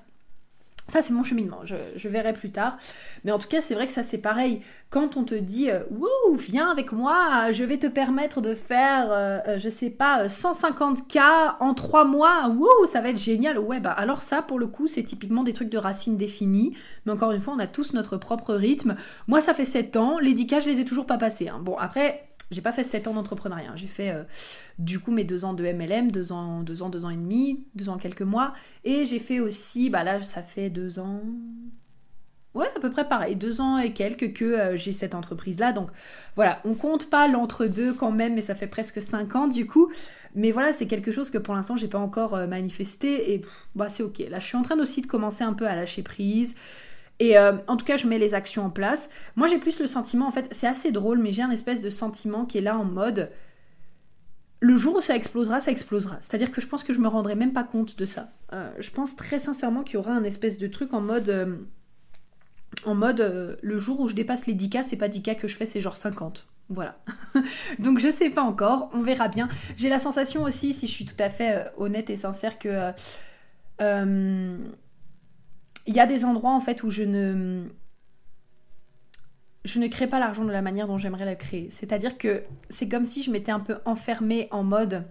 Ça, 0.88 1.02
c'est 1.02 1.12
mon 1.12 1.24
cheminement, 1.24 1.60
je, 1.66 2.08
verrai 2.08 2.32
plus 2.32 2.50
tard. 2.50 2.78
Mais 3.26 3.34
en 3.34 3.40
tout 3.40 3.50
cas, 3.50 3.60
c'est 3.60 3.74
vrai 3.74 3.88
que 3.88 3.94
ça, 3.94 4.04
c'est 4.04 4.20
pareil. 4.20 4.62
Quand 4.90 5.18
on 5.18 5.26
te 5.26 5.36
dit, 5.36 5.70
euh, 5.70 5.82
wouh, 5.92 6.36
viens 6.36 6.72
avec 6.72 6.94
moi, 6.94 7.52
je 7.52 7.66
vais 7.66 7.78
te 7.78 7.88
permettre 7.88 8.40
de 8.40 8.54
faire, 8.54 9.12
euh, 9.12 9.40
euh, 9.48 9.60
je 9.60 9.68
sais 9.68 9.90
pas, 9.90 10.28
150K 10.28 11.56
en 11.60 11.74
3 11.74 12.06
mois, 12.06 12.48
wouh, 12.48 12.86
ça 12.86 13.02
va 13.02 13.10
être 13.10 13.18
génial. 13.18 13.60
Ouais, 13.60 13.82
bah 13.82 13.92
alors 13.92 14.22
ça, 14.22 14.42
pour 14.42 14.60
le 14.60 14.68
coup, 14.68 14.88
c'est 14.88 15.04
typiquement 15.04 15.44
des 15.44 15.52
trucs 15.52 15.70
de 15.70 15.78
racines 15.78 16.16
définies. 16.16 16.74
Mais 17.06 17.12
encore 17.12 17.34
une 17.34 17.42
fois, 17.42 17.54
on 17.54 17.60
a 17.60 17.68
tous 17.68 17.92
notre 17.92 18.16
propre 18.16 18.54
rythme. 18.54 18.96
Moi, 19.28 19.42
ça 19.42 19.54
fait 19.54 19.66
7 19.66 19.98
ans, 19.98 20.20
les 20.20 20.34
10K, 20.34 20.62
je 20.62 20.70
les 20.70 20.80
ai 20.80 20.86
toujours 20.86 21.06
pas 21.06 21.18
passés. 21.18 21.50
Hein. 21.50 21.60
Bon, 21.62 21.76
après, 21.78 22.30
j'ai 22.52 22.62
pas 22.62 22.72
fait 22.72 22.84
7 22.84 23.08
ans 23.08 23.14
d'entrepreneuriat. 23.14 23.72
Hein. 23.72 23.76
J'ai 23.76 23.88
fait 23.88 24.12
euh, 24.12 24.24
du 24.80 25.00
coup 25.00 25.12
mes 25.12 25.24
2 25.24 25.46
ans 25.46 25.54
de 25.54 25.64
MLM, 25.64 26.12
2 26.12 26.32
ans, 26.32 26.62
2 26.62 26.82
ans, 26.82 26.90
2 26.90 27.06
ans 27.06 27.10
et 27.10 27.16
demi, 27.16 27.66
2 27.76 27.90
ans 27.90 27.98
quelques 27.98 28.22
mois. 28.22 28.54
Et 28.84 29.06
j'ai 29.06 29.20
fait 29.20 29.40
aussi, 29.40 29.90
bah 29.90 30.04
là 30.04 30.22
ça 30.22 30.42
fait 30.42 30.70
2 30.70 31.00
ans. 31.00 31.22
Ouais, 32.54 32.68
à 32.76 32.80
peu 32.80 32.90
près 32.90 33.08
pareil, 33.08 33.36
2 33.36 33.62
ans 33.62 33.78
et 33.78 33.94
quelques 33.94 34.34
que 34.34 34.46
euh, 34.46 34.78
j'ai 34.78 34.92
cette 34.92 35.14
entreprise-là. 35.14 35.74
Donc 35.74 35.90
voilà, 36.36 36.62
on 36.66 36.74
compte 36.74 37.10
pas 37.10 37.28
l'entre-deux 37.28 37.94
quand 37.94 38.12
même, 38.12 38.34
mais 38.34 38.42
ça 38.42 38.56
fait 38.56 38.68
presque 38.68 39.02
5 39.02 39.36
ans 39.36 39.48
du 39.48 39.68
coup. 39.68 39.92
Mais 40.34 40.52
voilà, 40.52 40.72
c'est 40.74 40.88
quelque 40.88 41.12
chose 41.12 41.30
que 41.30 41.38
pour 41.38 41.54
l'instant 41.54 41.76
j'ai 41.76 41.88
pas 41.88 42.00
encore 42.00 42.34
euh, 42.36 42.48
manifesté 42.48 43.34
et 43.34 43.42
bah 43.76 43.90
c'est 43.90 44.04
ok. 44.04 44.20
Là 44.30 44.40
je 44.40 44.46
suis 44.46 44.58
en 44.58 44.62
train 44.62 44.80
aussi 44.80 45.02
de 45.02 45.08
commencer 45.08 45.44
un 45.44 45.54
peu 45.54 45.68
à 45.68 45.76
lâcher 45.76 46.02
prise. 46.02 46.56
Et 47.20 47.38
euh, 47.38 47.54
en 47.68 47.78
tout 47.78 47.86
cas, 47.86 47.98
je 47.98 48.08
mets 48.08 48.20
les 48.20 48.34
actions 48.34 48.66
en 48.66 48.70
place. 48.70 49.10
Moi, 49.36 49.48
j'ai 49.48 49.58
plus 49.58 49.80
le 49.80 49.88
sentiment, 49.88 50.28
en 50.28 50.32
fait, 50.32 50.48
c'est 50.52 50.68
assez 50.68 50.92
drôle, 50.92 51.20
mais 51.20 51.32
j'ai 51.32 51.42
un 51.42 51.52
espèce 51.52 51.82
de 51.82 51.90
sentiment 51.90 52.46
qui 52.46 52.60
est 52.60 52.62
là 52.62 52.78
en 52.78 52.86
mode. 52.86 53.32
Le 54.60 54.76
jour 54.76 54.98
où 54.98 55.02
ça 55.02 55.16
explosera, 55.16 55.60
ça 55.60 55.72
explosera. 55.72 56.18
C'est-à-dire 56.22 56.52
que 56.52 56.62
je 56.62 56.68
pense 56.68 56.84
que 56.84 56.94
je 56.94 57.00
me 57.00 57.08
rendrai 57.08 57.36
même 57.36 57.54
pas 57.54 57.64
compte 57.64 57.98
de 57.98 58.06
ça. 58.06 58.32
Euh, 58.54 58.70
je 58.80 58.90
pense 58.92 59.16
très 59.16 59.40
sincèrement 59.40 59.84
qu'il 59.84 59.96
y 59.96 59.98
aura 59.98 60.12
un 60.12 60.24
espèce 60.24 60.58
de 60.58 60.68
truc 60.68 60.94
en 60.94 61.02
mode. 61.02 61.30
Euh, 61.30 61.56
en 62.86 62.96
mode, 62.96 63.58
le 63.62 63.80
jour 63.80 64.00
où 64.00 64.08
je 64.08 64.14
dépasse 64.14 64.46
les 64.46 64.54
10K, 64.54 64.84
c'est 64.84 64.98
pas 64.98 65.08
10K 65.08 65.36
que 65.38 65.48
je 65.48 65.56
fais, 65.56 65.66
c'est 65.66 65.82
genre 65.82 65.98
50. 65.98 66.46
Voilà. 66.70 67.00
Donc 67.80 67.98
je 67.98 68.12
sais 68.12 68.30
pas 68.30 68.42
encore, 68.42 68.90
on 68.94 69.02
verra 69.02 69.30
bien. 69.30 69.48
J'ai 69.78 69.90
la 69.90 70.00
sensation 70.00 70.44
aussi, 70.44 70.74
si 70.74 70.86
je 70.88 70.92
suis 70.92 71.06
tout 71.06 71.16
à 71.18 71.30
fait 71.30 71.66
honnête 71.78 72.10
et 72.10 72.18
sincère, 72.18 72.60
que 72.60 72.92
il 75.88 75.96
y 75.96 76.00
a 76.00 76.06
des 76.06 76.26
endroits 76.26 76.54
en 76.54 76.60
fait 76.60 76.84
où 76.84 76.92
je 76.92 77.04
ne 77.04 77.64
je 79.66 79.80
ne 79.80 79.88
crée 79.88 80.08
pas 80.08 80.20
l'argent 80.20 80.46
de 80.46 80.52
la 80.52 80.62
manière 80.62 80.88
dont 80.88 80.98
j'aimerais 80.98 81.26
le 81.26 81.36
créer. 81.36 81.70
C'est-à-dire 81.70 82.18
que 82.18 82.44
c'est 82.70 82.88
comme 82.88 83.04
si 83.04 83.22
je 83.22 83.32
m'étais 83.32 83.52
un 83.52 83.60
peu 83.60 83.80
enfermée 83.86 84.48
en 84.52 84.64
mode 84.64 85.04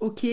OK, 0.00 0.26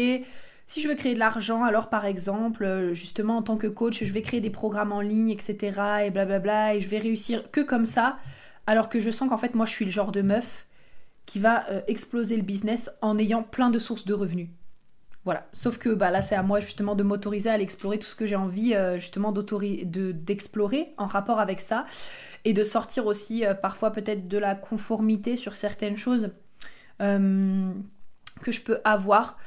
si 0.68 0.82
je 0.82 0.88
veux 0.88 0.96
créer 0.96 1.14
de 1.14 1.20
l'argent, 1.20 1.64
alors 1.64 1.90
par 1.90 2.06
exemple, 2.06 2.92
justement 2.94 3.38
en 3.38 3.44
tant 3.44 3.58
que 3.58 3.68
coach, 3.68 4.04
je 4.04 4.12
vais 4.12 4.24
créer 4.24 4.42
des 4.42 4.50
programmes 4.50 4.92
en 4.92 5.02
ligne, 5.02 5.30
etc. 5.30 6.06
et 6.06 6.10
blablabla, 6.10 6.76
et 6.76 6.82
je 6.82 6.90
vais 6.90 6.98
réussir 6.98 7.52
que 7.52 7.62
comme 7.62 7.86
ça, 7.86 8.18
alors 8.66 8.90
que 8.90 9.00
je 9.00 9.12
sens 9.12 9.30
qu'en 9.30 9.38
fait, 9.38 9.54
moi, 9.54 9.66
je 9.66 9.72
suis 9.72 9.86
le 9.86 9.92
genre 9.92 10.12
de 10.12 10.22
meuf 10.22 10.66
qui 11.26 11.40
va 11.40 11.70
euh, 11.70 11.82
exploser 11.88 12.36
le 12.36 12.44
business 12.44 12.90
en 13.02 13.18
ayant 13.18 13.44
plein 13.44 13.70
de 13.70 13.80
sources 13.80 14.06
de 14.06 14.14
revenus. 14.14 14.50
Voilà. 15.26 15.48
Sauf 15.54 15.80
que 15.80 15.90
bah, 15.90 16.12
là, 16.12 16.22
c'est 16.22 16.36
à 16.36 16.44
moi 16.44 16.60
justement 16.60 16.96
de 16.96 17.04
m'autoriser 17.04 17.50
à 17.50 17.54
aller 17.54 17.64
explorer 17.64 17.98
tout 17.98 18.08
ce 18.08 18.16
que 18.16 18.28
j'ai 18.28 18.36
envie 18.36 18.76
euh, 18.76 19.00
justement 19.00 19.34
d'explorer 19.34 20.94
en 20.98 21.08
rapport 21.08 21.40
avec 21.40 21.60
ça. 21.60 21.86
Et 22.46 22.54
de 22.54 22.64
sortir 22.64 23.08
aussi 23.08 23.44
euh, 23.44 23.56
parfois 23.56 23.92
peut-être 23.92 24.28
de 24.28 24.38
la 24.38 24.54
conformité 24.54 25.36
sur 25.36 25.56
certaines 25.56 25.98
choses 25.98 26.30
euh, 27.02 27.72
que 28.42 28.52
je 28.52 28.62
peux 28.62 28.80
avoir 28.84 29.38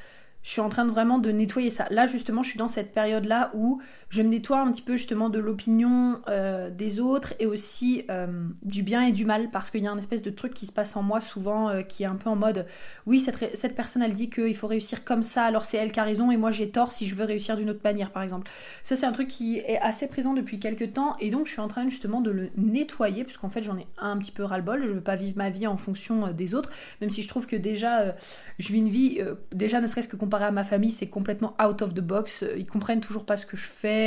je 0.43 0.53
suis 0.53 0.61
en 0.61 0.69
train 0.69 0.85
de 0.87 0.91
vraiment 0.91 1.19
de 1.19 1.31
nettoyer 1.31 1.69
ça. 1.69 1.87
Là 1.91 2.07
justement, 2.07 2.43
je 2.43 2.51
suis 2.51 2.59
dans 2.59 2.69
cette 2.69 2.93
période-là 2.93 3.51
où 3.55 3.83
je 4.11 4.23
me 4.23 4.29
nettoie 4.29 4.61
un 4.61 4.71
petit 4.73 4.83
peu 4.83 4.97
justement 4.97 5.29
de 5.29 5.39
l'opinion 5.39 6.21
euh, 6.29 6.71
des 6.71 6.99
autres 6.99 7.35
et 7.39 7.47
aussi 7.47 8.05
euh, 8.11 8.27
du 8.63 8.83
bien 8.83 9.03
et 9.03 9.13
du 9.13 9.25
mal 9.25 9.51
parce 9.51 9.71
qu'il 9.71 9.83
y 9.83 9.87
a 9.87 9.91
un 9.91 9.99
espèce 9.99 10.23
de 10.23 10.31
truc 10.31 10.55
qui 10.55 10.67
se 10.67 10.73
passe 10.73 10.97
en 10.97 11.03
moi 11.03 11.21
souvent 11.21 11.69
euh, 11.69 11.83
qui 11.83 12.05
est 12.05 12.07
un 12.07 12.15
peu 12.15 12.31
en 12.31 12.37
mode 12.37 12.67
oui 13.07 13.21
cette, 13.21 13.55
cette 13.55 13.75
personne 13.75 14.03
elle 14.03 14.15
dit 14.15 14.31
qu'il 14.31 14.57
faut 14.57 14.67
réussir 14.67 15.05
comme 15.05 15.23
ça 15.23 15.45
alors 15.45 15.65
c'est 15.65 15.77
elle 15.77 15.93
qui 15.93 16.01
a 16.01 16.05
raison 16.05 16.31
et 16.31 16.37
moi 16.39 16.51
j'ai 16.51 16.71
tort 16.71 16.93
si 16.93 17.07
je 17.07 17.15
veux 17.15 17.25
réussir 17.25 17.57
d'une 17.57 17.69
autre 17.71 17.83
manière 17.85 18.11
par 18.11 18.23
exemple. 18.23 18.51
Ça 18.83 18.97
c'est 18.97 19.07
un 19.07 19.13
truc 19.13 19.29
qui 19.29 19.59
est 19.59 19.79
assez 19.81 20.09
présent 20.09 20.33
depuis 20.33 20.59
quelques 20.59 20.95
temps 20.95 21.17
et 21.21 21.31
donc 21.31 21.47
je 21.47 21.53
suis 21.53 21.61
en 21.61 21.69
train 21.69 21.89
justement 21.89 22.21
de 22.21 22.31
le 22.31 22.51
nettoyer 22.57 23.25
puisqu'en 23.25 23.51
fait 23.51 23.63
j'en 23.63 23.77
ai 23.77 23.87
un 23.99 24.17
petit 24.17 24.33
peu 24.33 24.43
ras-le-bol, 24.43 24.87
je 24.87 24.93
veux 24.93 25.01
pas 25.01 25.17
vivre 25.17 25.37
ma 25.37 25.51
vie 25.51 25.67
en 25.67 25.77
fonction 25.77 26.33
des 26.33 26.55
autres 26.55 26.71
même 27.01 27.11
si 27.11 27.23
je 27.23 27.29
trouve 27.29 27.47
que 27.47 27.57
déjà 27.57 28.15
je 28.59 28.73
vis 28.73 28.79
une 28.79 28.89
vie 28.89 29.21
déjà 29.53 29.81
ne 29.81 29.87
serait-ce 29.87 30.09
que 30.09 30.17
comparé 30.17 30.47
à 30.47 30.51
ma 30.51 30.65
famille 30.65 30.91
c'est 30.91 31.09
complètement 31.09 31.55
out 31.63 31.83
of 31.83 31.93
the 31.93 32.01
box, 32.01 32.45
ils 32.57 32.67
comprennent 32.67 33.01
toujours 33.01 33.27
pas 33.27 33.37
ce 33.37 33.45
que 33.45 33.57
je 33.57 33.67
fais 33.67 33.98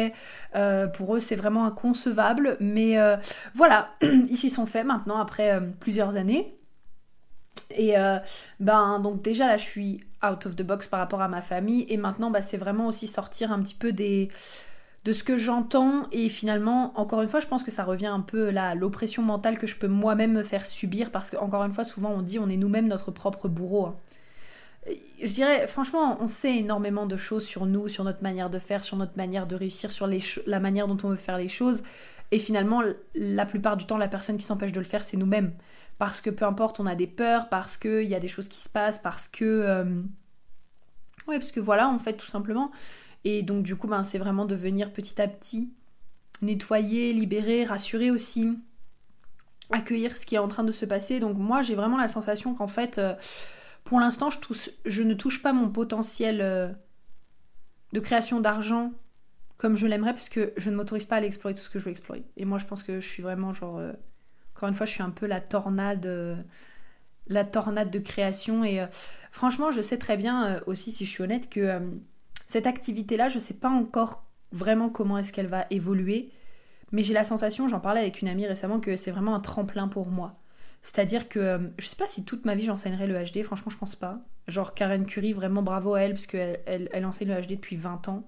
euh, 0.56 0.88
pour 0.88 1.15
eux, 1.15 1.19
c'est 1.19 1.36
vraiment 1.36 1.65
inconcevable. 1.65 2.58
Mais 2.60 2.97
euh, 2.99 3.17
voilà, 3.56 3.89
ils 4.01 4.38
s'y 4.38 4.49
sont 4.49 4.65
faits 4.65 4.86
maintenant 4.86 5.19
après 5.19 5.54
euh, 5.54 5.62
plusieurs 5.80 6.15
années. 6.15 6.58
Et 7.77 7.95
ben 8.60 8.99
donc 8.99 9.21
déjà 9.21 9.47
là, 9.47 9.56
je 9.56 9.63
suis 9.63 10.04
out 10.30 10.45
of 10.45 10.58
the 10.58 10.62
box 10.62 10.88
par 10.88 10.99
rapport 10.99 11.21
à 11.21 11.30
ma 11.30 11.41
famille. 11.41 11.86
Et 11.88 11.95
maintenant, 11.95 12.30
bah, 12.30 12.41
c'est 12.41 12.58
vraiment 12.58 12.88
aussi 12.88 13.08
sortir 13.08 13.54
un 13.54 13.62
petit 13.62 13.75
peu 13.75 13.93
des 13.93 14.27
de 15.06 15.13
ce 15.13 15.23
que 15.23 15.38
j'entends 15.38 16.08
et 16.12 16.30
finalement 16.30 16.91
encore 16.99 17.23
une 17.23 17.27
fois 17.27 17.39
je 17.39 17.47
pense 17.47 17.63
que 17.63 17.71
ça 17.71 17.84
revient 17.84 18.06
un 18.06 18.19
peu 18.19 18.51
là 18.51 18.75
l'oppression 18.75 19.23
mentale 19.23 19.58
que 19.58 19.65
je 19.65 19.75
peux 19.75 19.88
moi-même 19.88 20.32
me 20.32 20.43
faire 20.43 20.63
subir 20.63 21.10
parce 21.10 21.32
que 21.32 21.38
encore 21.38 21.63
une 21.63 21.73
fois 21.73 21.84
souvent 21.84 22.12
on 22.12 22.21
dit 22.21 22.38
on 22.38 22.47
est 22.49 22.56
nous-mêmes 22.56 22.88
notre 22.88 23.10
propre 23.10 23.47
bourreau 23.47 23.88
hein 23.88 23.95
je 24.88 25.32
dirais, 25.32 25.67
franchement, 25.67 26.17
on 26.20 26.28
sait 26.28 26.58
énormément 26.58 27.06
de 27.06 27.15
choses 27.17 27.46
sur 27.46 27.65
nous, 27.65 27.88
sur 27.89 28.04
notre 28.04 28.24
manière 28.24 28.50
de 28.50 28.60
faire, 28.60 28.84
sur 28.84 28.98
notre 28.98 29.15
manière 29.15 29.46
de 29.46 29.56
réussir, 29.56 29.91
sur 29.91 30.10
la 30.48 30.60
manière 30.60 30.88
dont 30.88 30.98
on 31.04 31.10
veut 31.10 31.17
faire 31.17 31.38
les 31.38 31.50
choses. 31.50 31.84
Et 32.32 32.39
finalement, 32.39 32.82
la 33.13 33.46
plupart 33.46 33.78
du 33.78 33.86
temps, 33.86 33.98
la 33.98 34.08
personne 34.08 34.38
qui 34.38 34.46
s'empêche 34.46 34.72
de 34.72 34.80
le 34.80 34.86
faire, 34.86 35.04
c'est 35.04 35.17
nous-mêmes. 35.17 35.54
Parce 36.00 36.22
que 36.22 36.30
peu 36.30 36.46
importe, 36.46 36.80
on 36.80 36.88
a 36.88 36.96
des 36.96 37.08
peurs, 37.08 37.50
parce 37.50 37.78
qu'il 37.78 38.04
y 38.04 38.15
a 38.15 38.20
des 38.20 38.28
choses 38.28 38.48
qui 38.48 38.60
se 38.60 38.70
passent, 38.70 39.00
parce 39.00 39.28
que... 39.28 39.46
Euh... 39.46 40.02
Ouais, 41.28 41.38
parce 41.38 41.52
que 41.52 41.60
voilà, 41.60 41.88
en 41.88 42.00
fait, 42.00 42.13
tout 42.13 42.26
simplement. 42.26 42.72
Et 43.24 43.44
donc, 43.44 43.62
du 43.62 43.76
coup, 43.76 43.88
ben, 43.88 44.02
c'est 44.02 44.17
vraiment 44.17 44.46
de 44.46 44.56
venir 44.56 44.91
petit 44.91 45.22
à 45.22 45.28
petit 45.28 45.72
nettoyer, 46.41 47.13
libérer, 47.13 47.65
rassurer 47.65 48.10
aussi, 48.10 48.58
accueillir 49.70 50.17
ce 50.17 50.26
qui 50.26 50.34
est 50.34 50.39
en 50.39 50.48
train 50.48 50.63
de 50.63 50.72
se 50.72 50.86
passer. 50.86 51.20
Donc, 51.20 51.38
moi, 51.38 51.62
j'ai 51.62 51.76
vraiment 51.76 51.98
la 51.98 52.08
sensation 52.08 52.56
qu'en 52.56 52.67
fait... 52.67 52.98
Euh, 52.98 53.13
pour 53.84 54.00
l'instant, 54.00 54.30
je, 54.86 55.04
ne 55.04 55.13
touche 55.13 55.41
pas 55.41 55.54
mon 55.54 55.70
potentiel 55.70 56.39
euh, 56.41 56.70
de 57.94 58.00
création 58.00 58.39
d'argent 58.39 58.94
comme 59.58 59.76
je 59.76 59.86
l'aimerais 59.86 60.13
parce 60.13 60.30
que 60.30 60.54
je 60.58 60.70
ne 60.70 60.76
m'autorise 60.76 61.06
pas 61.06 61.15
à 61.15 61.17
aller 61.20 61.28
explorer 61.28 61.54
tout 61.54 61.62
ce 61.62 61.70
que 61.70 61.78
je 61.78 61.86
veux 61.86 61.91
explorer. 61.91 62.24
Et 62.36 62.46
moi, 62.46 62.58
je 62.58 62.65
pense 62.65 62.82
que 62.82 63.00
je 63.00 63.08
suis 63.08 63.22
vraiment 63.22 63.54
genre. 63.54 63.78
Euh, 63.78 63.94
encore 64.56 64.70
une 64.70 64.76
fois, 64.76 64.86
je 64.86 64.91
suis 64.91 65.04
un 65.04 65.12
peu 65.12 65.28
la 65.28 65.39
tornade. 65.39 66.06
Euh, 66.06 66.36
la 67.28 67.46
tornade 67.46 67.91
de 67.91 68.00
création. 68.00 68.63
Et 68.65 68.84
franchement, 69.32 69.72
je 69.72 69.80
sais 69.80 69.98
très 69.98 70.17
bien 70.17 70.60
aussi, 70.65 70.91
si 70.91 71.06
je 71.06 71.10
suis 71.10 71.24
honnête, 71.24 71.50
que 71.50 71.80
cette 72.48 72.67
activité-là, 72.67 73.30
je 73.30 73.36
ne 73.36 73.39
sais 73.39 73.54
pas 73.54 73.70
encore 73.70 74.26
vraiment 74.52 74.89
comment 74.89 75.17
est-ce 75.17 75.32
qu'elle 75.32 75.48
va 75.48 75.65
évoluer. 75.70 76.32
Mais 76.91 77.04
j'ai 77.04 77.13
la 77.13 77.24
sensation, 77.24 77.67
j'en 77.67 77.80
parlais 77.80 78.02
avec 78.02 78.22
une 78.22 78.28
amie 78.28 78.46
récemment, 78.46 78.80
que 78.80 78.98
c'est 78.98 79.12
vraiment 79.12 79.36
un 79.36 79.39
tremplin 79.39 79.88
pour 79.88 80.08
moi. 80.08 80.40
C'est-à-dire 80.82 81.30
que 81.30 81.39
euh, 81.39 81.60
je 81.78 81.88
sais 81.88 81.96
pas 81.96 82.08
si 82.08 82.26
toute 82.26 82.46
ma 82.46 82.56
vie 82.56 82.65
j'enseignerai 82.65 83.06
le 83.08 83.15
HD, 83.24 83.44
franchement 83.44 83.72
je 83.72 83.78
pense 83.78 83.96
pas. 83.96 84.20
Genre 84.48 84.74
Karen 84.74 85.06
Curie, 85.06 85.34
vraiment 85.34 85.62
bravo 85.62 85.94
à 85.94 86.02
elle, 86.02 86.13
parce 86.13 86.26
qu'elle 86.26 86.60
elle, 86.65 87.06
enseigne 87.06 87.30
le 87.30 87.41
HD 87.41 87.52
depuis 87.52 87.76
20 87.76 88.10
ans. 88.10 88.28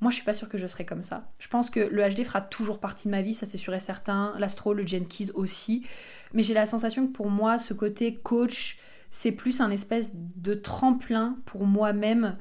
Moi 0.00 0.10
je 0.10 0.16
suis 0.16 0.24
pas 0.24 0.34
sûre 0.34 0.48
que 0.48 0.58
je 0.58 0.66
serai 0.66 0.84
comme 0.84 1.02
ça. 1.02 1.30
Je 1.38 1.48
pense 1.48 1.70
que 1.70 1.80
le 1.80 2.08
HD 2.08 2.24
fera 2.24 2.40
toujours 2.40 2.80
partie 2.80 3.06
de 3.06 3.12
ma 3.12 3.22
vie, 3.22 3.34
ça 3.34 3.46
c'est 3.46 3.58
sûr 3.58 3.74
et 3.74 3.80
certain. 3.80 4.34
L'astro, 4.38 4.74
le 4.74 4.86
Jenkins 4.86 5.30
aussi. 5.34 5.86
Mais 6.34 6.42
j'ai 6.42 6.54
la 6.54 6.66
sensation 6.66 7.06
que 7.06 7.12
pour 7.12 7.30
moi, 7.30 7.58
ce 7.58 7.74
côté 7.74 8.14
coach, 8.16 8.78
c'est 9.10 9.32
plus 9.32 9.60
un 9.60 9.70
espèce 9.70 10.12
de 10.14 10.54
tremplin 10.54 11.38
pour 11.46 11.64
moi-même 11.64 12.36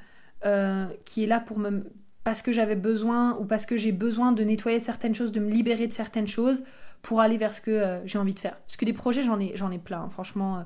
euh, 0.46 0.88
qui 1.06 1.24
est 1.24 1.28
là 1.28 1.40
pour 1.40 1.60
me 1.60 1.84
parce 2.24 2.42
que 2.42 2.52
j'avais 2.52 2.76
besoin 2.76 3.38
ou 3.38 3.46
parce 3.46 3.66
que 3.66 3.78
j'ai 3.78 3.94
besoin 3.94 4.34
de 4.34 4.44
nettoyer 4.44 4.82
certaines 4.82 5.16
choses, 5.16 5.32
de 5.32 5.40
me 5.40 5.50
libérer 5.50 5.88
de 5.88 5.94
certaines 5.94 6.28
choses 6.28 6.62
pour 7.08 7.22
aller 7.22 7.38
vers 7.38 7.54
ce 7.54 7.62
que 7.62 7.72
euh, 7.72 8.06
j'ai 8.06 8.20
envie 8.20 8.34
de 8.34 8.40
faire. 8.40 8.58
Parce 8.58 8.76
que 8.76 8.84
des 8.84 8.92
projets, 8.92 9.24
j'en 9.24 9.40
ai, 9.40 9.54
j'en 9.56 9.72
ai 9.72 9.78
plein, 9.78 10.02
hein. 10.02 10.10
franchement. 10.10 10.58
Euh, 10.58 10.62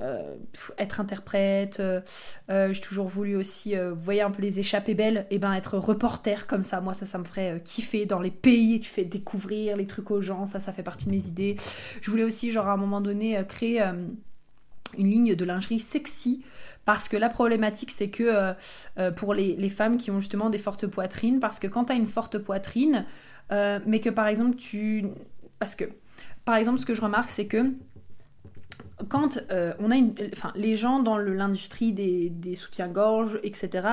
euh, 0.00 0.36
être 0.78 1.00
interprète, 1.00 1.82
j'ai 2.48 2.80
toujours 2.80 3.08
voulu 3.08 3.36
aussi, 3.36 3.76
vous 3.76 4.00
voyez 4.00 4.22
un 4.22 4.30
peu 4.30 4.40
les 4.40 4.58
échappées 4.58 4.94
belles, 4.94 5.26
et 5.30 5.38
ben 5.38 5.52
être 5.52 5.76
reporter 5.76 6.46
comme 6.46 6.62
ça, 6.62 6.80
moi 6.80 6.94
ça, 6.94 7.04
ça 7.04 7.18
me 7.18 7.24
ferait 7.24 7.60
kiffer 7.62 8.06
dans 8.06 8.18
les 8.18 8.30
pays, 8.30 8.80
tu 8.80 8.88
fais 8.88 9.04
découvrir 9.04 9.76
les 9.76 9.86
trucs 9.86 10.10
aux 10.10 10.22
gens, 10.22 10.46
ça, 10.46 10.60
ça 10.60 10.72
fait 10.72 10.82
partie 10.82 11.04
de 11.04 11.10
mes 11.10 11.26
idées. 11.26 11.56
Je 12.00 12.10
voulais 12.10 12.24
aussi, 12.24 12.50
genre 12.52 12.68
à 12.68 12.72
un 12.72 12.78
moment 12.78 13.02
donné, 13.02 13.38
créer 13.46 13.82
une 14.96 15.10
ligne 15.10 15.34
de 15.34 15.44
lingerie 15.44 15.78
sexy, 15.78 16.42
parce 16.86 17.06
que 17.06 17.18
la 17.18 17.28
problématique 17.28 17.90
c'est 17.90 18.08
que 18.08 18.54
pour 19.10 19.34
les, 19.34 19.56
les, 19.56 19.68
femmes 19.68 19.98
qui 19.98 20.10
ont 20.10 20.20
justement 20.20 20.48
des 20.48 20.56
fortes 20.56 20.86
poitrines, 20.86 21.38
parce 21.38 21.58
que 21.60 21.66
quand 21.66 21.84
tu 21.84 21.92
as 21.92 21.96
une 21.96 22.06
forte 22.08 22.38
poitrine, 22.38 23.04
mais 23.50 24.00
que 24.00 24.08
par 24.08 24.26
exemple 24.26 24.56
tu 24.56 25.04
parce 25.62 25.76
que, 25.76 25.84
par 26.44 26.56
exemple, 26.56 26.80
ce 26.80 26.86
que 26.86 26.92
je 26.92 27.00
remarque, 27.00 27.30
c'est 27.30 27.46
que 27.46 27.70
quand 29.08 29.38
euh, 29.52 29.74
on 29.78 29.92
a 29.92 29.96
une. 29.96 30.12
Enfin, 30.32 30.50
les 30.56 30.74
gens 30.74 30.98
dans 30.98 31.16
l'industrie 31.16 31.92
des, 31.92 32.54
soutiens-gorge, 32.56 33.38
etc., 33.44 33.90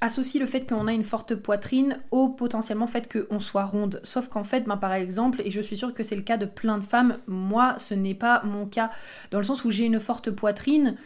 associe 0.00 0.40
le 0.42 0.48
fait 0.48 0.66
qu'on 0.66 0.86
a 0.86 0.94
une 0.94 1.04
forte 1.04 1.34
poitrine 1.34 1.98
au 2.10 2.30
potentiellement 2.30 2.86
fait 2.86 3.12
qu'on 3.12 3.40
soit 3.40 3.66
ronde. 3.66 4.00
Sauf 4.04 4.28
qu'en 4.28 4.42
fait, 4.42 4.62
ben, 4.62 4.78
par 4.78 4.94
exemple, 4.94 5.42
et 5.44 5.50
je 5.50 5.60
suis 5.60 5.76
sûre 5.76 5.92
que 5.92 6.02
c'est 6.02 6.16
le 6.16 6.22
cas 6.22 6.38
de 6.38 6.46
plein 6.46 6.78
de 6.78 6.82
femmes, 6.82 7.18
moi 7.26 7.74
ce 7.76 7.92
n'est 7.92 8.14
pas 8.14 8.42
mon 8.42 8.64
cas, 8.64 8.90
dans 9.32 9.38
le 9.38 9.44
sens 9.44 9.66
où 9.66 9.70
j'ai 9.70 9.84
une 9.84 10.00
forte 10.00 10.30
poitrine, 10.30 10.96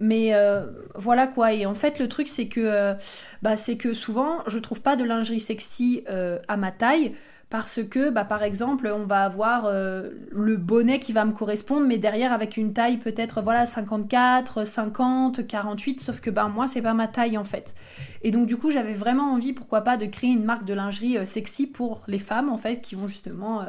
mais 0.00 0.34
euh, 0.34 0.64
voilà 0.94 1.26
quoi. 1.26 1.52
Et 1.52 1.66
en 1.66 1.74
fait, 1.74 1.98
le 2.00 2.08
truc, 2.08 2.26
c'est 2.26 2.48
que, 2.48 2.60
euh, 2.60 2.94
bah, 3.42 3.56
c'est 3.56 3.76
que 3.76 3.92
souvent, 3.92 4.38
je 4.46 4.58
trouve 4.58 4.80
pas 4.80 4.96
de 4.96 5.04
lingerie 5.04 5.40
sexy 5.40 6.02
euh, 6.08 6.38
à 6.48 6.56
ma 6.56 6.72
taille. 6.72 7.14
Parce 7.50 7.82
que, 7.82 8.10
bah, 8.10 8.24
par 8.24 8.44
exemple, 8.44 8.86
on 8.94 9.04
va 9.04 9.24
avoir 9.24 9.68
le 9.70 10.56
bonnet 10.56 11.00
qui 11.00 11.12
va 11.12 11.24
me 11.24 11.32
correspondre, 11.32 11.86
mais 11.86 11.98
derrière 11.98 12.32
avec 12.32 12.56
une 12.56 12.72
taille 12.72 12.98
peut-être 12.98 13.42
voilà 13.42 13.66
54, 13.66 14.64
50, 14.64 15.46
48, 15.46 16.00
sauf 16.00 16.20
que 16.20 16.30
bah, 16.30 16.46
moi, 16.46 16.68
c'est 16.68 16.80
pas 16.80 16.94
ma 16.94 17.08
taille 17.08 17.36
en 17.36 17.44
fait. 17.44 17.74
Et 18.22 18.30
donc, 18.30 18.46
du 18.46 18.56
coup, 18.56 18.70
j'avais 18.70 18.94
vraiment 18.94 19.32
envie, 19.32 19.52
pourquoi 19.52 19.80
pas, 19.80 19.96
de 19.96 20.06
créer 20.06 20.30
une 20.30 20.44
marque 20.44 20.64
de 20.64 20.74
lingerie 20.74 21.26
sexy 21.26 21.66
pour 21.66 22.02
les 22.06 22.20
femmes 22.20 22.50
en 22.50 22.56
fait, 22.56 22.80
qui 22.80 22.94
vont 22.94 23.08
justement, 23.08 23.66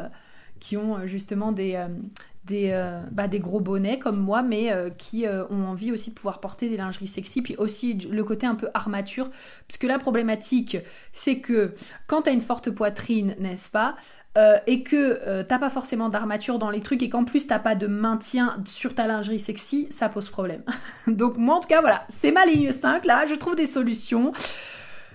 qui 0.59 0.77
ont 0.77 1.07
justement 1.07 1.51
des, 1.51 1.83
des, 2.51 2.71
euh, 2.71 3.01
bah, 3.11 3.27
des 3.29 3.39
gros 3.39 3.61
bonnets 3.61 3.97
comme 3.97 4.19
moi, 4.19 4.43
mais 4.43 4.71
euh, 4.71 4.89
qui 4.89 5.25
euh, 5.25 5.45
ont 5.49 5.67
envie 5.67 5.91
aussi 5.91 6.09
de 6.09 6.15
pouvoir 6.15 6.41
porter 6.41 6.67
des 6.67 6.75
lingeries 6.75 7.07
sexy, 7.07 7.41
puis 7.41 7.55
aussi 7.55 7.93
le 7.93 8.23
côté 8.25 8.45
un 8.45 8.55
peu 8.55 8.67
armature, 8.73 9.29
puisque 9.67 9.85
la 9.85 9.97
problématique, 9.97 10.77
c'est 11.13 11.39
que 11.39 11.73
quand 12.07 12.23
t'as 12.23 12.33
une 12.33 12.41
forte 12.41 12.69
poitrine, 12.69 13.35
n'est-ce 13.39 13.69
pas, 13.69 13.95
et 14.65 14.83
que 14.83 15.41
t'as 15.43 15.59
pas 15.59 15.69
forcément 15.69 16.07
d'armature 16.07 16.57
dans 16.57 16.69
les 16.69 16.79
trucs, 16.79 17.03
et 17.03 17.09
qu'en 17.09 17.25
plus 17.25 17.47
t'as 17.47 17.59
pas 17.59 17.75
de 17.75 17.87
maintien 17.87 18.57
sur 18.65 18.95
ta 18.95 19.05
lingerie 19.05 19.41
sexy, 19.41 19.87
ça 19.89 20.07
pose 20.07 20.29
problème. 20.29 20.63
Donc 21.07 21.37
moi 21.37 21.55
en 21.55 21.59
tout 21.59 21.67
cas, 21.67 21.81
voilà, 21.81 22.05
c'est 22.07 22.31
ma 22.31 22.45
ligne 22.45 22.71
5, 22.71 23.05
là, 23.05 23.25
je 23.25 23.35
trouve 23.35 23.55
des 23.55 23.65
solutions. 23.65 24.31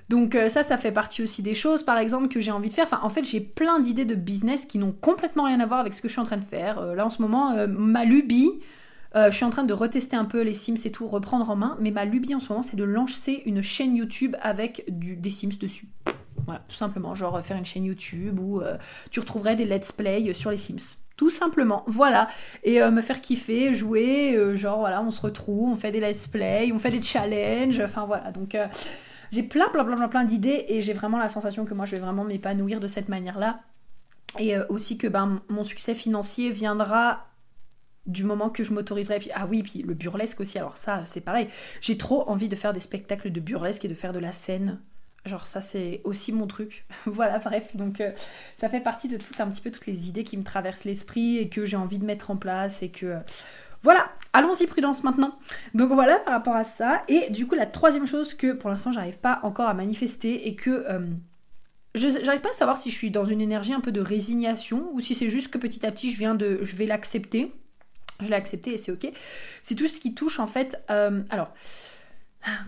Donc 0.09 0.35
euh, 0.35 0.49
ça, 0.49 0.63
ça 0.63 0.77
fait 0.77 0.93
partie 0.93 1.23
aussi 1.23 1.43
des 1.43 1.55
choses, 1.55 1.83
par 1.83 1.99
exemple, 1.99 2.29
que 2.29 2.41
j'ai 2.41 2.53
envie 2.53 2.69
de 2.69 2.75
faire. 2.75 3.01
En 3.03 3.09
fait, 3.09 3.25
j'ai 3.25 3.41
plein 3.41 3.81
d'idées 3.81 4.05
de 4.05 4.15
business 4.15 4.65
qui 4.65 4.79
n'ont 4.79 4.93
complètement 4.93 5.45
rien 5.45 5.59
à 5.61 5.67
voir 5.67 5.81
avec 5.81 5.95
ce 5.95 6.03
que 6.03 6.09
je 6.09 6.13
suis 6.13 6.21
en 6.21 6.25
train 6.25 6.37
de 6.37 6.45
faire. 6.45 6.79
Euh, 6.79 6.95
là, 6.95 7.05
en 7.07 7.11
ce 7.11 7.21
moment, 7.21 7.53
euh, 7.53 7.67
ma 7.67 8.05
lubie, 8.05 8.51
je 9.15 9.31
suis 9.31 9.47
en 9.47 9.51
train 9.51 9.65
de 9.65 9.73
retester 9.73 10.15
un 10.15 10.27
peu 10.27 10.43
les 10.43 10.53
Sims 10.53 10.77
et 10.85 10.91
tout, 10.91 11.07
reprendre 11.07 11.49
en 11.49 11.57
main. 11.57 11.79
Mais 11.81 11.91
ma 11.91 12.05
lubie 12.05 12.35
en 12.35 12.41
ce 12.41 12.51
moment, 12.51 12.61
c'est 12.61 12.77
de 12.77 12.85
lancer 12.85 13.43
une 13.47 13.63
chaîne 13.63 13.97
YouTube 13.97 14.37
avec 14.43 14.85
du, 14.89 15.17
des 15.17 15.31
Sims 15.31 15.57
dessus. 15.59 15.87
Voilà, 16.45 16.61
tout 16.69 16.77
simplement. 16.77 17.15
Genre 17.15 17.43
faire 17.43 17.57
une 17.57 17.65
chaîne 17.65 17.87
YouTube 17.87 18.39
où 18.39 18.61
tu 19.11 19.21
retrouverais 19.21 19.57
des 19.57 19.65
let's 19.65 19.91
play 19.91 20.35
sur 20.35 20.51
les 20.51 20.59
Sims. 20.59 20.97
Tout 21.17 21.31
simplement, 21.31 21.83
voilà. 21.87 22.29
Et 22.63 22.79
me 22.79 23.01
faire 23.01 23.23
kiffer, 23.23 23.73
jouer, 23.73 24.39
genre 24.55 24.81
voilà, 24.81 25.01
on 25.01 25.11
se 25.11 25.23
retrouve, 25.23 25.71
on 25.71 25.77
fait 25.77 25.93
des 25.93 26.01
let's 26.01 26.27
play, 26.27 26.71
on 26.75 26.79
fait 26.79 26.91
des 26.91 27.01
challenges, 27.01 27.81
enfin 27.81 28.05
voilà. 28.05 28.33
Donc 28.33 28.55
j'ai 29.33 29.43
plein, 29.43 29.68
plein, 29.68 29.85
plein, 29.85 29.97
plein, 29.97 30.09
plein 30.09 30.24
d'idées 30.24 30.66
et 30.68 30.83
j'ai 30.83 30.93
vraiment 30.93 31.18
la 31.18 31.29
sensation 31.29 31.64
que 31.64 31.74
moi 31.74 31.87
je 31.87 31.93
vais 31.93 32.01
vraiment 32.01 32.24
m'épanouir 32.24 32.81
de 32.81 32.87
cette 32.87 33.09
manière-là. 33.09 33.61
Et 34.39 34.57
euh, 34.57 34.64
aussi 34.68 34.99
que 34.99 35.07
ben, 35.07 35.41
mon 35.49 35.64
succès 35.64 35.95
financier 35.95 36.51
viendra 36.51 37.27
du 38.07 38.24
moment 38.24 38.51
que 38.51 38.64
je 38.64 38.72
m'autoriserai. 38.72 39.31
Ah 39.35 39.47
oui, 39.47 39.62
puis 39.62 39.83
le 39.83 39.95
burlesque 39.95 40.41
aussi, 40.41 40.59
alors 40.59 40.77
ça, 40.77 41.05
c'est 41.05 41.20
pareil. 41.20 41.49
J'ai 41.81 41.99
trop 41.99 42.29
envie 42.29 42.49
de 42.49 42.57
faire 42.57 42.72
des 42.72 42.81
spectacles 42.81 43.31
de 43.31 43.41
burlesque 43.41 43.85
et 43.85 43.89
de 43.89 43.95
faire 43.95 44.12
de 44.12 44.18
la 44.18 44.33
scène. 44.33 44.81
Genre 45.24 45.47
ça, 45.47 45.61
c'est 45.61 46.03
aussi 46.05 46.33
mon 46.33 46.47
truc. 46.47 46.87
voilà, 47.07 47.39
bref. 47.39 47.74
Donc 47.77 48.01
euh, 48.01 48.12
ça 48.57 48.68
fait 48.68 48.81
partie 48.81 49.09
de 49.09 49.16
tout 49.16 49.35
un 49.39 49.49
petit 49.49 49.61
peu 49.61 49.70
toutes 49.70 49.87
les 49.87 50.09
idées 50.09 50.24
qui 50.24 50.37
me 50.37 50.45
traversent 50.45 50.85
l'esprit 50.85 51.39
et 51.39 51.49
que 51.49 51.64
j'ai 51.64 51.77
envie 51.77 51.99
de 51.99 52.05
mettre 52.05 52.31
en 52.31 52.37
place 52.37 52.83
et 52.83 52.91
que... 52.91 53.18
Voilà, 53.83 54.11
allons-y 54.33 54.66
prudence 54.66 55.05
maintenant. 55.05 55.39
Donc 55.74 55.93
voilà 55.93 56.18
par 56.20 56.35
rapport 56.35 56.57
à 56.57 56.64
ça. 56.64 57.03
Et 57.09 57.31
du 57.31 57.47
coup, 57.47 57.55
la 57.55 57.66
troisième 57.66 58.07
chose 58.07 58.35
que 58.35 58.53
pour 58.53 58.70
l'instant 58.70 58.93
j'arrive 58.93 59.18
pas 59.18 59.41
encore 59.43 59.68
à 59.68 59.74
manifester 59.74 60.49
et 60.49 60.55
que 60.55 60.85
euh, 60.89 61.07
j'arrive 61.95 62.41
pas 62.41 62.51
à 62.51 62.55
savoir 62.55 62.79
si 62.79 62.91
je 62.91 62.97
suis 62.97 63.11
dans 63.11 63.24
une 63.24 63.41
énergie 63.41 63.72
un 63.72 63.81
peu 63.81 63.93
de 63.93 64.01
résignation 64.01 64.89
ou 64.93 65.01
si 65.01 65.14
c'est 65.14 65.29
juste 65.29 65.49
que 65.49 65.59
petit 65.59 65.85
à 65.87 65.93
petit 65.93 66.11
je 66.11 66.18
viens 66.18 66.35
de, 66.35 66.61
je 66.62 66.77
vais 66.77 66.87
l'accepter. 66.87 67.53
Je 68.20 68.29
l'ai 68.29 68.35
accepté 68.35 68.72
et 68.72 68.79
c'est 68.79 68.93
ok. 68.93 69.12
C'est 69.62 69.74
tout 69.74 69.89
ce 69.89 70.01
qui 70.01 70.14
touche 70.14 70.41
en 70.41 70.47
fait. 70.47 70.83
Euh, 70.91 71.22
alors. 71.31 71.53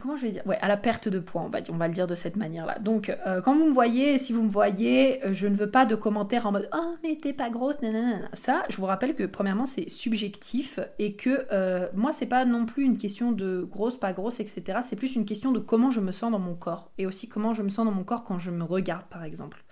Comment 0.00 0.16
je 0.16 0.22
vais 0.22 0.30
dire? 0.30 0.42
Ouais, 0.46 0.58
à 0.60 0.68
la 0.68 0.76
perte 0.76 1.08
de 1.08 1.18
poids, 1.18 1.42
on 1.42 1.48
va, 1.48 1.58
on 1.70 1.76
va 1.76 1.88
le 1.88 1.94
dire 1.94 2.06
de 2.06 2.14
cette 2.14 2.36
manière-là. 2.36 2.78
Donc, 2.78 3.10
euh, 3.26 3.40
quand 3.40 3.54
vous 3.54 3.66
me 3.66 3.72
voyez, 3.72 4.18
si 4.18 4.32
vous 4.32 4.42
me 4.42 4.50
voyez, 4.50 5.24
euh, 5.24 5.32
je 5.32 5.46
ne 5.46 5.54
veux 5.54 5.70
pas 5.70 5.86
de 5.86 5.94
commentaires 5.94 6.46
en 6.46 6.52
mode 6.52 6.68
Oh, 6.74 6.96
mais 7.02 7.16
t'es 7.16 7.32
pas 7.32 7.50
grosse, 7.50 7.80
nanana. 7.82 8.28
Ça, 8.32 8.64
je 8.68 8.76
vous 8.76 8.86
rappelle 8.86 9.14
que 9.14 9.24
premièrement, 9.24 9.66
c'est 9.66 9.88
subjectif 9.88 10.80
et 10.98 11.14
que 11.14 11.46
euh, 11.52 11.88
moi, 11.94 12.12
c'est 12.12 12.26
pas 12.26 12.44
non 12.44 12.66
plus 12.66 12.84
une 12.84 12.96
question 12.96 13.32
de 13.32 13.66
grosse, 13.70 13.98
pas 13.98 14.12
grosse, 14.12 14.40
etc. 14.40 14.80
C'est 14.82 14.96
plus 14.96 15.14
une 15.14 15.24
question 15.24 15.52
de 15.52 15.58
comment 15.58 15.90
je 15.90 16.00
me 16.00 16.12
sens 16.12 16.32
dans 16.32 16.38
mon 16.38 16.54
corps 16.54 16.90
et 16.98 17.06
aussi 17.06 17.28
comment 17.28 17.52
je 17.52 17.62
me 17.62 17.68
sens 17.68 17.86
dans 17.86 17.92
mon 17.92 18.04
corps 18.04 18.24
quand 18.24 18.38
je 18.38 18.50
me 18.50 18.64
regarde, 18.64 19.06
par 19.10 19.24
exemple. 19.24 19.64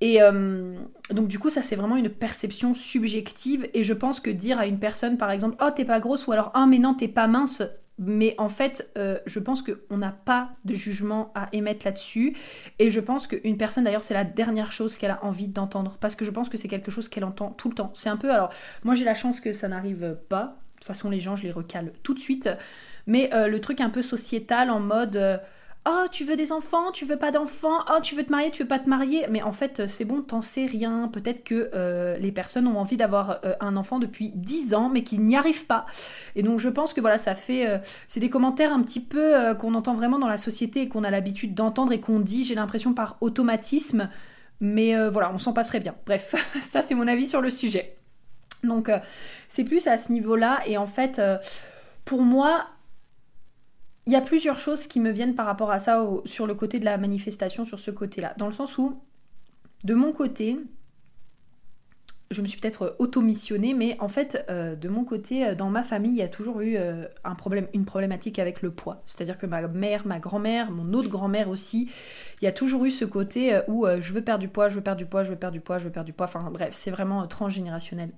Et 0.00 0.20
donc 1.10 1.26
du 1.26 1.40
coup 1.40 1.50
ça 1.50 1.62
c'est 1.62 1.74
vraiment 1.74 1.96
une 1.96 2.08
perception 2.08 2.72
subjective 2.72 3.68
et 3.74 3.82
je 3.82 3.92
pense 3.92 4.20
que 4.20 4.30
dire 4.30 4.60
à 4.60 4.68
une 4.68 4.78
personne 4.78 5.18
par 5.18 5.32
exemple 5.32 5.56
oh 5.60 5.70
t'es 5.74 5.84
pas 5.84 5.98
grosse 5.98 6.28
ou 6.28 6.32
alors 6.32 6.52
oh 6.54 6.66
mais 6.68 6.78
non 6.78 6.94
t'es 6.94 7.08
pas 7.08 7.26
mince 7.26 7.64
mais 7.98 8.34
en 8.38 8.48
fait, 8.48 8.90
euh, 8.96 9.18
je 9.26 9.38
pense 9.40 9.62
qu'on 9.62 9.96
n'a 9.96 10.12
pas 10.12 10.50
de 10.64 10.74
jugement 10.74 11.32
à 11.34 11.48
émettre 11.52 11.84
là-dessus. 11.84 12.36
Et 12.78 12.90
je 12.90 13.00
pense 13.00 13.26
qu'une 13.26 13.56
personne, 13.56 13.84
d'ailleurs, 13.84 14.04
c'est 14.04 14.14
la 14.14 14.24
dernière 14.24 14.72
chose 14.72 14.96
qu'elle 14.96 15.10
a 15.10 15.24
envie 15.24 15.48
d'entendre. 15.48 15.96
Parce 16.00 16.14
que 16.14 16.24
je 16.24 16.30
pense 16.30 16.48
que 16.48 16.56
c'est 16.56 16.68
quelque 16.68 16.90
chose 16.90 17.08
qu'elle 17.08 17.24
entend 17.24 17.50
tout 17.50 17.68
le 17.68 17.74
temps. 17.74 17.90
C'est 17.94 18.08
un 18.08 18.16
peu. 18.16 18.32
Alors, 18.32 18.50
moi, 18.84 18.94
j'ai 18.94 19.04
la 19.04 19.14
chance 19.14 19.40
que 19.40 19.52
ça 19.52 19.68
n'arrive 19.68 20.16
pas. 20.28 20.44
De 20.44 20.80
toute 20.80 20.84
façon, 20.84 21.10
les 21.10 21.20
gens, 21.20 21.34
je 21.34 21.42
les 21.42 21.50
recale 21.50 21.92
tout 22.02 22.14
de 22.14 22.20
suite. 22.20 22.48
Mais 23.06 23.34
euh, 23.34 23.48
le 23.48 23.60
truc 23.60 23.80
un 23.80 23.90
peu 23.90 24.02
sociétal 24.02 24.70
en 24.70 24.80
mode. 24.80 25.40
Euh, 25.86 25.88
Oh, 25.90 26.06
tu 26.10 26.24
veux 26.24 26.36
des 26.36 26.52
enfants, 26.52 26.92
tu 26.92 27.06
veux 27.06 27.16
pas 27.16 27.30
d'enfants, 27.30 27.84
oh, 27.90 27.98
tu 28.02 28.14
veux 28.14 28.24
te 28.24 28.30
marier, 28.30 28.50
tu 28.50 28.62
veux 28.62 28.68
pas 28.68 28.78
te 28.78 28.88
marier. 28.88 29.26
Mais 29.30 29.42
en 29.42 29.52
fait, 29.52 29.86
c'est 29.86 30.04
bon, 30.04 30.20
t'en 30.22 30.42
sais 30.42 30.66
rien. 30.66 31.08
Peut-être 31.08 31.44
que 31.44 31.70
euh, 31.74 32.16
les 32.18 32.30
personnes 32.30 32.66
ont 32.66 32.78
envie 32.78 32.96
d'avoir 32.96 33.40
euh, 33.44 33.54
un 33.60 33.76
enfant 33.76 33.98
depuis 33.98 34.30
10 34.34 34.74
ans, 34.74 34.90
mais 34.90 35.02
qu'ils 35.02 35.24
n'y 35.24 35.36
arrivent 35.36 35.66
pas. 35.66 35.86
Et 36.36 36.42
donc, 36.42 36.60
je 36.60 36.68
pense 36.68 36.92
que 36.92 37.00
voilà, 37.00 37.16
ça 37.16 37.34
fait. 37.34 37.66
Euh, 37.66 37.78
c'est 38.06 38.20
des 38.20 38.28
commentaires 38.30 38.72
un 38.72 38.82
petit 38.82 39.00
peu 39.00 39.54
qu'on 39.58 39.74
entend 39.74 39.94
vraiment 39.94 40.18
dans 40.18 40.28
la 40.28 40.36
société 40.36 40.82
et 40.82 40.88
qu'on 40.88 41.04
a 41.04 41.10
l'habitude 41.10 41.54
d'entendre 41.54 41.92
et 41.92 42.00
qu'on 42.00 42.20
dit, 42.20 42.44
j'ai 42.44 42.54
l'impression, 42.54 42.92
par 42.92 43.16
automatisme. 43.20 44.10
Mais 44.60 44.94
voilà, 45.08 45.30
on 45.32 45.38
s'en 45.38 45.52
passerait 45.52 45.80
bien. 45.80 45.94
Bref, 46.06 46.34
ça, 46.62 46.82
c'est 46.82 46.94
mon 46.94 47.08
avis 47.08 47.26
sur 47.26 47.40
le 47.40 47.50
sujet. 47.50 47.96
Donc, 48.64 48.90
c'est 49.48 49.64
plus 49.64 49.86
à 49.86 49.96
ce 49.96 50.12
niveau-là. 50.12 50.60
Et 50.66 50.76
en 50.76 50.86
fait, 50.86 51.20
pour 52.04 52.22
moi, 52.22 52.66
il 54.08 54.12
y 54.12 54.16
a 54.16 54.22
plusieurs 54.22 54.58
choses 54.58 54.86
qui 54.86 55.00
me 55.00 55.10
viennent 55.10 55.34
par 55.34 55.44
rapport 55.44 55.70
à 55.70 55.78
ça 55.78 56.02
sur 56.24 56.46
le 56.46 56.54
côté 56.54 56.80
de 56.80 56.86
la 56.86 56.96
manifestation, 56.96 57.66
sur 57.66 57.78
ce 57.78 57.90
côté-là. 57.90 58.32
Dans 58.38 58.46
le 58.46 58.54
sens 58.54 58.78
où, 58.78 58.98
de 59.84 59.92
mon 59.92 60.12
côté, 60.12 60.58
je 62.30 62.40
me 62.40 62.46
suis 62.46 62.58
peut-être 62.58 62.96
auto-missionnée, 63.00 63.74
mais 63.74 63.98
en 64.00 64.08
fait, 64.08 64.46
euh, 64.48 64.76
de 64.76 64.88
mon 64.88 65.04
côté, 65.04 65.46
euh, 65.46 65.54
dans 65.54 65.68
ma 65.68 65.82
famille, 65.82 66.12
il 66.12 66.16
y 66.16 66.22
a 66.22 66.28
toujours 66.28 66.62
eu 66.62 66.76
euh, 66.78 67.04
un 67.22 67.34
problème, 67.34 67.68
une 67.74 67.84
problématique 67.84 68.38
avec 68.38 68.62
le 68.62 68.70
poids. 68.70 69.02
C'est-à-dire 69.04 69.36
que 69.36 69.44
ma 69.44 69.68
mère, 69.68 70.06
ma 70.06 70.20
grand-mère, 70.20 70.70
mon 70.70 70.94
autre 70.94 71.10
grand-mère 71.10 71.50
aussi, 71.50 71.90
il 72.40 72.46
y 72.46 72.48
a 72.48 72.52
toujours 72.52 72.86
eu 72.86 72.90
ce 72.90 73.04
côté 73.04 73.60
où 73.68 73.86
je 73.86 74.12
veux 74.14 74.22
perdre 74.22 74.40
du 74.40 74.48
poids, 74.48 74.70
je 74.70 74.76
veux 74.76 74.80
perdre 74.80 75.00
du 75.00 75.06
poids, 75.06 75.22
je 75.22 75.28
veux 75.28 75.36
perdre 75.36 75.52
du 75.52 75.60
poids, 75.60 75.76
je 75.76 75.84
veux 75.84 75.92
perdre 75.92 76.06
du 76.06 76.14
poids. 76.14 76.24
Enfin 76.24 76.50
bref, 76.50 76.70
c'est 76.72 76.90
vraiment 76.90 77.26
transgénérationnel. 77.26 78.12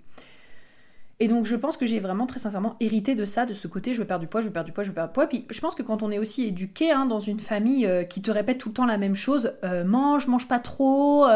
Et 1.22 1.28
donc 1.28 1.44
je 1.44 1.54
pense 1.54 1.76
que 1.76 1.84
j'ai 1.84 2.00
vraiment 2.00 2.26
très 2.26 2.38
sincèrement 2.38 2.76
hérité 2.80 3.14
de 3.14 3.26
ça, 3.26 3.44
de 3.44 3.52
ce 3.52 3.68
côté 3.68 3.92
je 3.92 4.00
veux 4.00 4.06
perdre 4.06 4.22
du 4.22 4.26
poids, 4.26 4.40
je 4.40 4.46
veux 4.46 4.52
perdre 4.52 4.66
du 4.66 4.72
poids, 4.72 4.84
je 4.84 4.88
veux 4.88 4.94
perdre 4.94 5.10
du 5.10 5.14
poids. 5.14 5.26
Puis 5.26 5.46
je 5.50 5.60
pense 5.60 5.74
que 5.74 5.82
quand 5.82 6.02
on 6.02 6.10
est 6.10 6.18
aussi 6.18 6.46
éduqué 6.46 6.90
hein, 6.90 7.04
dans 7.04 7.20
une 7.20 7.40
famille 7.40 7.84
euh, 7.86 8.04
qui 8.04 8.22
te 8.22 8.30
répète 8.30 8.56
tout 8.56 8.70
le 8.70 8.74
temps 8.74 8.86
la 8.86 8.96
même 8.96 9.14
chose, 9.14 9.52
euh, 9.62 9.84
mange, 9.84 10.26
mange 10.28 10.48
pas 10.48 10.58
trop, 10.58 11.26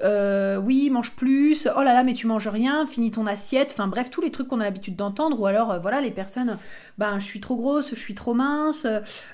euh, 0.00 0.56
oui, 0.58 0.88
mange 0.88 1.16
plus, 1.16 1.68
oh 1.76 1.82
là 1.82 1.92
là 1.92 2.04
mais 2.04 2.14
tu 2.14 2.28
manges 2.28 2.46
rien, 2.46 2.86
finis 2.86 3.10
ton 3.10 3.26
assiette, 3.26 3.70
enfin 3.72 3.88
bref, 3.88 4.08
tous 4.08 4.20
les 4.20 4.30
trucs 4.30 4.46
qu'on 4.46 4.60
a 4.60 4.64
l'habitude 4.64 4.94
d'entendre, 4.94 5.40
ou 5.40 5.46
alors 5.46 5.80
voilà 5.80 6.00
les 6.00 6.12
personnes, 6.12 6.56
ben 6.98 7.18
je 7.18 7.24
suis 7.24 7.40
trop 7.40 7.56
grosse, 7.56 7.90
je 7.90 7.96
suis 7.96 8.14
trop 8.14 8.34
mince, 8.34 8.86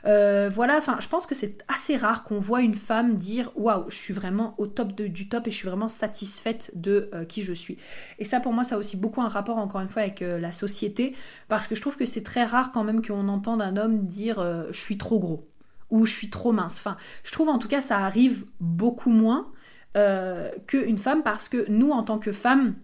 voilà, 0.05 0.79
enfin 0.79 0.97
je 1.01 1.09
pense 1.09 1.27
que 1.27 1.35
c'est 1.35 1.59
assez 1.69 1.97
rare 1.97 2.25
qu'on 2.25 2.41
voit 2.41 2.63
une 2.63 2.75
femme 2.75 3.17
dire 3.17 3.53
waouh, 3.55 3.85
je 3.89 3.97
suis 3.97 4.15
vraiment 4.15 4.55
au 4.57 4.67
top 4.67 4.93
du 4.93 5.29
top 5.29 5.47
et 5.47 5.51
je 5.51 5.57
suis 5.57 5.69
vraiment 5.69 5.91
satisfaite 5.91 6.73
de 6.75 7.11
qui 7.29 7.43
je 7.43 7.53
suis. 7.53 7.77
Et 8.19 8.25
ça 8.25 8.41
pour 8.41 8.55
moi 8.55 8.65
ça 8.65 8.77
a 8.77 8.79
aussi 8.79 8.97
beaucoup 8.97 9.21
un 9.21 9.29
rapport 9.29 9.59
encore 9.59 9.83
une 9.83 9.90
fois 9.91 10.03
avec 10.03 10.23
euh, 10.23 10.39
la 10.39 10.53
société, 10.53 11.15
parce 11.49 11.69
que 11.69 11.75
je 11.75 11.81
trouve 11.81 11.97
que 11.97 12.07
c'est 12.07 12.23
très 12.23 12.45
rare 12.45 12.73
quand 12.73 12.85
même 12.85 13.05
qu'on 13.05 13.29
entende 13.29 13.63
un 13.63 13.77
homme 13.77 14.07
dire 14.07 14.39
euh, 14.39 14.67
je 14.71 14.79
suis 14.79 14.99
trop 14.99 15.19
gros 15.19 15.49
ou 15.91 16.07
je 16.07 16.13
suis 16.13 16.31
trop 16.31 16.53
mince. 16.53 16.79
Enfin, 16.79 16.97
je 17.25 17.33
trouve 17.33 17.49
en 17.49 17.59
tout 17.59 17.69
cas 17.69 17.81
ça 17.81 17.99
arrive 17.99 18.47
beaucoup 18.61 19.11
moins 19.11 19.51
euh, 19.97 20.51
qu'une 20.67 20.99
femme 20.99 21.23
parce 21.23 21.49
que 21.49 21.69
nous 21.71 21.91
en 21.91 22.03
tant 22.03 22.19
que 22.19 22.33
femmes, 22.33 22.75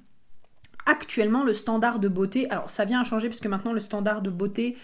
actuellement 0.86 1.42
le 1.42 1.54
standard 1.54 1.98
de 1.98 2.08
beauté, 2.08 2.48
alors 2.50 2.70
ça 2.70 2.84
vient 2.84 3.00
à 3.00 3.04
changer 3.04 3.28
puisque 3.28 3.46
maintenant 3.46 3.72
le 3.72 3.80
standard 3.80 4.22
de 4.22 4.30
beauté 4.30 4.76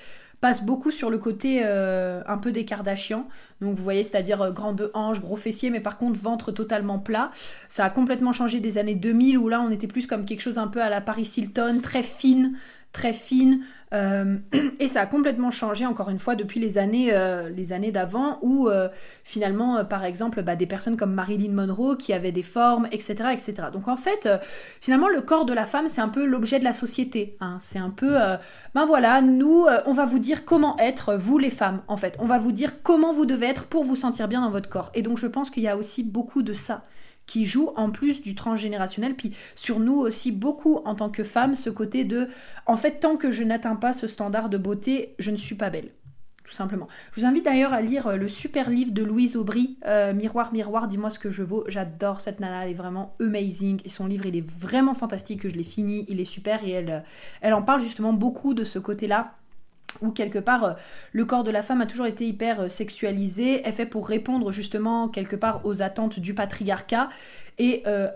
passe 0.42 0.62
beaucoup 0.62 0.90
sur 0.90 1.08
le 1.08 1.16
côté 1.16 1.64
un 1.64 2.36
peu 2.36 2.52
des 2.52 2.66
Kardashians. 2.66 3.26
Donc 3.62 3.76
vous 3.76 3.82
voyez, 3.82 4.04
c'est-à-dire 4.04 4.52
grande 4.52 4.90
hanche, 4.92 5.20
gros 5.20 5.36
fessier, 5.36 5.70
mais 5.70 5.80
par 5.80 5.96
contre 5.96 6.20
ventre 6.20 6.52
totalement 6.52 6.98
plat. 6.98 7.30
Ça 7.70 7.84
a 7.86 7.90
complètement 7.90 8.32
changé 8.32 8.60
des 8.60 8.76
années 8.76 8.96
2000 8.96 9.38
où 9.38 9.48
là 9.48 9.62
on 9.62 9.70
était 9.70 9.86
plus 9.86 10.06
comme 10.06 10.26
quelque 10.26 10.40
chose 10.40 10.58
un 10.58 10.66
peu 10.66 10.82
à 10.82 10.90
la 10.90 11.00
Paris 11.00 11.30
Hilton, 11.36 11.78
très 11.82 12.02
fine, 12.02 12.58
très 12.92 13.12
fine. 13.14 13.60
Euh, 13.92 14.36
et 14.80 14.88
ça 14.88 15.02
a 15.02 15.06
complètement 15.06 15.50
changé, 15.50 15.86
encore 15.86 16.08
une 16.08 16.18
fois, 16.18 16.34
depuis 16.34 16.60
les 16.60 16.78
années, 16.78 17.10
euh, 17.12 17.50
les 17.50 17.72
années 17.72 17.92
d'avant, 17.92 18.38
où 18.42 18.68
euh, 18.68 18.88
finalement, 19.24 19.84
par 19.84 20.04
exemple, 20.04 20.42
bah, 20.42 20.56
des 20.56 20.66
personnes 20.66 20.96
comme 20.96 21.12
Marilyn 21.12 21.52
Monroe 21.52 21.96
qui 21.96 22.12
avaient 22.12 22.32
des 22.32 22.42
formes, 22.42 22.88
etc. 22.92 23.14
etc. 23.32 23.54
Donc 23.72 23.88
en 23.88 23.96
fait, 23.96 24.28
finalement, 24.80 25.08
le 25.08 25.20
corps 25.20 25.44
de 25.44 25.52
la 25.52 25.64
femme, 25.64 25.88
c'est 25.88 26.00
un 26.00 26.08
peu 26.08 26.24
l'objet 26.24 26.58
de 26.58 26.64
la 26.64 26.72
société. 26.72 27.36
Hein. 27.40 27.56
C'est 27.60 27.78
un 27.78 27.90
peu, 27.90 28.16
ben 28.74 28.84
voilà, 28.84 29.20
nous, 29.20 29.66
on 29.86 29.92
va 29.92 30.04
vous 30.04 30.18
dire 30.18 30.44
comment 30.44 30.76
être, 30.78 31.14
vous 31.14 31.38
les 31.38 31.50
femmes, 31.50 31.82
en 31.88 31.96
fait. 31.96 32.16
On 32.18 32.26
va 32.26 32.38
vous 32.38 32.52
dire 32.52 32.82
comment 32.82 33.12
vous 33.12 33.26
devez 33.26 33.46
être 33.46 33.66
pour 33.66 33.84
vous 33.84 33.96
sentir 33.96 34.28
bien 34.28 34.40
dans 34.40 34.50
votre 34.50 34.68
corps. 34.68 34.90
Et 34.94 35.02
donc 35.02 35.18
je 35.18 35.26
pense 35.26 35.50
qu'il 35.50 35.62
y 35.62 35.68
a 35.68 35.76
aussi 35.76 36.02
beaucoup 36.02 36.42
de 36.42 36.52
ça 36.52 36.84
qui 37.26 37.44
joue 37.44 37.70
en 37.76 37.90
plus 37.90 38.20
du 38.20 38.34
transgénérationnel, 38.34 39.14
puis 39.14 39.32
sur 39.54 39.80
nous 39.80 39.94
aussi 39.94 40.32
beaucoup 40.32 40.80
en 40.84 40.94
tant 40.94 41.10
que 41.10 41.24
femmes, 41.24 41.54
ce 41.54 41.70
côté 41.70 42.04
de, 42.04 42.28
en 42.66 42.76
fait, 42.76 43.00
tant 43.00 43.16
que 43.16 43.30
je 43.30 43.42
n'atteins 43.42 43.76
pas 43.76 43.92
ce 43.92 44.06
standard 44.06 44.48
de 44.48 44.58
beauté, 44.58 45.14
je 45.18 45.30
ne 45.30 45.36
suis 45.36 45.54
pas 45.54 45.70
belle. 45.70 45.90
Tout 46.44 46.52
simplement. 46.52 46.88
Je 47.12 47.20
vous 47.20 47.26
invite 47.26 47.44
d'ailleurs 47.44 47.72
à 47.72 47.80
lire 47.80 48.08
euh, 48.08 48.16
le 48.16 48.26
super 48.26 48.68
livre 48.68 48.90
de 48.90 49.04
Louise 49.04 49.36
Aubry, 49.36 49.78
euh, 49.86 50.12
Miroir, 50.12 50.52
Miroir, 50.52 50.88
dis-moi 50.88 51.08
ce 51.08 51.20
que 51.20 51.30
je 51.30 51.44
vaux. 51.44 51.64
J'adore 51.68 52.20
cette 52.20 52.40
nana, 52.40 52.64
elle 52.64 52.72
est 52.72 52.74
vraiment 52.74 53.14
amazing. 53.20 53.80
Et 53.84 53.88
son 53.88 54.06
livre, 54.06 54.26
il 54.26 54.36
est 54.36 54.50
vraiment 54.50 54.92
fantastique, 54.92 55.42
que 55.42 55.48
je 55.48 55.54
l'ai 55.54 55.62
fini, 55.62 56.04
il 56.08 56.20
est 56.20 56.24
super. 56.24 56.64
Et 56.64 56.70
elle, 56.70 56.90
euh, 56.90 57.00
elle 57.42 57.54
en 57.54 57.62
parle 57.62 57.80
justement 57.80 58.12
beaucoup 58.12 58.54
de 58.54 58.64
ce 58.64 58.80
côté-là 58.80 59.34
où 60.00 60.10
quelque 60.10 60.38
part 60.38 60.64
euh, 60.64 60.72
le 61.12 61.24
corps 61.24 61.44
de 61.44 61.50
la 61.50 61.62
femme 61.62 61.80
a 61.80 61.86
toujours 61.86 62.06
été 62.06 62.26
hyper 62.26 62.60
euh, 62.60 62.68
sexualisé, 62.68 63.66
est 63.66 63.72
fait 63.72 63.86
pour 63.86 64.08
répondre 64.08 64.52
justement 64.52 65.08
quelque 65.08 65.36
part 65.36 65.60
aux 65.64 65.82
attentes 65.82 66.20
du 66.20 66.34
patriarcat 66.34 67.08
et 67.58 67.82
euh, 67.86 68.08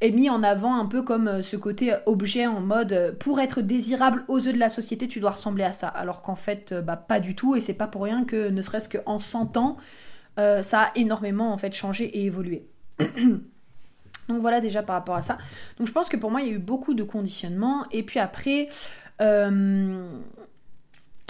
est 0.00 0.10
mis 0.10 0.30
en 0.30 0.42
avant 0.42 0.76
un 0.76 0.86
peu 0.86 1.02
comme 1.02 1.42
ce 1.42 1.56
côté 1.56 1.94
objet 2.06 2.46
en 2.46 2.60
mode 2.60 3.16
pour 3.18 3.40
être 3.40 3.60
désirable 3.60 4.24
aux 4.28 4.38
yeux 4.38 4.52
de 4.52 4.58
la 4.58 4.70
société 4.70 5.08
tu 5.08 5.20
dois 5.20 5.32
ressembler 5.32 5.64
à 5.64 5.72
ça 5.72 5.88
alors 5.88 6.22
qu'en 6.22 6.36
fait 6.36 6.72
bah, 6.72 6.96
pas 6.96 7.20
du 7.20 7.34
tout 7.34 7.54
et 7.54 7.60
c'est 7.60 7.74
pas 7.74 7.86
pour 7.86 8.04
rien 8.04 8.24
que 8.24 8.48
ne 8.48 8.62
serait-ce 8.62 8.88
qu'en 8.88 9.18
100 9.18 9.56
ans 9.58 9.76
ça 10.36 10.80
a 10.80 10.90
énormément 10.94 11.52
en 11.52 11.58
fait 11.58 11.74
changé 11.74 12.04
et 12.06 12.24
évolué. 12.24 12.66
Donc 14.28 14.40
voilà 14.40 14.62
déjà 14.62 14.82
par 14.82 14.96
rapport 14.96 15.16
à 15.16 15.20
ça. 15.20 15.36
Donc 15.76 15.86
je 15.86 15.92
pense 15.92 16.08
que 16.08 16.16
pour 16.16 16.30
moi 16.30 16.40
il 16.40 16.48
y 16.48 16.50
a 16.50 16.54
eu 16.54 16.58
beaucoup 16.58 16.94
de 16.94 17.02
conditionnement 17.02 17.84
et 17.90 18.02
puis 18.02 18.20
après 18.20 18.68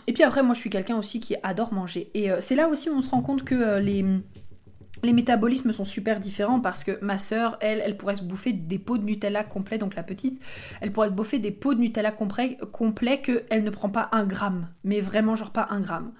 et 0.06 0.12
puis 0.12 0.22
après, 0.22 0.42
moi, 0.42 0.54
je 0.54 0.60
suis 0.60 0.70
quelqu'un 0.70 0.96
aussi 0.96 1.20
qui 1.20 1.36
adore 1.42 1.72
manger. 1.72 2.10
Et 2.14 2.30
euh, 2.30 2.38
c'est 2.40 2.54
là 2.54 2.68
aussi 2.68 2.90
où 2.90 2.94
on 2.94 3.02
se 3.02 3.10
rend 3.10 3.22
compte 3.22 3.44
que 3.44 3.54
euh, 3.54 3.80
les, 3.80 4.04
les 5.02 5.12
métabolismes 5.12 5.72
sont 5.72 5.84
super 5.84 6.20
différents 6.20 6.60
parce 6.60 6.84
que 6.84 6.98
ma 7.02 7.18
sœur, 7.18 7.56
elle, 7.60 7.82
elle 7.84 7.96
pourrait 7.96 8.14
se 8.14 8.24
bouffer 8.24 8.52
des 8.52 8.78
pots 8.78 8.98
de 8.98 9.04
Nutella 9.04 9.44
complets, 9.44 9.78
donc 9.78 9.94
la 9.94 10.02
petite, 10.02 10.40
elle 10.80 10.92
pourrait 10.92 11.08
se 11.08 11.14
bouffer 11.14 11.38
des 11.38 11.50
pots 11.50 11.74
de 11.74 11.80
Nutella 11.80 12.12
complets, 12.12 12.58
complets 12.72 13.20
qu'elle 13.20 13.64
ne 13.64 13.70
prend 13.70 13.88
pas 13.88 14.08
un 14.12 14.24
gramme. 14.24 14.68
Mais 14.84 15.00
vraiment, 15.00 15.36
genre 15.36 15.52
pas 15.52 15.68
un 15.70 15.80
gramme. 15.80 16.12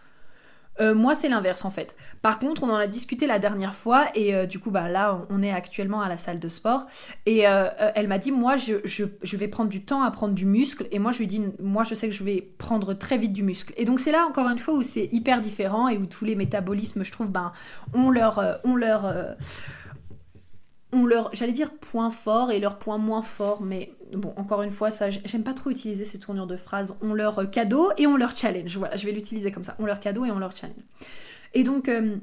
Euh, 0.81 0.95
moi, 0.95 1.15
c'est 1.15 1.29
l'inverse 1.29 1.65
en 1.65 1.71
fait. 1.71 1.95
Par 2.23 2.39
contre, 2.39 2.63
on 2.63 2.71
en 2.71 2.77
a 2.77 2.87
discuté 2.87 3.27
la 3.27 3.39
dernière 3.39 3.75
fois 3.75 4.07
et 4.15 4.35
euh, 4.35 4.47
du 4.47 4.59
coup, 4.59 4.71
bah, 4.71 4.89
là, 4.89 5.27
on 5.31 5.43
est 5.43 5.53
actuellement 5.53 6.01
à 6.01 6.09
la 6.09 6.17
salle 6.17 6.41
de 6.41 6.49
sport. 6.49 6.87
Et 7.27 7.47
euh, 7.47 7.69
elle 7.95 8.09
m'a 8.09 8.19
dit, 8.19 8.33
moi, 8.33 8.57
je, 8.57 9.37
vais 9.37 9.49
prendre 9.49 9.71
du 9.71 9.83
temps 9.85 10.03
à 10.03 10.11
prendre 10.11 10.35
du 10.35 10.47
muscle. 10.47 10.87
Et 10.91 10.99
moi, 10.99 11.13
je 11.13 11.19
lui 11.19 11.27
dis, 11.27 11.43
moi, 11.61 11.85
je 11.85 11.95
sais 11.95 12.09
que 12.09 12.15
je 12.15 12.25
vais 12.25 12.41
prendre 12.59 12.95
très 12.95 13.19
vite 13.19 13.33
du 13.33 13.43
muscle. 13.43 13.73
Et 13.77 13.85
donc, 13.85 14.01
c'est 14.01 14.13
là, 14.13 14.27
encore 14.29 14.49
une 14.49 14.59
fois, 14.59 14.75
où 14.75 14.83
c'est 14.83 15.09
hyper 15.13 15.41
différent 15.41 15.89
et 15.89 15.99
où 15.99 16.07
tous 16.07 16.25
les 16.25 16.35
métabolismes, 16.35 17.05
je 17.05 17.13
trouve, 17.13 17.31
ben, 17.31 17.53
leur... 17.95 18.61
ont 18.65 18.77
leur 18.77 19.15
ont 20.93 21.07
leur, 21.07 21.35
j'allais 21.35 21.53
dire 21.53 21.73
point 21.73 22.11
fort 22.11 22.51
et 22.51 22.59
leur 22.61 22.79
point 22.79 22.99
moins 22.99 23.23
fort, 23.23 23.63
mais 23.63 23.95
bon, 24.13 24.33
encore 24.37 24.63
une 24.63 24.71
fois, 24.71 24.91
ça, 24.91 25.11
j'aime 25.11 25.45
pas 25.45 25.55
trop 25.55 25.71
utiliser 25.71 26.05
ces 26.05 26.19
tournures 26.19 26.47
de 26.47 26.57
phrases. 26.57 26.95
On 27.01 27.15
leur 27.15 27.51
cadeau 27.51 27.91
et 27.97 28.07
on 28.07 28.17
leur 28.17 28.35
challenge. 28.37 28.77
Voilà, 28.77 28.97
je 28.97 29.07
vais 29.07 29.13
l'utiliser 29.13 29.51
comme 29.51 29.65
ça. 29.65 29.77
On 29.79 29.87
leur 29.87 30.01
cadeau 30.01 30.25
et 30.25 30.31
on 30.31 30.39
leur 30.39 30.55
challenge. 30.55 30.83
Et 31.55 31.65
euh, 31.69 32.17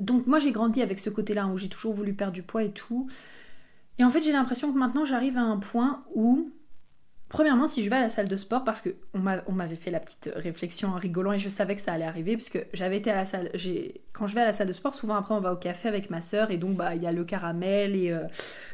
donc 0.00 0.26
moi 0.26 0.38
j'ai 0.38 0.50
grandi 0.50 0.82
avec 0.82 0.98
ce 0.98 1.10
côté-là 1.10 1.46
où 1.46 1.56
j'ai 1.56 1.68
toujours 1.68 1.94
voulu 1.94 2.14
perdre 2.14 2.32
du 2.32 2.42
poids 2.42 2.62
et 2.62 2.72
tout. 2.72 3.08
Et 3.98 4.04
en 4.04 4.10
fait, 4.10 4.22
j'ai 4.22 4.32
l'impression 4.32 4.72
que 4.72 4.78
maintenant 4.78 5.04
j'arrive 5.04 5.36
à 5.36 5.42
un 5.42 5.58
point 5.58 6.04
où 6.14 6.50
Premièrement, 7.34 7.66
si 7.66 7.82
je 7.82 7.90
vais 7.90 7.96
à 7.96 8.00
la 8.00 8.08
salle 8.08 8.28
de 8.28 8.36
sport, 8.36 8.62
parce 8.62 8.80
qu'on 8.80 9.52
m'avait 9.52 9.74
fait 9.74 9.90
la 9.90 9.98
petite 9.98 10.30
réflexion 10.36 10.90
en 10.90 10.94
rigolant 10.94 11.32
et 11.32 11.40
je 11.40 11.48
savais 11.48 11.74
que 11.74 11.80
ça 11.80 11.92
allait 11.92 12.04
arriver, 12.04 12.36
puisque 12.36 12.64
j'avais 12.72 12.98
été 12.98 13.10
à 13.10 13.16
la 13.16 13.24
salle, 13.24 13.50
quand 14.12 14.28
je 14.28 14.36
vais 14.36 14.42
à 14.42 14.44
la 14.44 14.52
salle 14.52 14.68
de 14.68 14.72
sport, 14.72 14.94
souvent 14.94 15.16
après 15.16 15.34
on 15.34 15.40
va 15.40 15.52
au 15.52 15.56
café 15.56 15.88
avec 15.88 16.10
ma 16.10 16.20
soeur 16.20 16.52
et 16.52 16.58
donc 16.58 16.76
bah 16.76 16.94
il 16.94 17.02
y 17.02 17.08
a 17.08 17.10
le 17.10 17.24
caramel 17.24 17.96
et 17.96 18.12
euh, 18.12 18.20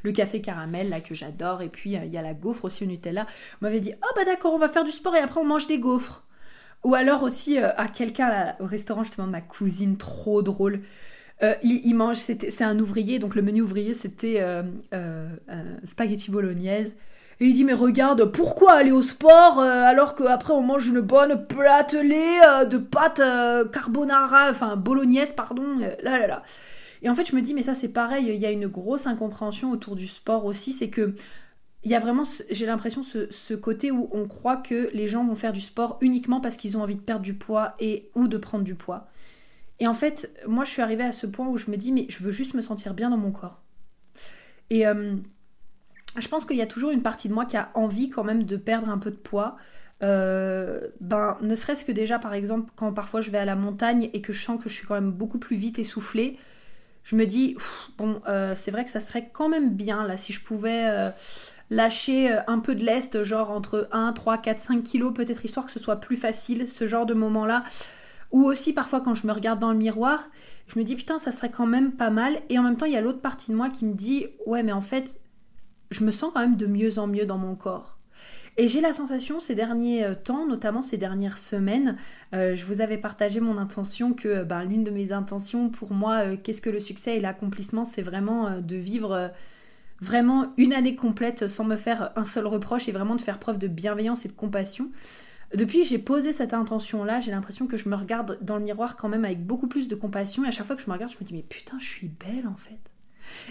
le 0.02 0.12
café 0.12 0.42
caramel 0.42 0.90
là 0.90 1.00
que 1.00 1.14
j'adore 1.14 1.62
et 1.62 1.70
puis 1.70 1.96
euh, 1.96 2.00
il 2.04 2.12
y 2.12 2.18
a 2.18 2.22
la 2.22 2.34
gaufre 2.34 2.66
aussi 2.66 2.84
au 2.84 2.86
Nutella. 2.86 3.26
On 3.62 3.64
m'avait 3.64 3.80
dit 3.80 3.94
oh 3.96 4.12
bah 4.14 4.26
d'accord 4.26 4.52
on 4.52 4.58
va 4.58 4.68
faire 4.68 4.84
du 4.84 4.90
sport 4.90 5.16
et 5.16 5.20
après 5.20 5.40
on 5.40 5.46
mange 5.46 5.66
des 5.66 5.78
gaufres. 5.78 6.22
Ou 6.84 6.94
alors 6.94 7.22
aussi 7.22 7.58
euh, 7.58 7.70
à 7.78 7.88
quelqu'un 7.88 8.56
au 8.60 8.66
restaurant 8.66 9.04
justement 9.04 9.26
de 9.26 9.32
ma 9.32 9.40
cousine, 9.40 9.96
trop 9.96 10.42
drôle. 10.42 10.82
il, 11.62 11.94
mange, 11.94 12.18
c'est 12.18 12.62
un 12.62 12.78
ouvrier, 12.78 13.18
donc 13.18 13.34
le 13.34 13.40
menu 13.40 13.62
ouvrier 13.62 13.94
c'était 13.94 14.44
spaghetti 15.84 16.30
bolognaise 16.30 16.94
et 17.40 17.46
il 17.46 17.54
dit 17.54 17.64
mais 17.64 17.72
regarde, 17.72 18.24
pourquoi 18.26 18.74
aller 18.74 18.90
au 18.90 19.00
sport 19.00 19.60
euh, 19.60 19.82
alors 19.84 20.14
qu'après 20.14 20.52
on 20.52 20.62
mange 20.62 20.86
une 20.86 21.00
bonne 21.00 21.46
platelée 21.46 22.38
euh, 22.46 22.66
de 22.66 22.76
pâtes 22.76 23.20
euh, 23.20 23.66
carbonara, 23.66 24.50
enfin 24.50 24.76
bolognaise 24.76 25.32
pardon, 25.32 25.78
là 25.78 26.18
là 26.18 26.26
là. 26.26 26.42
Et 27.02 27.08
en 27.08 27.14
fait 27.14 27.24
je 27.24 27.34
me 27.34 27.40
dis 27.40 27.54
mais 27.54 27.62
ça 27.62 27.74
c'est 27.74 27.92
pareil, 27.92 28.26
il 28.28 28.40
y 28.40 28.46
a 28.46 28.50
une 28.50 28.66
grosse 28.66 29.06
incompréhension 29.06 29.70
autour 29.70 29.96
du 29.96 30.06
sport 30.06 30.44
aussi, 30.44 30.72
c'est 30.72 30.90
que 30.90 31.14
il 31.82 31.90
y 31.90 31.94
a 31.94 31.98
vraiment, 31.98 32.24
j'ai 32.50 32.66
l'impression, 32.66 33.02
ce, 33.02 33.30
ce, 33.32 33.54
côté 33.54 33.90
où 33.90 34.10
on 34.12 34.28
croit 34.28 34.58
que 34.58 34.90
les 34.92 35.08
gens 35.08 35.24
vont 35.24 35.34
faire 35.34 35.54
du 35.54 35.62
sport 35.62 35.96
uniquement 36.02 36.42
parce 36.42 36.58
qu'ils 36.58 36.76
ont 36.76 36.82
envie 36.82 36.96
de 36.96 37.00
perdre 37.00 37.22
du 37.22 37.32
poids 37.32 37.74
et 37.80 38.10
ou 38.14 38.28
de 38.28 38.36
prendre 38.36 38.64
du 38.64 38.74
poids. 38.74 39.08
Et 39.78 39.86
en 39.86 39.94
fait, 39.94 40.30
moi, 40.46 40.64
je 40.64 40.70
suis 40.72 40.82
arrivée 40.82 41.04
à 41.04 41.12
ce 41.12 41.26
point 41.26 41.48
où 41.48 41.56
je 41.56 41.70
me 41.70 41.78
dis, 41.78 41.90
mais 41.90 42.04
je 42.10 42.22
veux 42.22 42.32
juste 42.32 42.52
me 42.52 42.60
sentir 42.60 42.92
bien 42.92 43.08
dans 43.08 43.16
mon 43.16 43.30
corps. 43.32 43.62
Et 44.68 44.84
je 46.18 46.28
pense 46.28 46.44
qu'il 46.44 46.56
y 46.56 46.62
a 46.62 46.66
toujours 46.66 46.90
une 46.90 47.02
partie 47.02 47.28
de 47.28 47.34
moi 47.34 47.44
qui 47.44 47.56
a 47.56 47.70
envie 47.74 48.10
quand 48.10 48.24
même 48.24 48.44
de 48.44 48.56
perdre 48.56 48.90
un 48.90 48.98
peu 48.98 49.10
de 49.10 49.16
poids. 49.16 49.56
Euh, 50.02 50.88
ben, 51.00 51.36
ne 51.42 51.54
serait-ce 51.54 51.84
que 51.84 51.92
déjà, 51.92 52.18
par 52.18 52.34
exemple, 52.34 52.72
quand 52.76 52.92
parfois 52.92 53.20
je 53.20 53.30
vais 53.30 53.38
à 53.38 53.44
la 53.44 53.54
montagne 53.54 54.10
et 54.12 54.22
que 54.22 54.32
je 54.32 54.42
sens 54.42 54.62
que 54.62 54.68
je 54.68 54.74
suis 54.74 54.86
quand 54.86 54.94
même 54.94 55.12
beaucoup 55.12 55.38
plus 55.38 55.56
vite 55.56 55.78
essoufflée, 55.78 56.38
je 57.04 57.16
me 57.16 57.26
dis, 57.26 57.56
bon, 57.98 58.22
euh, 58.28 58.54
c'est 58.54 58.70
vrai 58.70 58.84
que 58.84 58.90
ça 58.90 59.00
serait 59.00 59.30
quand 59.32 59.48
même 59.48 59.74
bien, 59.74 60.06
là, 60.06 60.16
si 60.16 60.32
je 60.32 60.42
pouvais 60.42 60.84
euh, 60.86 61.10
lâcher 61.70 62.36
un 62.46 62.58
peu 62.58 62.74
de 62.74 62.84
lest, 62.84 63.22
genre 63.22 63.50
entre 63.50 63.88
1, 63.92 64.12
3, 64.12 64.38
4, 64.38 64.58
5 64.58 64.82
kilos, 64.82 65.14
peut-être 65.14 65.44
histoire 65.44 65.66
que 65.66 65.72
ce 65.72 65.80
soit 65.80 65.96
plus 65.96 66.16
facile, 66.16 66.68
ce 66.68 66.86
genre 66.86 67.06
de 67.06 67.14
moment-là. 67.14 67.64
Ou 68.32 68.44
aussi, 68.44 68.72
parfois, 68.72 69.00
quand 69.00 69.14
je 69.14 69.26
me 69.26 69.32
regarde 69.32 69.58
dans 69.58 69.72
le 69.72 69.78
miroir, 69.78 70.28
je 70.68 70.78
me 70.78 70.84
dis, 70.84 70.94
putain, 70.94 71.18
ça 71.18 71.32
serait 71.32 71.50
quand 71.50 71.66
même 71.66 71.92
pas 71.92 72.10
mal. 72.10 72.40
Et 72.48 72.58
en 72.58 72.62
même 72.62 72.76
temps, 72.76 72.86
il 72.86 72.92
y 72.92 72.96
a 72.96 73.00
l'autre 73.00 73.20
partie 73.20 73.50
de 73.50 73.56
moi 73.56 73.70
qui 73.70 73.84
me 73.84 73.94
dit, 73.94 74.28
ouais, 74.46 74.62
mais 74.62 74.72
en 74.72 74.80
fait, 74.80 75.18
je 75.90 76.04
me 76.04 76.10
sens 76.10 76.30
quand 76.32 76.40
même 76.40 76.56
de 76.56 76.66
mieux 76.66 76.98
en 76.98 77.06
mieux 77.06 77.26
dans 77.26 77.38
mon 77.38 77.54
corps. 77.54 77.96
Et 78.56 78.68
j'ai 78.68 78.80
la 78.80 78.92
sensation 78.92 79.40
ces 79.40 79.54
derniers 79.54 80.04
euh, 80.04 80.14
temps, 80.14 80.46
notamment 80.46 80.82
ces 80.82 80.98
dernières 80.98 81.38
semaines, 81.38 81.96
euh, 82.34 82.56
je 82.56 82.64
vous 82.64 82.80
avais 82.80 82.98
partagé 82.98 83.40
mon 83.40 83.58
intention 83.58 84.12
que 84.12 84.42
ben, 84.42 84.64
l'une 84.64 84.84
de 84.84 84.90
mes 84.90 85.12
intentions 85.12 85.70
pour 85.70 85.92
moi, 85.92 86.18
euh, 86.18 86.36
qu'est-ce 86.36 86.60
que 86.60 86.70
le 86.70 86.80
succès 86.80 87.16
et 87.16 87.20
l'accomplissement, 87.20 87.84
c'est 87.84 88.02
vraiment 88.02 88.60
de 88.60 88.76
vivre 88.76 89.30
vraiment 90.00 90.52
une 90.56 90.72
année 90.72 90.96
complète 90.96 91.46
sans 91.46 91.64
me 91.64 91.76
faire 91.76 92.12
un 92.16 92.24
seul 92.24 92.46
reproche 92.46 92.88
et 92.88 92.92
vraiment 92.92 93.16
de 93.16 93.20
faire 93.20 93.38
preuve 93.38 93.58
de 93.58 93.68
bienveillance 93.68 94.24
et 94.24 94.28
de 94.28 94.32
compassion. 94.32 94.90
Depuis 95.54 95.84
j'ai 95.84 95.98
posé 95.98 96.32
cette 96.32 96.54
intention-là, 96.54 97.20
j'ai 97.20 97.30
l'impression 97.30 97.66
que 97.66 97.76
je 97.76 97.88
me 97.88 97.96
regarde 97.96 98.38
dans 98.40 98.56
le 98.56 98.64
miroir 98.64 98.96
quand 98.96 99.08
même 99.08 99.24
avec 99.24 99.44
beaucoup 99.44 99.68
plus 99.68 99.88
de 99.88 99.94
compassion 99.94 100.44
et 100.44 100.48
à 100.48 100.50
chaque 100.50 100.66
fois 100.66 100.76
que 100.76 100.82
je 100.82 100.88
me 100.88 100.92
regarde, 100.92 101.12
je 101.12 101.18
me 101.18 101.26
dis 101.26 101.34
mais 101.34 101.42
putain, 101.42 101.78
je 101.78 101.86
suis 101.86 102.08
belle 102.08 102.46
en 102.46 102.56
fait. 102.56 102.92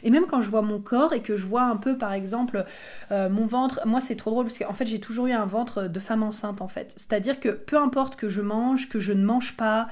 Et 0.04 0.12
même 0.12 0.26
quand 0.26 0.42
je 0.42 0.50
vois 0.50 0.62
mon 0.62 0.80
corps 0.80 1.14
et 1.14 1.22
que 1.22 1.36
je 1.36 1.46
vois 1.46 1.64
un 1.64 1.78
peu, 1.78 1.98
par 1.98 2.14
exemple, 2.14 2.66
euh, 3.12 3.30
mon 3.30 3.46
ventre, 3.46 3.82
moi 3.86 4.00
c'est 4.00 4.16
trop 4.16 4.32
drôle 4.32 4.46
parce 4.46 4.60
qu'en 4.60 4.74
fait 4.74 4.86
j'ai 4.86 5.00
toujours 5.00 5.28
eu 5.28 5.32
un 5.32 5.46
ventre 5.46 5.84
de 5.84 6.00
femme 6.00 6.24
enceinte 6.24 6.62
en 6.62 6.68
fait. 6.68 6.94
C'est-à-dire 6.96 7.40
que 7.40 7.50
peu 7.50 7.78
importe 7.78 8.16
que 8.16 8.30
je 8.30 8.42
mange, 8.42 8.90
que 8.90 9.00
je 9.00 9.14
ne 9.14 9.24
mange 9.24 9.58
pas, 9.58 9.88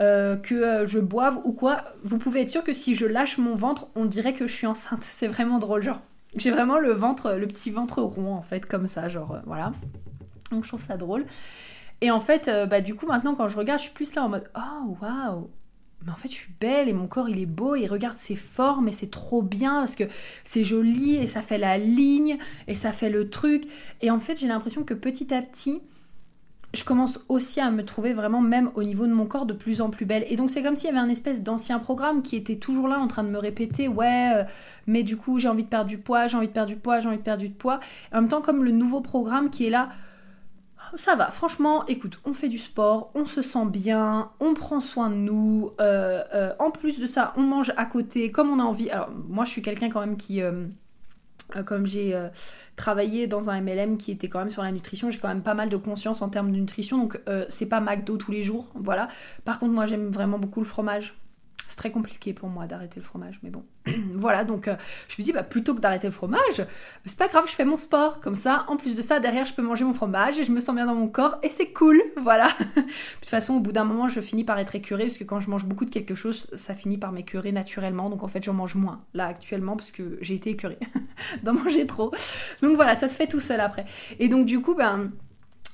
euh, 0.00 0.36
que 0.36 0.54
euh, 0.54 0.86
je 0.86 0.98
boive 0.98 1.40
ou 1.44 1.52
quoi, 1.52 1.84
vous 2.02 2.18
pouvez 2.18 2.42
être 2.42 2.48
sûr 2.48 2.64
que 2.64 2.72
si 2.72 2.94
je 2.94 3.06
lâche 3.06 3.38
mon 3.38 3.54
ventre, 3.54 3.88
on 3.94 4.04
dirait 4.04 4.34
que 4.34 4.46
je 4.46 4.52
suis 4.52 4.66
enceinte. 4.66 5.02
C'est 5.04 5.28
vraiment 5.28 5.58
drôle, 5.58 5.82
genre. 5.82 6.00
J'ai 6.36 6.50
vraiment 6.50 6.78
le 6.78 6.92
ventre, 6.92 7.34
le 7.34 7.46
petit 7.46 7.70
ventre 7.70 8.02
rond 8.02 8.34
en 8.34 8.42
fait, 8.42 8.66
comme 8.66 8.88
ça, 8.88 9.08
genre 9.08 9.38
voilà. 9.46 9.72
Donc 10.50 10.64
je 10.64 10.68
trouve 10.68 10.82
ça 10.82 10.96
drôle. 10.96 11.26
Et 12.00 12.10
en 12.10 12.18
fait, 12.18 12.50
bah 12.68 12.80
du 12.80 12.96
coup 12.96 13.06
maintenant 13.06 13.36
quand 13.36 13.48
je 13.48 13.56
regarde, 13.56 13.78
je 13.78 13.84
suis 13.84 13.94
plus 13.94 14.16
là 14.16 14.24
en 14.24 14.28
mode 14.28 14.50
oh 14.56 14.96
waouh 15.00 15.48
mais 16.04 16.12
en 16.12 16.16
fait 16.16 16.28
je 16.28 16.34
suis 16.34 16.52
belle 16.60 16.88
et 16.88 16.92
mon 16.92 17.06
corps 17.06 17.28
il 17.28 17.40
est 17.40 17.46
beau 17.46 17.74
et 17.74 17.86
regarde 17.86 18.16
ses 18.16 18.36
formes 18.36 18.88
et 18.88 18.92
c'est 18.92 19.10
trop 19.10 19.42
bien 19.42 19.80
parce 19.80 19.96
que 19.96 20.04
c'est 20.44 20.64
joli 20.64 21.16
et 21.16 21.26
ça 21.26 21.40
fait 21.40 21.58
la 21.58 21.78
ligne 21.78 22.38
et 22.68 22.74
ça 22.74 22.92
fait 22.92 23.10
le 23.10 23.30
truc. 23.30 23.64
Et 24.02 24.10
en 24.10 24.18
fait 24.18 24.36
j'ai 24.36 24.46
l'impression 24.46 24.84
que 24.84 24.94
petit 24.94 25.32
à 25.32 25.40
petit 25.40 25.80
je 26.74 26.84
commence 26.84 27.24
aussi 27.28 27.60
à 27.60 27.70
me 27.70 27.84
trouver 27.84 28.12
vraiment 28.12 28.40
même 28.40 28.70
au 28.74 28.82
niveau 28.82 29.06
de 29.06 29.12
mon 29.12 29.26
corps 29.26 29.46
de 29.46 29.52
plus 29.52 29.80
en 29.80 29.90
plus 29.90 30.06
belle. 30.06 30.24
Et 30.28 30.36
donc 30.36 30.50
c'est 30.50 30.62
comme 30.62 30.76
s'il 30.76 30.88
y 30.88 30.92
avait 30.92 30.98
un 30.98 31.08
espèce 31.08 31.42
d'ancien 31.42 31.78
programme 31.78 32.22
qui 32.22 32.36
était 32.36 32.56
toujours 32.56 32.88
là 32.88 32.98
en 32.98 33.06
train 33.06 33.22
de 33.22 33.28
me 33.28 33.38
répéter 33.38 33.88
ouais 33.88 34.32
euh, 34.34 34.44
mais 34.86 35.02
du 35.04 35.16
coup 35.16 35.38
j'ai 35.38 35.48
envie 35.48 35.64
de 35.64 35.68
perdre 35.68 35.88
du 35.88 35.98
poids 35.98 36.26
j'ai 36.26 36.36
envie 36.36 36.48
de 36.48 36.52
perdre 36.52 36.70
du 36.70 36.76
poids 36.76 37.00
j'ai 37.00 37.08
envie 37.08 37.18
de 37.18 37.22
perdre 37.22 37.42
du 37.42 37.50
poids 37.50 37.80
en 38.12 38.20
même 38.20 38.28
temps 38.28 38.42
comme 38.42 38.64
le 38.64 38.72
nouveau 38.72 39.00
programme 39.00 39.50
qui 39.50 39.66
est 39.66 39.70
là 39.70 39.90
ça 40.96 41.16
va, 41.16 41.30
franchement, 41.30 41.86
écoute, 41.86 42.20
on 42.24 42.32
fait 42.32 42.48
du 42.48 42.58
sport, 42.58 43.10
on 43.14 43.26
se 43.26 43.42
sent 43.42 43.66
bien, 43.66 44.30
on 44.40 44.54
prend 44.54 44.80
soin 44.80 45.10
de 45.10 45.16
nous. 45.16 45.72
Euh, 45.80 46.22
euh, 46.34 46.52
en 46.58 46.70
plus 46.70 46.98
de 46.98 47.06
ça, 47.06 47.32
on 47.36 47.42
mange 47.42 47.72
à 47.76 47.84
côté 47.86 48.30
comme 48.30 48.50
on 48.50 48.58
a 48.58 48.62
envie. 48.62 48.90
Alors, 48.90 49.10
moi, 49.10 49.44
je 49.44 49.50
suis 49.50 49.62
quelqu'un 49.62 49.90
quand 49.90 50.00
même 50.00 50.16
qui. 50.16 50.42
Euh, 50.42 50.66
comme 51.66 51.86
j'ai 51.86 52.18
travaillé 52.74 53.26
dans 53.26 53.50
un 53.50 53.60
MLM 53.60 53.98
qui 53.98 54.10
était 54.10 54.28
quand 54.28 54.38
même 54.38 54.50
sur 54.50 54.62
la 54.62 54.72
nutrition, 54.72 55.10
j'ai 55.10 55.18
quand 55.18 55.28
même 55.28 55.42
pas 55.42 55.52
mal 55.52 55.68
de 55.68 55.76
conscience 55.76 56.22
en 56.22 56.30
termes 56.30 56.50
de 56.50 56.56
nutrition, 56.56 56.96
donc 56.96 57.20
c'est 57.50 57.66
pas 57.66 57.80
McDo 57.80 58.16
tous 58.16 58.32
les 58.32 58.42
jours, 58.42 58.66
voilà. 58.74 59.08
Par 59.44 59.60
contre, 59.60 59.72
moi 59.72 59.84
j'aime 59.84 60.08
vraiment 60.08 60.38
beaucoup 60.38 60.60
le 60.60 60.66
fromage. 60.66 61.14
C'est 61.74 61.78
très 61.78 61.90
compliqué 61.90 62.32
pour 62.32 62.48
moi 62.48 62.68
d'arrêter 62.68 63.00
le 63.00 63.04
fromage, 63.04 63.40
mais 63.42 63.50
bon. 63.50 63.64
voilà, 64.14 64.44
donc 64.44 64.68
euh, 64.68 64.76
je 65.08 65.20
me 65.20 65.24
dis, 65.24 65.32
bah, 65.32 65.42
plutôt 65.42 65.74
que 65.74 65.80
d'arrêter 65.80 66.06
le 66.06 66.12
fromage, 66.12 66.64
c'est 67.04 67.18
pas 67.18 67.26
grave, 67.26 67.46
je 67.48 67.52
fais 67.52 67.64
mon 67.64 67.76
sport. 67.76 68.20
Comme 68.20 68.36
ça, 68.36 68.64
en 68.68 68.76
plus 68.76 68.94
de 68.94 69.02
ça, 69.02 69.18
derrière, 69.18 69.44
je 69.44 69.54
peux 69.54 69.62
manger 69.62 69.84
mon 69.84 69.92
fromage 69.92 70.38
et 70.38 70.44
je 70.44 70.52
me 70.52 70.60
sens 70.60 70.76
bien 70.76 70.86
dans 70.86 70.94
mon 70.94 71.08
corps 71.08 71.36
et 71.42 71.48
c'est 71.48 71.72
cool. 71.72 72.00
Voilà. 72.22 72.46
de 72.76 72.82
toute 72.82 73.28
façon, 73.28 73.54
au 73.54 73.60
bout 73.60 73.72
d'un 73.72 73.82
moment, 73.82 74.06
je 74.06 74.20
finis 74.20 74.44
par 74.44 74.56
être 74.60 74.76
écœurée 74.76 75.06
parce 75.06 75.18
que 75.18 75.24
quand 75.24 75.40
je 75.40 75.50
mange 75.50 75.64
beaucoup 75.64 75.84
de 75.84 75.90
quelque 75.90 76.14
chose, 76.14 76.48
ça 76.54 76.74
finit 76.74 76.96
par 76.96 77.10
m'écœurer 77.10 77.50
naturellement. 77.50 78.08
Donc 78.08 78.22
en 78.22 78.28
fait, 78.28 78.44
j'en 78.44 78.54
mange 78.54 78.76
moins 78.76 79.02
là 79.12 79.26
actuellement 79.26 79.74
parce 79.74 79.90
que 79.90 80.16
j'ai 80.20 80.36
été 80.36 80.50
écœurée 80.50 80.78
d'en 81.42 81.54
manger 81.54 81.88
trop. 81.88 82.12
Donc 82.62 82.76
voilà, 82.76 82.94
ça 82.94 83.08
se 83.08 83.16
fait 83.16 83.26
tout 83.26 83.40
seul 83.40 83.58
après. 83.58 83.84
Et 84.20 84.28
donc 84.28 84.46
du 84.46 84.60
coup, 84.60 84.76
ben 84.76 85.10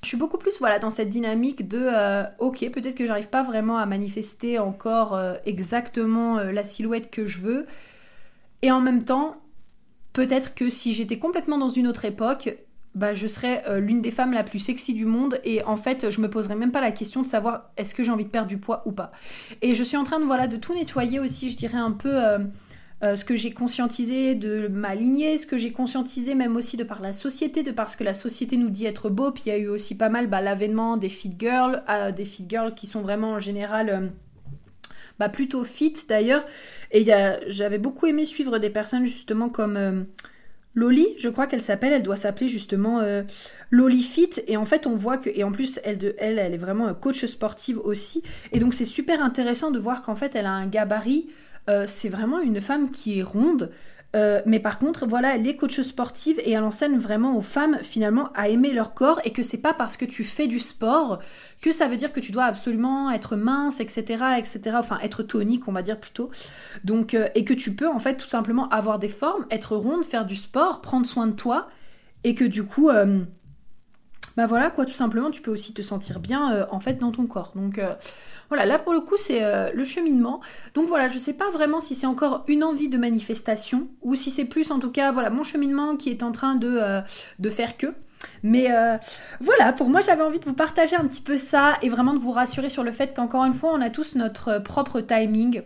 je 0.03 0.09
suis 0.09 0.16
beaucoup 0.16 0.38
plus 0.38 0.59
voilà 0.59 0.78
dans 0.78 0.90
cette 0.90 1.11
dynamique 1.11 1.68
de 1.68 1.80
euh, 1.80 2.24
ok 2.38 2.70
peut-être 2.70 2.94
que 2.94 3.07
j'arrive 3.07 3.28
pas 3.28 3.42
vraiment 3.42 3.78
à 3.78 3.86
manifester 3.86 4.59
encore 4.59 5.14
euh, 5.14 5.34
exactement 5.44 6.38
euh, 6.38 6.53
la 6.53 6.64
silhouette 6.64 7.11
que 7.11 7.26
je 7.26 7.40
veux. 7.40 7.66
Et 8.62 8.70
en 8.70 8.80
même 8.80 9.05
temps 9.05 9.36
peut-être 10.12 10.55
que 10.55 10.70
si 10.70 10.92
j'étais 10.92 11.18
complètement 11.18 11.59
dans 11.59 11.68
une 11.68 11.86
autre 11.86 12.05
époque 12.05 12.57
bah, 12.96 13.14
je 13.14 13.28
serais 13.28 13.62
l'une 13.80 14.03
des 14.03 14.11
femmes 14.11 14.32
la 14.32 14.42
plus 14.42 14.59
sexy 14.59 14.94
du 14.94 15.05
monde 15.05 15.40
et 15.44 15.62
en 15.62 15.76
fait 15.76 16.11
je 16.11 16.20
me 16.20 16.28
poserais 16.28 16.57
même 16.57 16.72
pas 16.72 16.80
la 16.80 16.90
question 16.90 17.22
de 17.22 17.26
savoir 17.26 17.70
est-ce 17.76 17.94
que 17.94 18.03
j'ai 18.03 18.11
envie 18.11 18.24
de 18.24 18.30
perdre 18.30 18.48
du 18.48 18.59
poids 18.59 18.82
ou 18.84 18.90
pas. 18.90 19.12
Et 19.62 19.74
je 19.74 19.84
suis 19.84 19.96
en 19.96 20.03
train 20.03 20.18
de 20.18 20.24
voilà 20.24 20.48
de 20.48 20.57
tout 20.57 20.74
nettoyer 20.74 21.20
aussi 21.20 21.51
je 21.51 21.57
dirais 21.57 21.78
un 21.78 21.92
peu 21.92 22.18
euh, 23.03 23.16
ce 23.16 23.24
que 23.24 23.34
j'ai 23.34 23.51
conscientisé 23.51 24.34
de 24.34 24.68
ma 24.68 24.94
lignée, 24.94 25.38
ce 25.38 25.46
que 25.46 25.57
j'ai 25.57 25.72
conscientisé 25.72 26.34
même 26.34 26.57
aussi 26.57 26.76
de 26.76 26.84
par 26.84 27.01
la 27.01 27.14
société, 27.14 27.62
de 27.62 27.70
parce 27.70 27.96
que 27.96 28.05
la 28.05 28.12
société 28.12 28.59
nous 28.59 28.68
dit 28.68 28.84
être 28.84 29.09
beau. 29.09 29.30
Puis 29.30 29.44
il 29.46 29.48
y 29.48 29.53
a 29.53 29.57
eu 29.57 29.68
aussi 29.68 29.96
pas 29.96 30.11
mal 30.11 30.26
bah, 30.26 30.42
l'avènement 30.42 30.98
des 30.98 31.09
fit 31.09 31.34
girls, 31.38 31.82
euh, 31.88 32.12
des 32.12 32.26
fit 32.26 32.44
girls 32.46 32.74
qui 32.74 32.86
sont 32.86 33.01
vraiment 33.01 33.32
en 33.32 33.38
général 33.38 33.88
euh, 33.88 34.09
bah, 35.18 35.30
plutôt 35.30 35.64
fit 35.64 35.94
d'ailleurs. 36.09 36.44
Et 36.92 37.07
j'avais 37.48 37.78
beaucoup 37.78 38.07
aimé 38.07 38.26
suivre 38.26 38.59
des 38.59 38.70
personnes 38.70 39.07
justement 39.07 39.48
comme 39.48 40.07
Loli, 40.74 41.07
je 41.18 41.28
crois 41.28 41.46
qu'elle 41.46 41.62
s'appelle, 41.62 41.92
elle 41.92 42.03
doit 42.03 42.16
s'appeler 42.16 42.48
justement 42.48 43.01
Loli 43.70 44.03
Fit. 44.03 44.30
Et 44.48 44.57
en 44.57 44.64
fait, 44.64 44.88
on 44.88 44.96
voit 44.96 45.18
que, 45.18 45.30
et 45.32 45.44
en 45.44 45.53
plus, 45.53 45.78
elle, 45.84 46.16
elle 46.18 46.38
est 46.38 46.57
vraiment 46.57 46.92
coach 46.94 47.24
sportive 47.26 47.78
aussi. 47.78 48.24
Et 48.51 48.59
donc, 48.59 48.74
c'est 48.74 48.84
super 48.84 49.22
intéressant 49.22 49.70
de 49.70 49.78
voir 49.78 50.03
qu'en 50.03 50.16
fait, 50.16 50.34
elle 50.34 50.46
a 50.46 50.53
un 50.53 50.66
gabarit 50.66 51.28
euh, 51.71 51.85
c'est 51.87 52.09
vraiment 52.09 52.41
une 52.41 52.61
femme 52.61 52.91
qui 52.91 53.21
est 53.21 53.23
ronde. 53.23 53.71
Euh, 54.16 54.43
mais 54.45 54.59
par 54.59 54.81
contre, 54.81 55.07
voilà, 55.07 55.37
elle 55.37 55.47
est 55.47 55.55
coach 55.55 55.81
sportive 55.83 56.41
et 56.41 56.51
elle 56.51 56.64
enseigne 56.64 56.99
vraiment 56.99 57.37
aux 57.37 57.41
femmes 57.41 57.79
finalement 57.83 58.33
à 58.35 58.49
aimer 58.49 58.73
leur 58.73 58.93
corps 58.93 59.21
et 59.25 59.33
que 59.33 59.45
c'est 59.45 59.59
pas 59.59 59.73
parce 59.73 59.97
que 59.97 60.05
tu 60.05 60.25
fais 60.25 60.49
du 60.49 60.59
sport 60.59 61.21
que 61.62 61.71
ça 61.71 61.87
veut 61.87 61.97
dire 61.97 62.12
que 62.12 62.18
tu 62.18 62.33
dois 62.33 62.45
absolument 62.45 63.12
être 63.12 63.37
mince, 63.37 63.79
etc., 63.79 64.25
etc. 64.37 64.61
Enfin, 64.75 64.99
être 65.01 65.23
tonique, 65.23 65.68
on 65.68 65.73
va 65.73 65.83
dire 65.83 66.01
plutôt. 66.01 66.31
Donc, 66.83 67.14
euh, 67.14 67.29
et 67.37 67.45
que 67.45 67.55
tu 67.55 67.77
peux 67.77 67.89
en 67.89 68.01
fait 68.01 68.16
tout 68.16 68.29
simplement 68.29 68.68
avoir 68.71 68.99
des 68.99 69.09
formes, 69.09 69.47
être 69.51 69.77
ronde, 69.77 70.05
faire 70.05 70.27
du 70.27 70.37
sport, 70.37 70.81
prendre 70.81 71.07
soin 71.07 71.29
de 71.29 71.35
toi 71.35 71.68
et 72.25 72.35
que 72.35 72.45
du 72.45 72.64
coup, 72.64 72.91
bah 74.41 74.47
voilà 74.47 74.70
quoi, 74.70 74.86
tout 74.86 74.93
simplement, 74.93 75.30
tu 75.30 75.43
peux 75.43 75.51
aussi 75.51 75.74
te 75.74 75.82
sentir 75.82 76.20
bien 76.20 76.66
en 76.70 76.80
fait 76.80 76.95
dans 76.95 77.12
ton 77.12 77.26
corps. 77.26 77.53
Donc 77.55 77.78
voilà, 78.51 78.66
là 78.66 78.80
pour 78.80 78.93
le 78.93 79.01
coup, 79.01 79.16
c'est 79.16 79.45
euh, 79.45 79.70
le 79.72 79.84
cheminement. 79.84 80.41
Donc 80.74 80.86
voilà, 80.86 81.07
je 81.07 81.18
sais 81.18 81.34
pas 81.34 81.51
vraiment 81.51 81.78
si 81.78 81.95
c'est 81.95 82.09
encore 82.09 82.45
une 82.49 82.64
envie 82.64 82.88
de 82.88 82.99
manifestation 82.99 83.88
ou 84.03 84.16
si 84.16 84.30
c'est 84.30 84.45
plus 84.45 84.72
en 84.72 84.80
tout 84.80 84.91
cas, 84.91 85.12
voilà, 85.12 85.30
mon 85.30 85.45
cheminement 85.45 85.97
qui 85.97 86.11
est 86.11 86.24
en 86.24 86.32
train 86.32 86.57
de, 86.57 86.68
euh, 86.68 87.01
de 87.38 87.49
faire 87.49 87.76
que. 87.76 87.95
Mais 88.43 88.72
euh, 88.72 88.99
voilà, 89.41 89.72
pour 89.72 89.88
moi 89.88 90.01
j'avais 90.01 90.22
envie 90.22 90.41
de 90.41 90.45
vous 90.45 90.53
partager 90.53 90.97
un 90.97 91.07
petit 91.07 91.22
peu 91.22 91.38
ça 91.38 91.78
et 91.80 91.88
vraiment 91.88 92.12
de 92.12 92.18
vous 92.18 92.32
rassurer 92.32 92.70
sur 92.70 92.82
le 92.82 92.91
fait 92.91 93.14
qu'encore 93.14 93.45
une 93.45 93.55
fois 93.55 93.70
on 93.72 93.80
a 93.80 93.88
tous 93.88 94.16
notre 94.16 94.59
propre 94.59 95.01
timing 95.01 95.62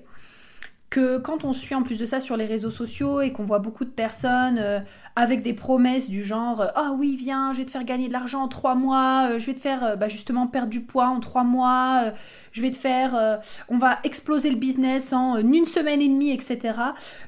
que 0.95 1.19
quand 1.19 1.45
on 1.45 1.53
suit 1.53 1.75
en 1.75 1.83
plus 1.83 1.99
de 1.99 2.05
ça 2.05 2.21
sur 2.21 2.37
les 2.37 2.45
réseaux 2.45 2.71
sociaux 2.71 3.21
et 3.21 3.33
qu'on 3.33 3.43
voit 3.43 3.59
beaucoup 3.59 3.85
de 3.85 3.91
personnes 3.91 4.59
euh, 4.59 4.79
avec 5.17 5.43
des 5.43 5.53
promesses 5.53 6.09
du 6.09 6.25
genre 6.25 6.61
euh, 6.61 6.67
ah 6.75 6.95
oui 6.99 7.17
viens 7.17 7.53
je 7.53 7.59
vais 7.59 7.65
te 7.65 7.71
faire 7.71 7.85
gagner 7.85 8.09
de 8.09 8.13
l'argent 8.13 8.43
en 8.43 8.49
trois 8.49 8.75
mois 8.75 9.29
euh, 9.31 9.39
je 9.39 9.47
vais 9.47 9.55
te 9.55 9.61
faire 9.61 9.97
bah, 9.97 10.09
justement 10.09 10.47
perdre 10.47 10.71
du 10.71 10.81
poids 10.81 11.09
en 11.09 11.21
trois 11.21 11.45
mois 11.45 12.13
je 12.53 12.63
vais 12.63 12.71
te 12.71 12.77
faire 12.77 13.41
on 13.69 13.79
va 13.79 13.99
exploser 14.05 14.51
le 14.51 14.57
business 14.57 15.13
en 15.13 15.37
une 15.37 15.67
semaine 15.67 16.01
et 16.01 16.09
demie 16.09 16.31
etc 16.31 16.79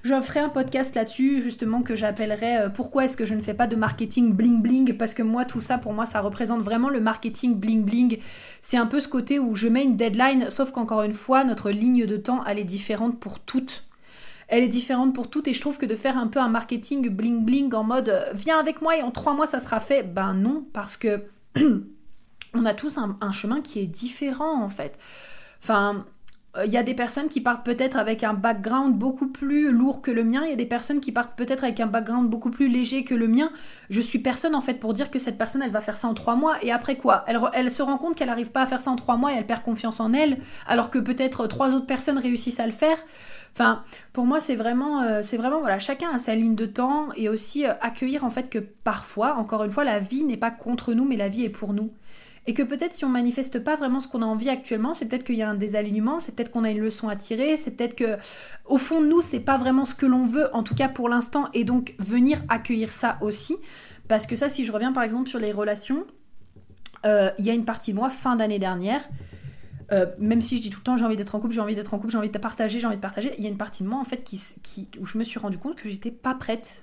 je 0.02 0.20
ferai 0.20 0.40
un 0.40 0.48
podcast 0.48 0.94
là-dessus 0.94 1.42
justement 1.42 1.82
que 1.82 1.94
j'appellerai 1.94 2.70
pourquoi 2.74 3.04
est-ce 3.04 3.16
que 3.16 3.24
je 3.24 3.34
ne 3.34 3.40
fais 3.40 3.54
pas 3.54 3.66
de 3.66 3.76
marketing 3.76 4.32
bling 4.32 4.60
bling? 4.60 4.96
Parce 4.96 5.14
que 5.14 5.22
moi 5.22 5.44
tout 5.44 5.60
ça 5.60 5.78
pour 5.78 5.92
moi 5.92 6.06
ça 6.06 6.20
représente 6.20 6.60
vraiment 6.60 6.88
le 6.88 7.00
marketing 7.00 7.54
bling 7.54 7.84
bling. 7.84 8.18
C'est 8.60 8.76
un 8.76 8.86
peu 8.86 9.00
ce 9.00 9.08
côté 9.08 9.38
où 9.38 9.54
je 9.54 9.68
mets 9.68 9.84
une 9.84 9.96
deadline 9.96 10.50
sauf 10.50 10.72
qu'encore 10.72 11.02
une 11.02 11.12
fois 11.12 11.44
notre 11.44 11.70
ligne 11.70 12.06
de 12.06 12.16
temps 12.16 12.44
elle 12.46 12.58
est 12.58 12.64
différente 12.64 13.18
pour 13.18 13.40
tout 13.40 13.66
elle 14.48 14.62
est 14.62 14.68
différente 14.68 15.14
pour 15.14 15.28
toutes 15.28 15.48
et 15.48 15.52
je 15.52 15.60
trouve 15.60 15.78
que 15.78 15.86
de 15.86 15.94
faire 15.94 16.16
un 16.16 16.28
peu 16.28 16.38
un 16.38 16.48
marketing 16.48 17.08
bling 17.08 17.44
bling 17.44 17.74
en 17.74 17.84
mode 17.84 18.08
euh, 18.08 18.24
viens 18.32 18.58
avec 18.58 18.80
moi 18.80 18.96
et 18.96 19.02
en 19.02 19.10
trois 19.10 19.34
mois 19.34 19.46
ça 19.46 19.60
sera 19.60 19.80
fait, 19.80 20.02
ben 20.02 20.34
non, 20.34 20.64
parce 20.72 20.96
que 20.96 21.24
on 22.54 22.64
a 22.64 22.74
tous 22.74 22.98
un, 22.98 23.32
chemin 23.32 23.60
qui 23.60 23.80
est 23.80 23.86
différent 23.86 24.62
en 24.62 24.68
fait. 24.68 24.98
Enfin, 25.62 26.04
il 26.64 26.70
y 26.70 26.76
a 26.76 26.82
des 26.82 26.94
personnes 26.94 27.28
qui 27.28 27.40
partent 27.40 27.66
peut-être 27.66 27.98
avec 27.98 28.24
un 28.24 28.32
background 28.32 28.94
beaucoup 28.94 29.28
plus 29.28 29.70
lourd 29.72 30.00
que 30.00 30.10
le 30.10 30.24
mien, 30.24 30.42
il 30.44 30.50
y 30.50 30.52
a 30.52 30.56
des 30.56 30.64
personnes 30.64 31.00
qui 31.00 31.12
partent 31.12 31.36
peut-être 31.36 31.64
avec 31.64 31.80
un 31.80 31.86
background 31.86 32.30
beaucoup 32.30 32.50
plus 32.50 32.68
léger 32.68 33.04
que 33.04 33.14
le 33.14 33.28
mien. 33.28 33.50
Je 33.90 34.00
suis 34.00 34.20
personne 34.20 34.54
en 34.54 34.62
fait 34.62 34.74
pour 34.74 34.94
dire 34.94 35.10
que 35.10 35.18
cette 35.18 35.36
personne 35.36 35.60
elle 35.62 35.70
va 35.70 35.80
faire 35.80 35.96
ça 35.96 36.08
en 36.08 36.14
trois 36.14 36.36
mois 36.36 36.56
et 36.62 36.72
après 36.72 36.96
quoi? 36.96 37.24
Elle, 37.26 37.38
elle, 37.52 37.70
se 37.70 37.82
rend 37.82 37.98
compte 37.98 38.14
qu'elle 38.14 38.28
n'arrive 38.28 38.52
pas 38.52 38.62
à 38.62 38.66
faire 38.66 38.80
ça 38.80 38.90
en 38.90 38.96
trois 38.96 39.16
mois 39.16 39.34
et 39.34 39.36
elle 39.36 39.46
perd 39.46 39.62
confiance 39.62 40.00
en 40.00 40.12
elle 40.12 40.38
alors 40.66 40.90
que 40.90 40.98
peut-être 40.98 41.46
trois 41.46 41.74
autres 41.74 41.86
personnes 41.86 42.18
réussissent 42.18 42.60
à 42.60 42.66
le 42.66 42.72
faire. 42.72 42.96
Enfin, 43.58 43.84
pour 44.12 44.26
moi, 44.26 44.38
c'est 44.38 44.54
vraiment, 44.54 45.00
euh, 45.00 45.22
vraiment, 45.32 45.60
voilà, 45.60 45.78
chacun 45.78 46.10
a 46.10 46.18
sa 46.18 46.34
ligne 46.34 46.56
de 46.56 46.66
temps 46.66 47.08
et 47.16 47.30
aussi 47.30 47.64
euh, 47.64 47.72
accueillir 47.80 48.22
en 48.22 48.28
fait 48.28 48.50
que 48.50 48.58
parfois, 48.58 49.36
encore 49.36 49.64
une 49.64 49.70
fois, 49.70 49.82
la 49.82 49.98
vie 49.98 50.24
n'est 50.24 50.36
pas 50.36 50.50
contre 50.50 50.92
nous, 50.92 51.06
mais 51.06 51.16
la 51.16 51.30
vie 51.30 51.44
est 51.44 51.48
pour 51.48 51.72
nous. 51.72 51.90
Et 52.46 52.52
que 52.52 52.62
peut-être 52.62 52.92
si 52.92 53.06
on 53.06 53.08
manifeste 53.08 53.64
pas 53.64 53.74
vraiment 53.74 54.00
ce 54.00 54.08
qu'on 54.08 54.20
a 54.20 54.26
envie 54.26 54.50
actuellement, 54.50 54.92
c'est 54.92 55.06
peut-être 55.06 55.24
qu'il 55.24 55.36
y 55.36 55.42
a 55.42 55.48
un 55.48 55.54
désalignement, 55.54 56.20
c'est 56.20 56.36
peut-être 56.36 56.50
qu'on 56.50 56.64
a 56.64 56.70
une 56.70 56.80
leçon 56.80 57.08
à 57.08 57.16
tirer, 57.16 57.56
c'est 57.56 57.78
peut-être 57.78 57.94
que 57.94 58.18
au 58.66 58.76
fond 58.76 59.00
nous, 59.00 59.22
c'est 59.22 59.40
pas 59.40 59.56
vraiment 59.56 59.86
ce 59.86 59.94
que 59.94 60.04
l'on 60.04 60.26
veut, 60.26 60.54
en 60.54 60.62
tout 60.62 60.74
cas 60.74 60.88
pour 60.88 61.08
l'instant, 61.08 61.48
et 61.54 61.64
donc 61.64 61.94
venir 61.98 62.42
accueillir 62.50 62.92
ça 62.92 63.16
aussi. 63.22 63.56
Parce 64.06 64.26
que 64.26 64.36
ça, 64.36 64.50
si 64.50 64.66
je 64.66 64.70
reviens 64.70 64.92
par 64.92 65.02
exemple 65.02 65.30
sur 65.30 65.38
les 65.38 65.50
relations, 65.50 66.04
euh, 67.06 67.30
il 67.38 67.46
y 67.46 67.50
a 67.50 67.54
une 67.54 67.64
partie 67.64 67.92
de 67.92 67.96
moi 67.96 68.10
fin 68.10 68.36
d'année 68.36 68.58
dernière 68.58 69.08
euh, 69.92 70.06
même 70.18 70.42
si 70.42 70.56
je 70.56 70.62
dis 70.62 70.70
tout 70.70 70.80
le 70.80 70.84
temps 70.84 70.96
j'ai 70.96 71.04
envie 71.04 71.16
d'être 71.16 71.34
en 71.34 71.40
couple, 71.40 71.54
j'ai 71.54 71.60
envie 71.60 71.74
d'être 71.74 71.94
en 71.94 71.98
couple, 71.98 72.12
j'ai 72.12 72.18
envie 72.18 72.30
de 72.30 72.38
partager, 72.38 72.80
j'ai 72.80 72.86
envie 72.86 72.96
de 72.96 73.00
partager, 73.00 73.34
il 73.38 73.44
y 73.44 73.46
a 73.46 73.50
une 73.50 73.56
partie 73.56 73.82
de 73.82 73.88
moi 73.88 74.00
en 74.00 74.04
fait 74.04 74.24
qui, 74.24 74.40
qui, 74.62 74.88
où 75.00 75.06
je 75.06 75.18
me 75.18 75.24
suis 75.24 75.38
rendu 75.38 75.58
compte 75.58 75.76
que 75.76 75.88
j'étais 75.88 76.10
pas 76.10 76.34
prête. 76.34 76.82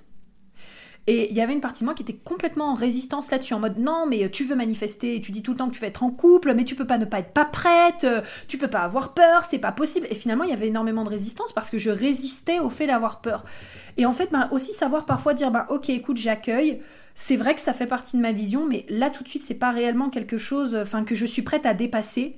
Et 1.06 1.30
il 1.30 1.36
y 1.36 1.42
avait 1.42 1.52
une 1.52 1.60
partie 1.60 1.80
de 1.80 1.84
moi 1.84 1.92
qui 1.92 2.02
était 2.02 2.14
complètement 2.14 2.70
en 2.70 2.74
résistance 2.74 3.30
là-dessus, 3.30 3.52
en 3.52 3.60
mode 3.60 3.76
non, 3.76 4.06
mais 4.08 4.30
tu 4.30 4.44
veux 4.44 4.56
manifester, 4.56 5.20
tu 5.20 5.32
dis 5.32 5.42
tout 5.42 5.52
le 5.52 5.58
temps 5.58 5.68
que 5.68 5.74
tu 5.74 5.80
veux 5.80 5.86
être 5.86 6.02
en 6.02 6.10
couple, 6.10 6.54
mais 6.54 6.64
tu 6.64 6.74
peux 6.74 6.86
pas 6.86 6.96
ne 6.96 7.04
pas 7.04 7.18
être 7.18 7.34
pas 7.34 7.44
prête, 7.44 8.06
tu 8.48 8.56
peux 8.56 8.68
pas 8.68 8.80
avoir 8.80 9.12
peur, 9.12 9.44
c'est 9.44 9.58
pas 9.58 9.70
possible. 9.70 10.06
Et 10.08 10.14
finalement, 10.14 10.44
il 10.44 10.50
y 10.50 10.54
avait 10.54 10.68
énormément 10.68 11.04
de 11.04 11.10
résistance 11.10 11.52
parce 11.52 11.68
que 11.68 11.76
je 11.76 11.90
résistais 11.90 12.58
au 12.58 12.70
fait 12.70 12.86
d'avoir 12.86 13.20
peur. 13.20 13.44
Et 13.98 14.06
en 14.06 14.14
fait, 14.14 14.30
ben, 14.32 14.48
aussi 14.50 14.72
savoir 14.72 15.04
parfois 15.04 15.34
dire 15.34 15.50
ben, 15.50 15.66
ok, 15.68 15.90
écoute, 15.90 16.16
j'accueille. 16.16 16.80
C'est 17.14 17.36
vrai 17.36 17.54
que 17.54 17.60
ça 17.60 17.74
fait 17.74 17.86
partie 17.86 18.16
de 18.16 18.22
ma 18.22 18.32
vision, 18.32 18.66
mais 18.66 18.86
là 18.88 19.10
tout 19.10 19.22
de 19.22 19.28
suite, 19.28 19.42
c'est 19.42 19.58
pas 19.58 19.72
réellement 19.72 20.08
quelque 20.08 20.38
chose 20.38 20.74
enfin, 20.74 21.04
que 21.04 21.14
je 21.14 21.26
suis 21.26 21.42
prête 21.42 21.66
à 21.66 21.74
dépasser 21.74 22.36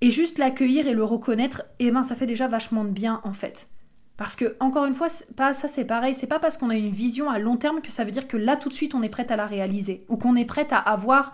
et 0.00 0.10
juste 0.10 0.38
l'accueillir 0.38 0.86
et 0.86 0.94
le 0.94 1.04
reconnaître, 1.04 1.64
eh 1.78 1.90
ben 1.90 2.02
ça 2.02 2.14
fait 2.14 2.26
déjà 2.26 2.48
vachement 2.48 2.84
de 2.84 2.90
bien 2.90 3.20
en 3.24 3.32
fait. 3.32 3.68
Parce 4.16 4.34
que, 4.34 4.56
encore 4.58 4.84
une 4.84 4.94
fois, 4.94 5.06
pas, 5.36 5.54
ça 5.54 5.68
c'est 5.68 5.84
pareil, 5.84 6.12
c'est 6.12 6.26
pas 6.26 6.40
parce 6.40 6.56
qu'on 6.56 6.70
a 6.70 6.74
une 6.74 6.90
vision 6.90 7.30
à 7.30 7.38
long 7.38 7.56
terme 7.56 7.80
que 7.80 7.92
ça 7.92 8.02
veut 8.02 8.10
dire 8.10 8.26
que 8.26 8.36
là 8.36 8.56
tout 8.56 8.68
de 8.68 8.74
suite 8.74 8.94
on 8.94 9.02
est 9.02 9.08
prête 9.08 9.30
à 9.30 9.36
la 9.36 9.46
réaliser, 9.46 10.04
ou 10.08 10.16
qu'on 10.16 10.34
est 10.34 10.44
prête 10.44 10.72
à 10.72 10.78
avoir 10.78 11.32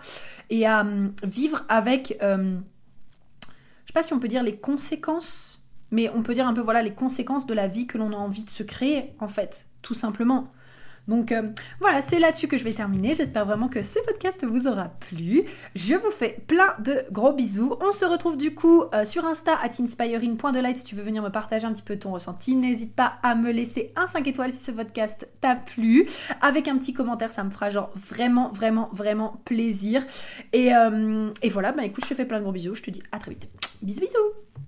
et 0.49 0.67
à 0.67 0.81
hum, 0.81 1.13
vivre 1.23 1.63
avec, 1.67 2.17
euh, 2.21 2.57
je 3.41 3.87
sais 3.87 3.93
pas 3.93 4.03
si 4.03 4.13
on 4.13 4.19
peut 4.19 4.27
dire 4.27 4.43
les 4.43 4.57
conséquences, 4.57 5.61
mais 5.89 6.09
on 6.09 6.21
peut 6.21 6.35
dire 6.35 6.47
un 6.47 6.53
peu 6.53 6.61
voilà 6.61 6.83
les 6.83 6.93
conséquences 6.93 7.47
de 7.47 7.53
la 7.55 7.67
vie 7.67 7.87
que 7.87 7.97
l'on 7.97 8.11
a 8.11 8.17
envie 8.17 8.43
de 8.43 8.51
se 8.51 8.63
créer 8.63 9.15
en 9.19 9.27
fait, 9.27 9.65
tout 9.81 9.95
simplement. 9.95 10.51
Donc 11.07 11.31
euh, 11.31 11.43
voilà, 11.79 12.01
c'est 12.01 12.19
là-dessus 12.19 12.47
que 12.47 12.57
je 12.57 12.63
vais 12.63 12.73
terminer. 12.73 13.13
J'espère 13.13 13.45
vraiment 13.45 13.67
que 13.67 13.83
ce 13.83 13.99
podcast 14.05 14.43
vous 14.45 14.67
aura 14.67 14.89
plu. 14.89 15.43
Je 15.75 15.95
vous 15.95 16.11
fais 16.11 16.43
plein 16.47 16.73
de 16.79 17.03
gros 17.11 17.33
bisous. 17.33 17.75
On 17.81 17.91
se 17.91 18.05
retrouve 18.05 18.37
du 18.37 18.53
coup 18.55 18.83
euh, 18.93 19.05
sur 19.05 19.25
Insta 19.25 19.57
at 19.61 19.79
inspiring.delight 19.79 20.77
si 20.77 20.83
tu 20.83 20.95
veux 20.95 21.03
venir 21.03 21.21
me 21.21 21.29
partager 21.29 21.65
un 21.65 21.73
petit 21.73 21.83
peu 21.83 21.97
ton 21.97 22.11
ressenti. 22.11 22.55
N'hésite 22.55 22.95
pas 22.95 23.13
à 23.23 23.35
me 23.35 23.51
laisser 23.51 23.91
un 23.95 24.07
5 24.07 24.27
étoiles 24.27 24.51
si 24.51 24.63
ce 24.63 24.71
podcast 24.71 25.27
t'a 25.41 25.55
plu. 25.55 26.07
Avec 26.41 26.67
un 26.67 26.77
petit 26.77 26.93
commentaire, 26.93 27.31
ça 27.31 27.43
me 27.43 27.49
fera 27.49 27.69
genre 27.69 27.91
vraiment, 27.95 28.49
vraiment, 28.49 28.89
vraiment 28.91 29.41
plaisir. 29.45 30.03
Et, 30.53 30.73
euh, 30.75 31.29
voilà, 31.51 31.71
bah 31.71 31.85
écoute, 31.85 32.03
je 32.03 32.09
te 32.09 32.15
fais 32.15 32.25
plein 32.25 32.39
de 32.39 32.43
gros 32.43 32.51
bisous. 32.51 32.75
Je 32.75 32.83
te 32.83 32.91
dis 32.91 33.03
à 33.11 33.19
très 33.19 33.31
vite. 33.31 33.49
Bisous, 33.81 34.01
bisous 34.01 34.64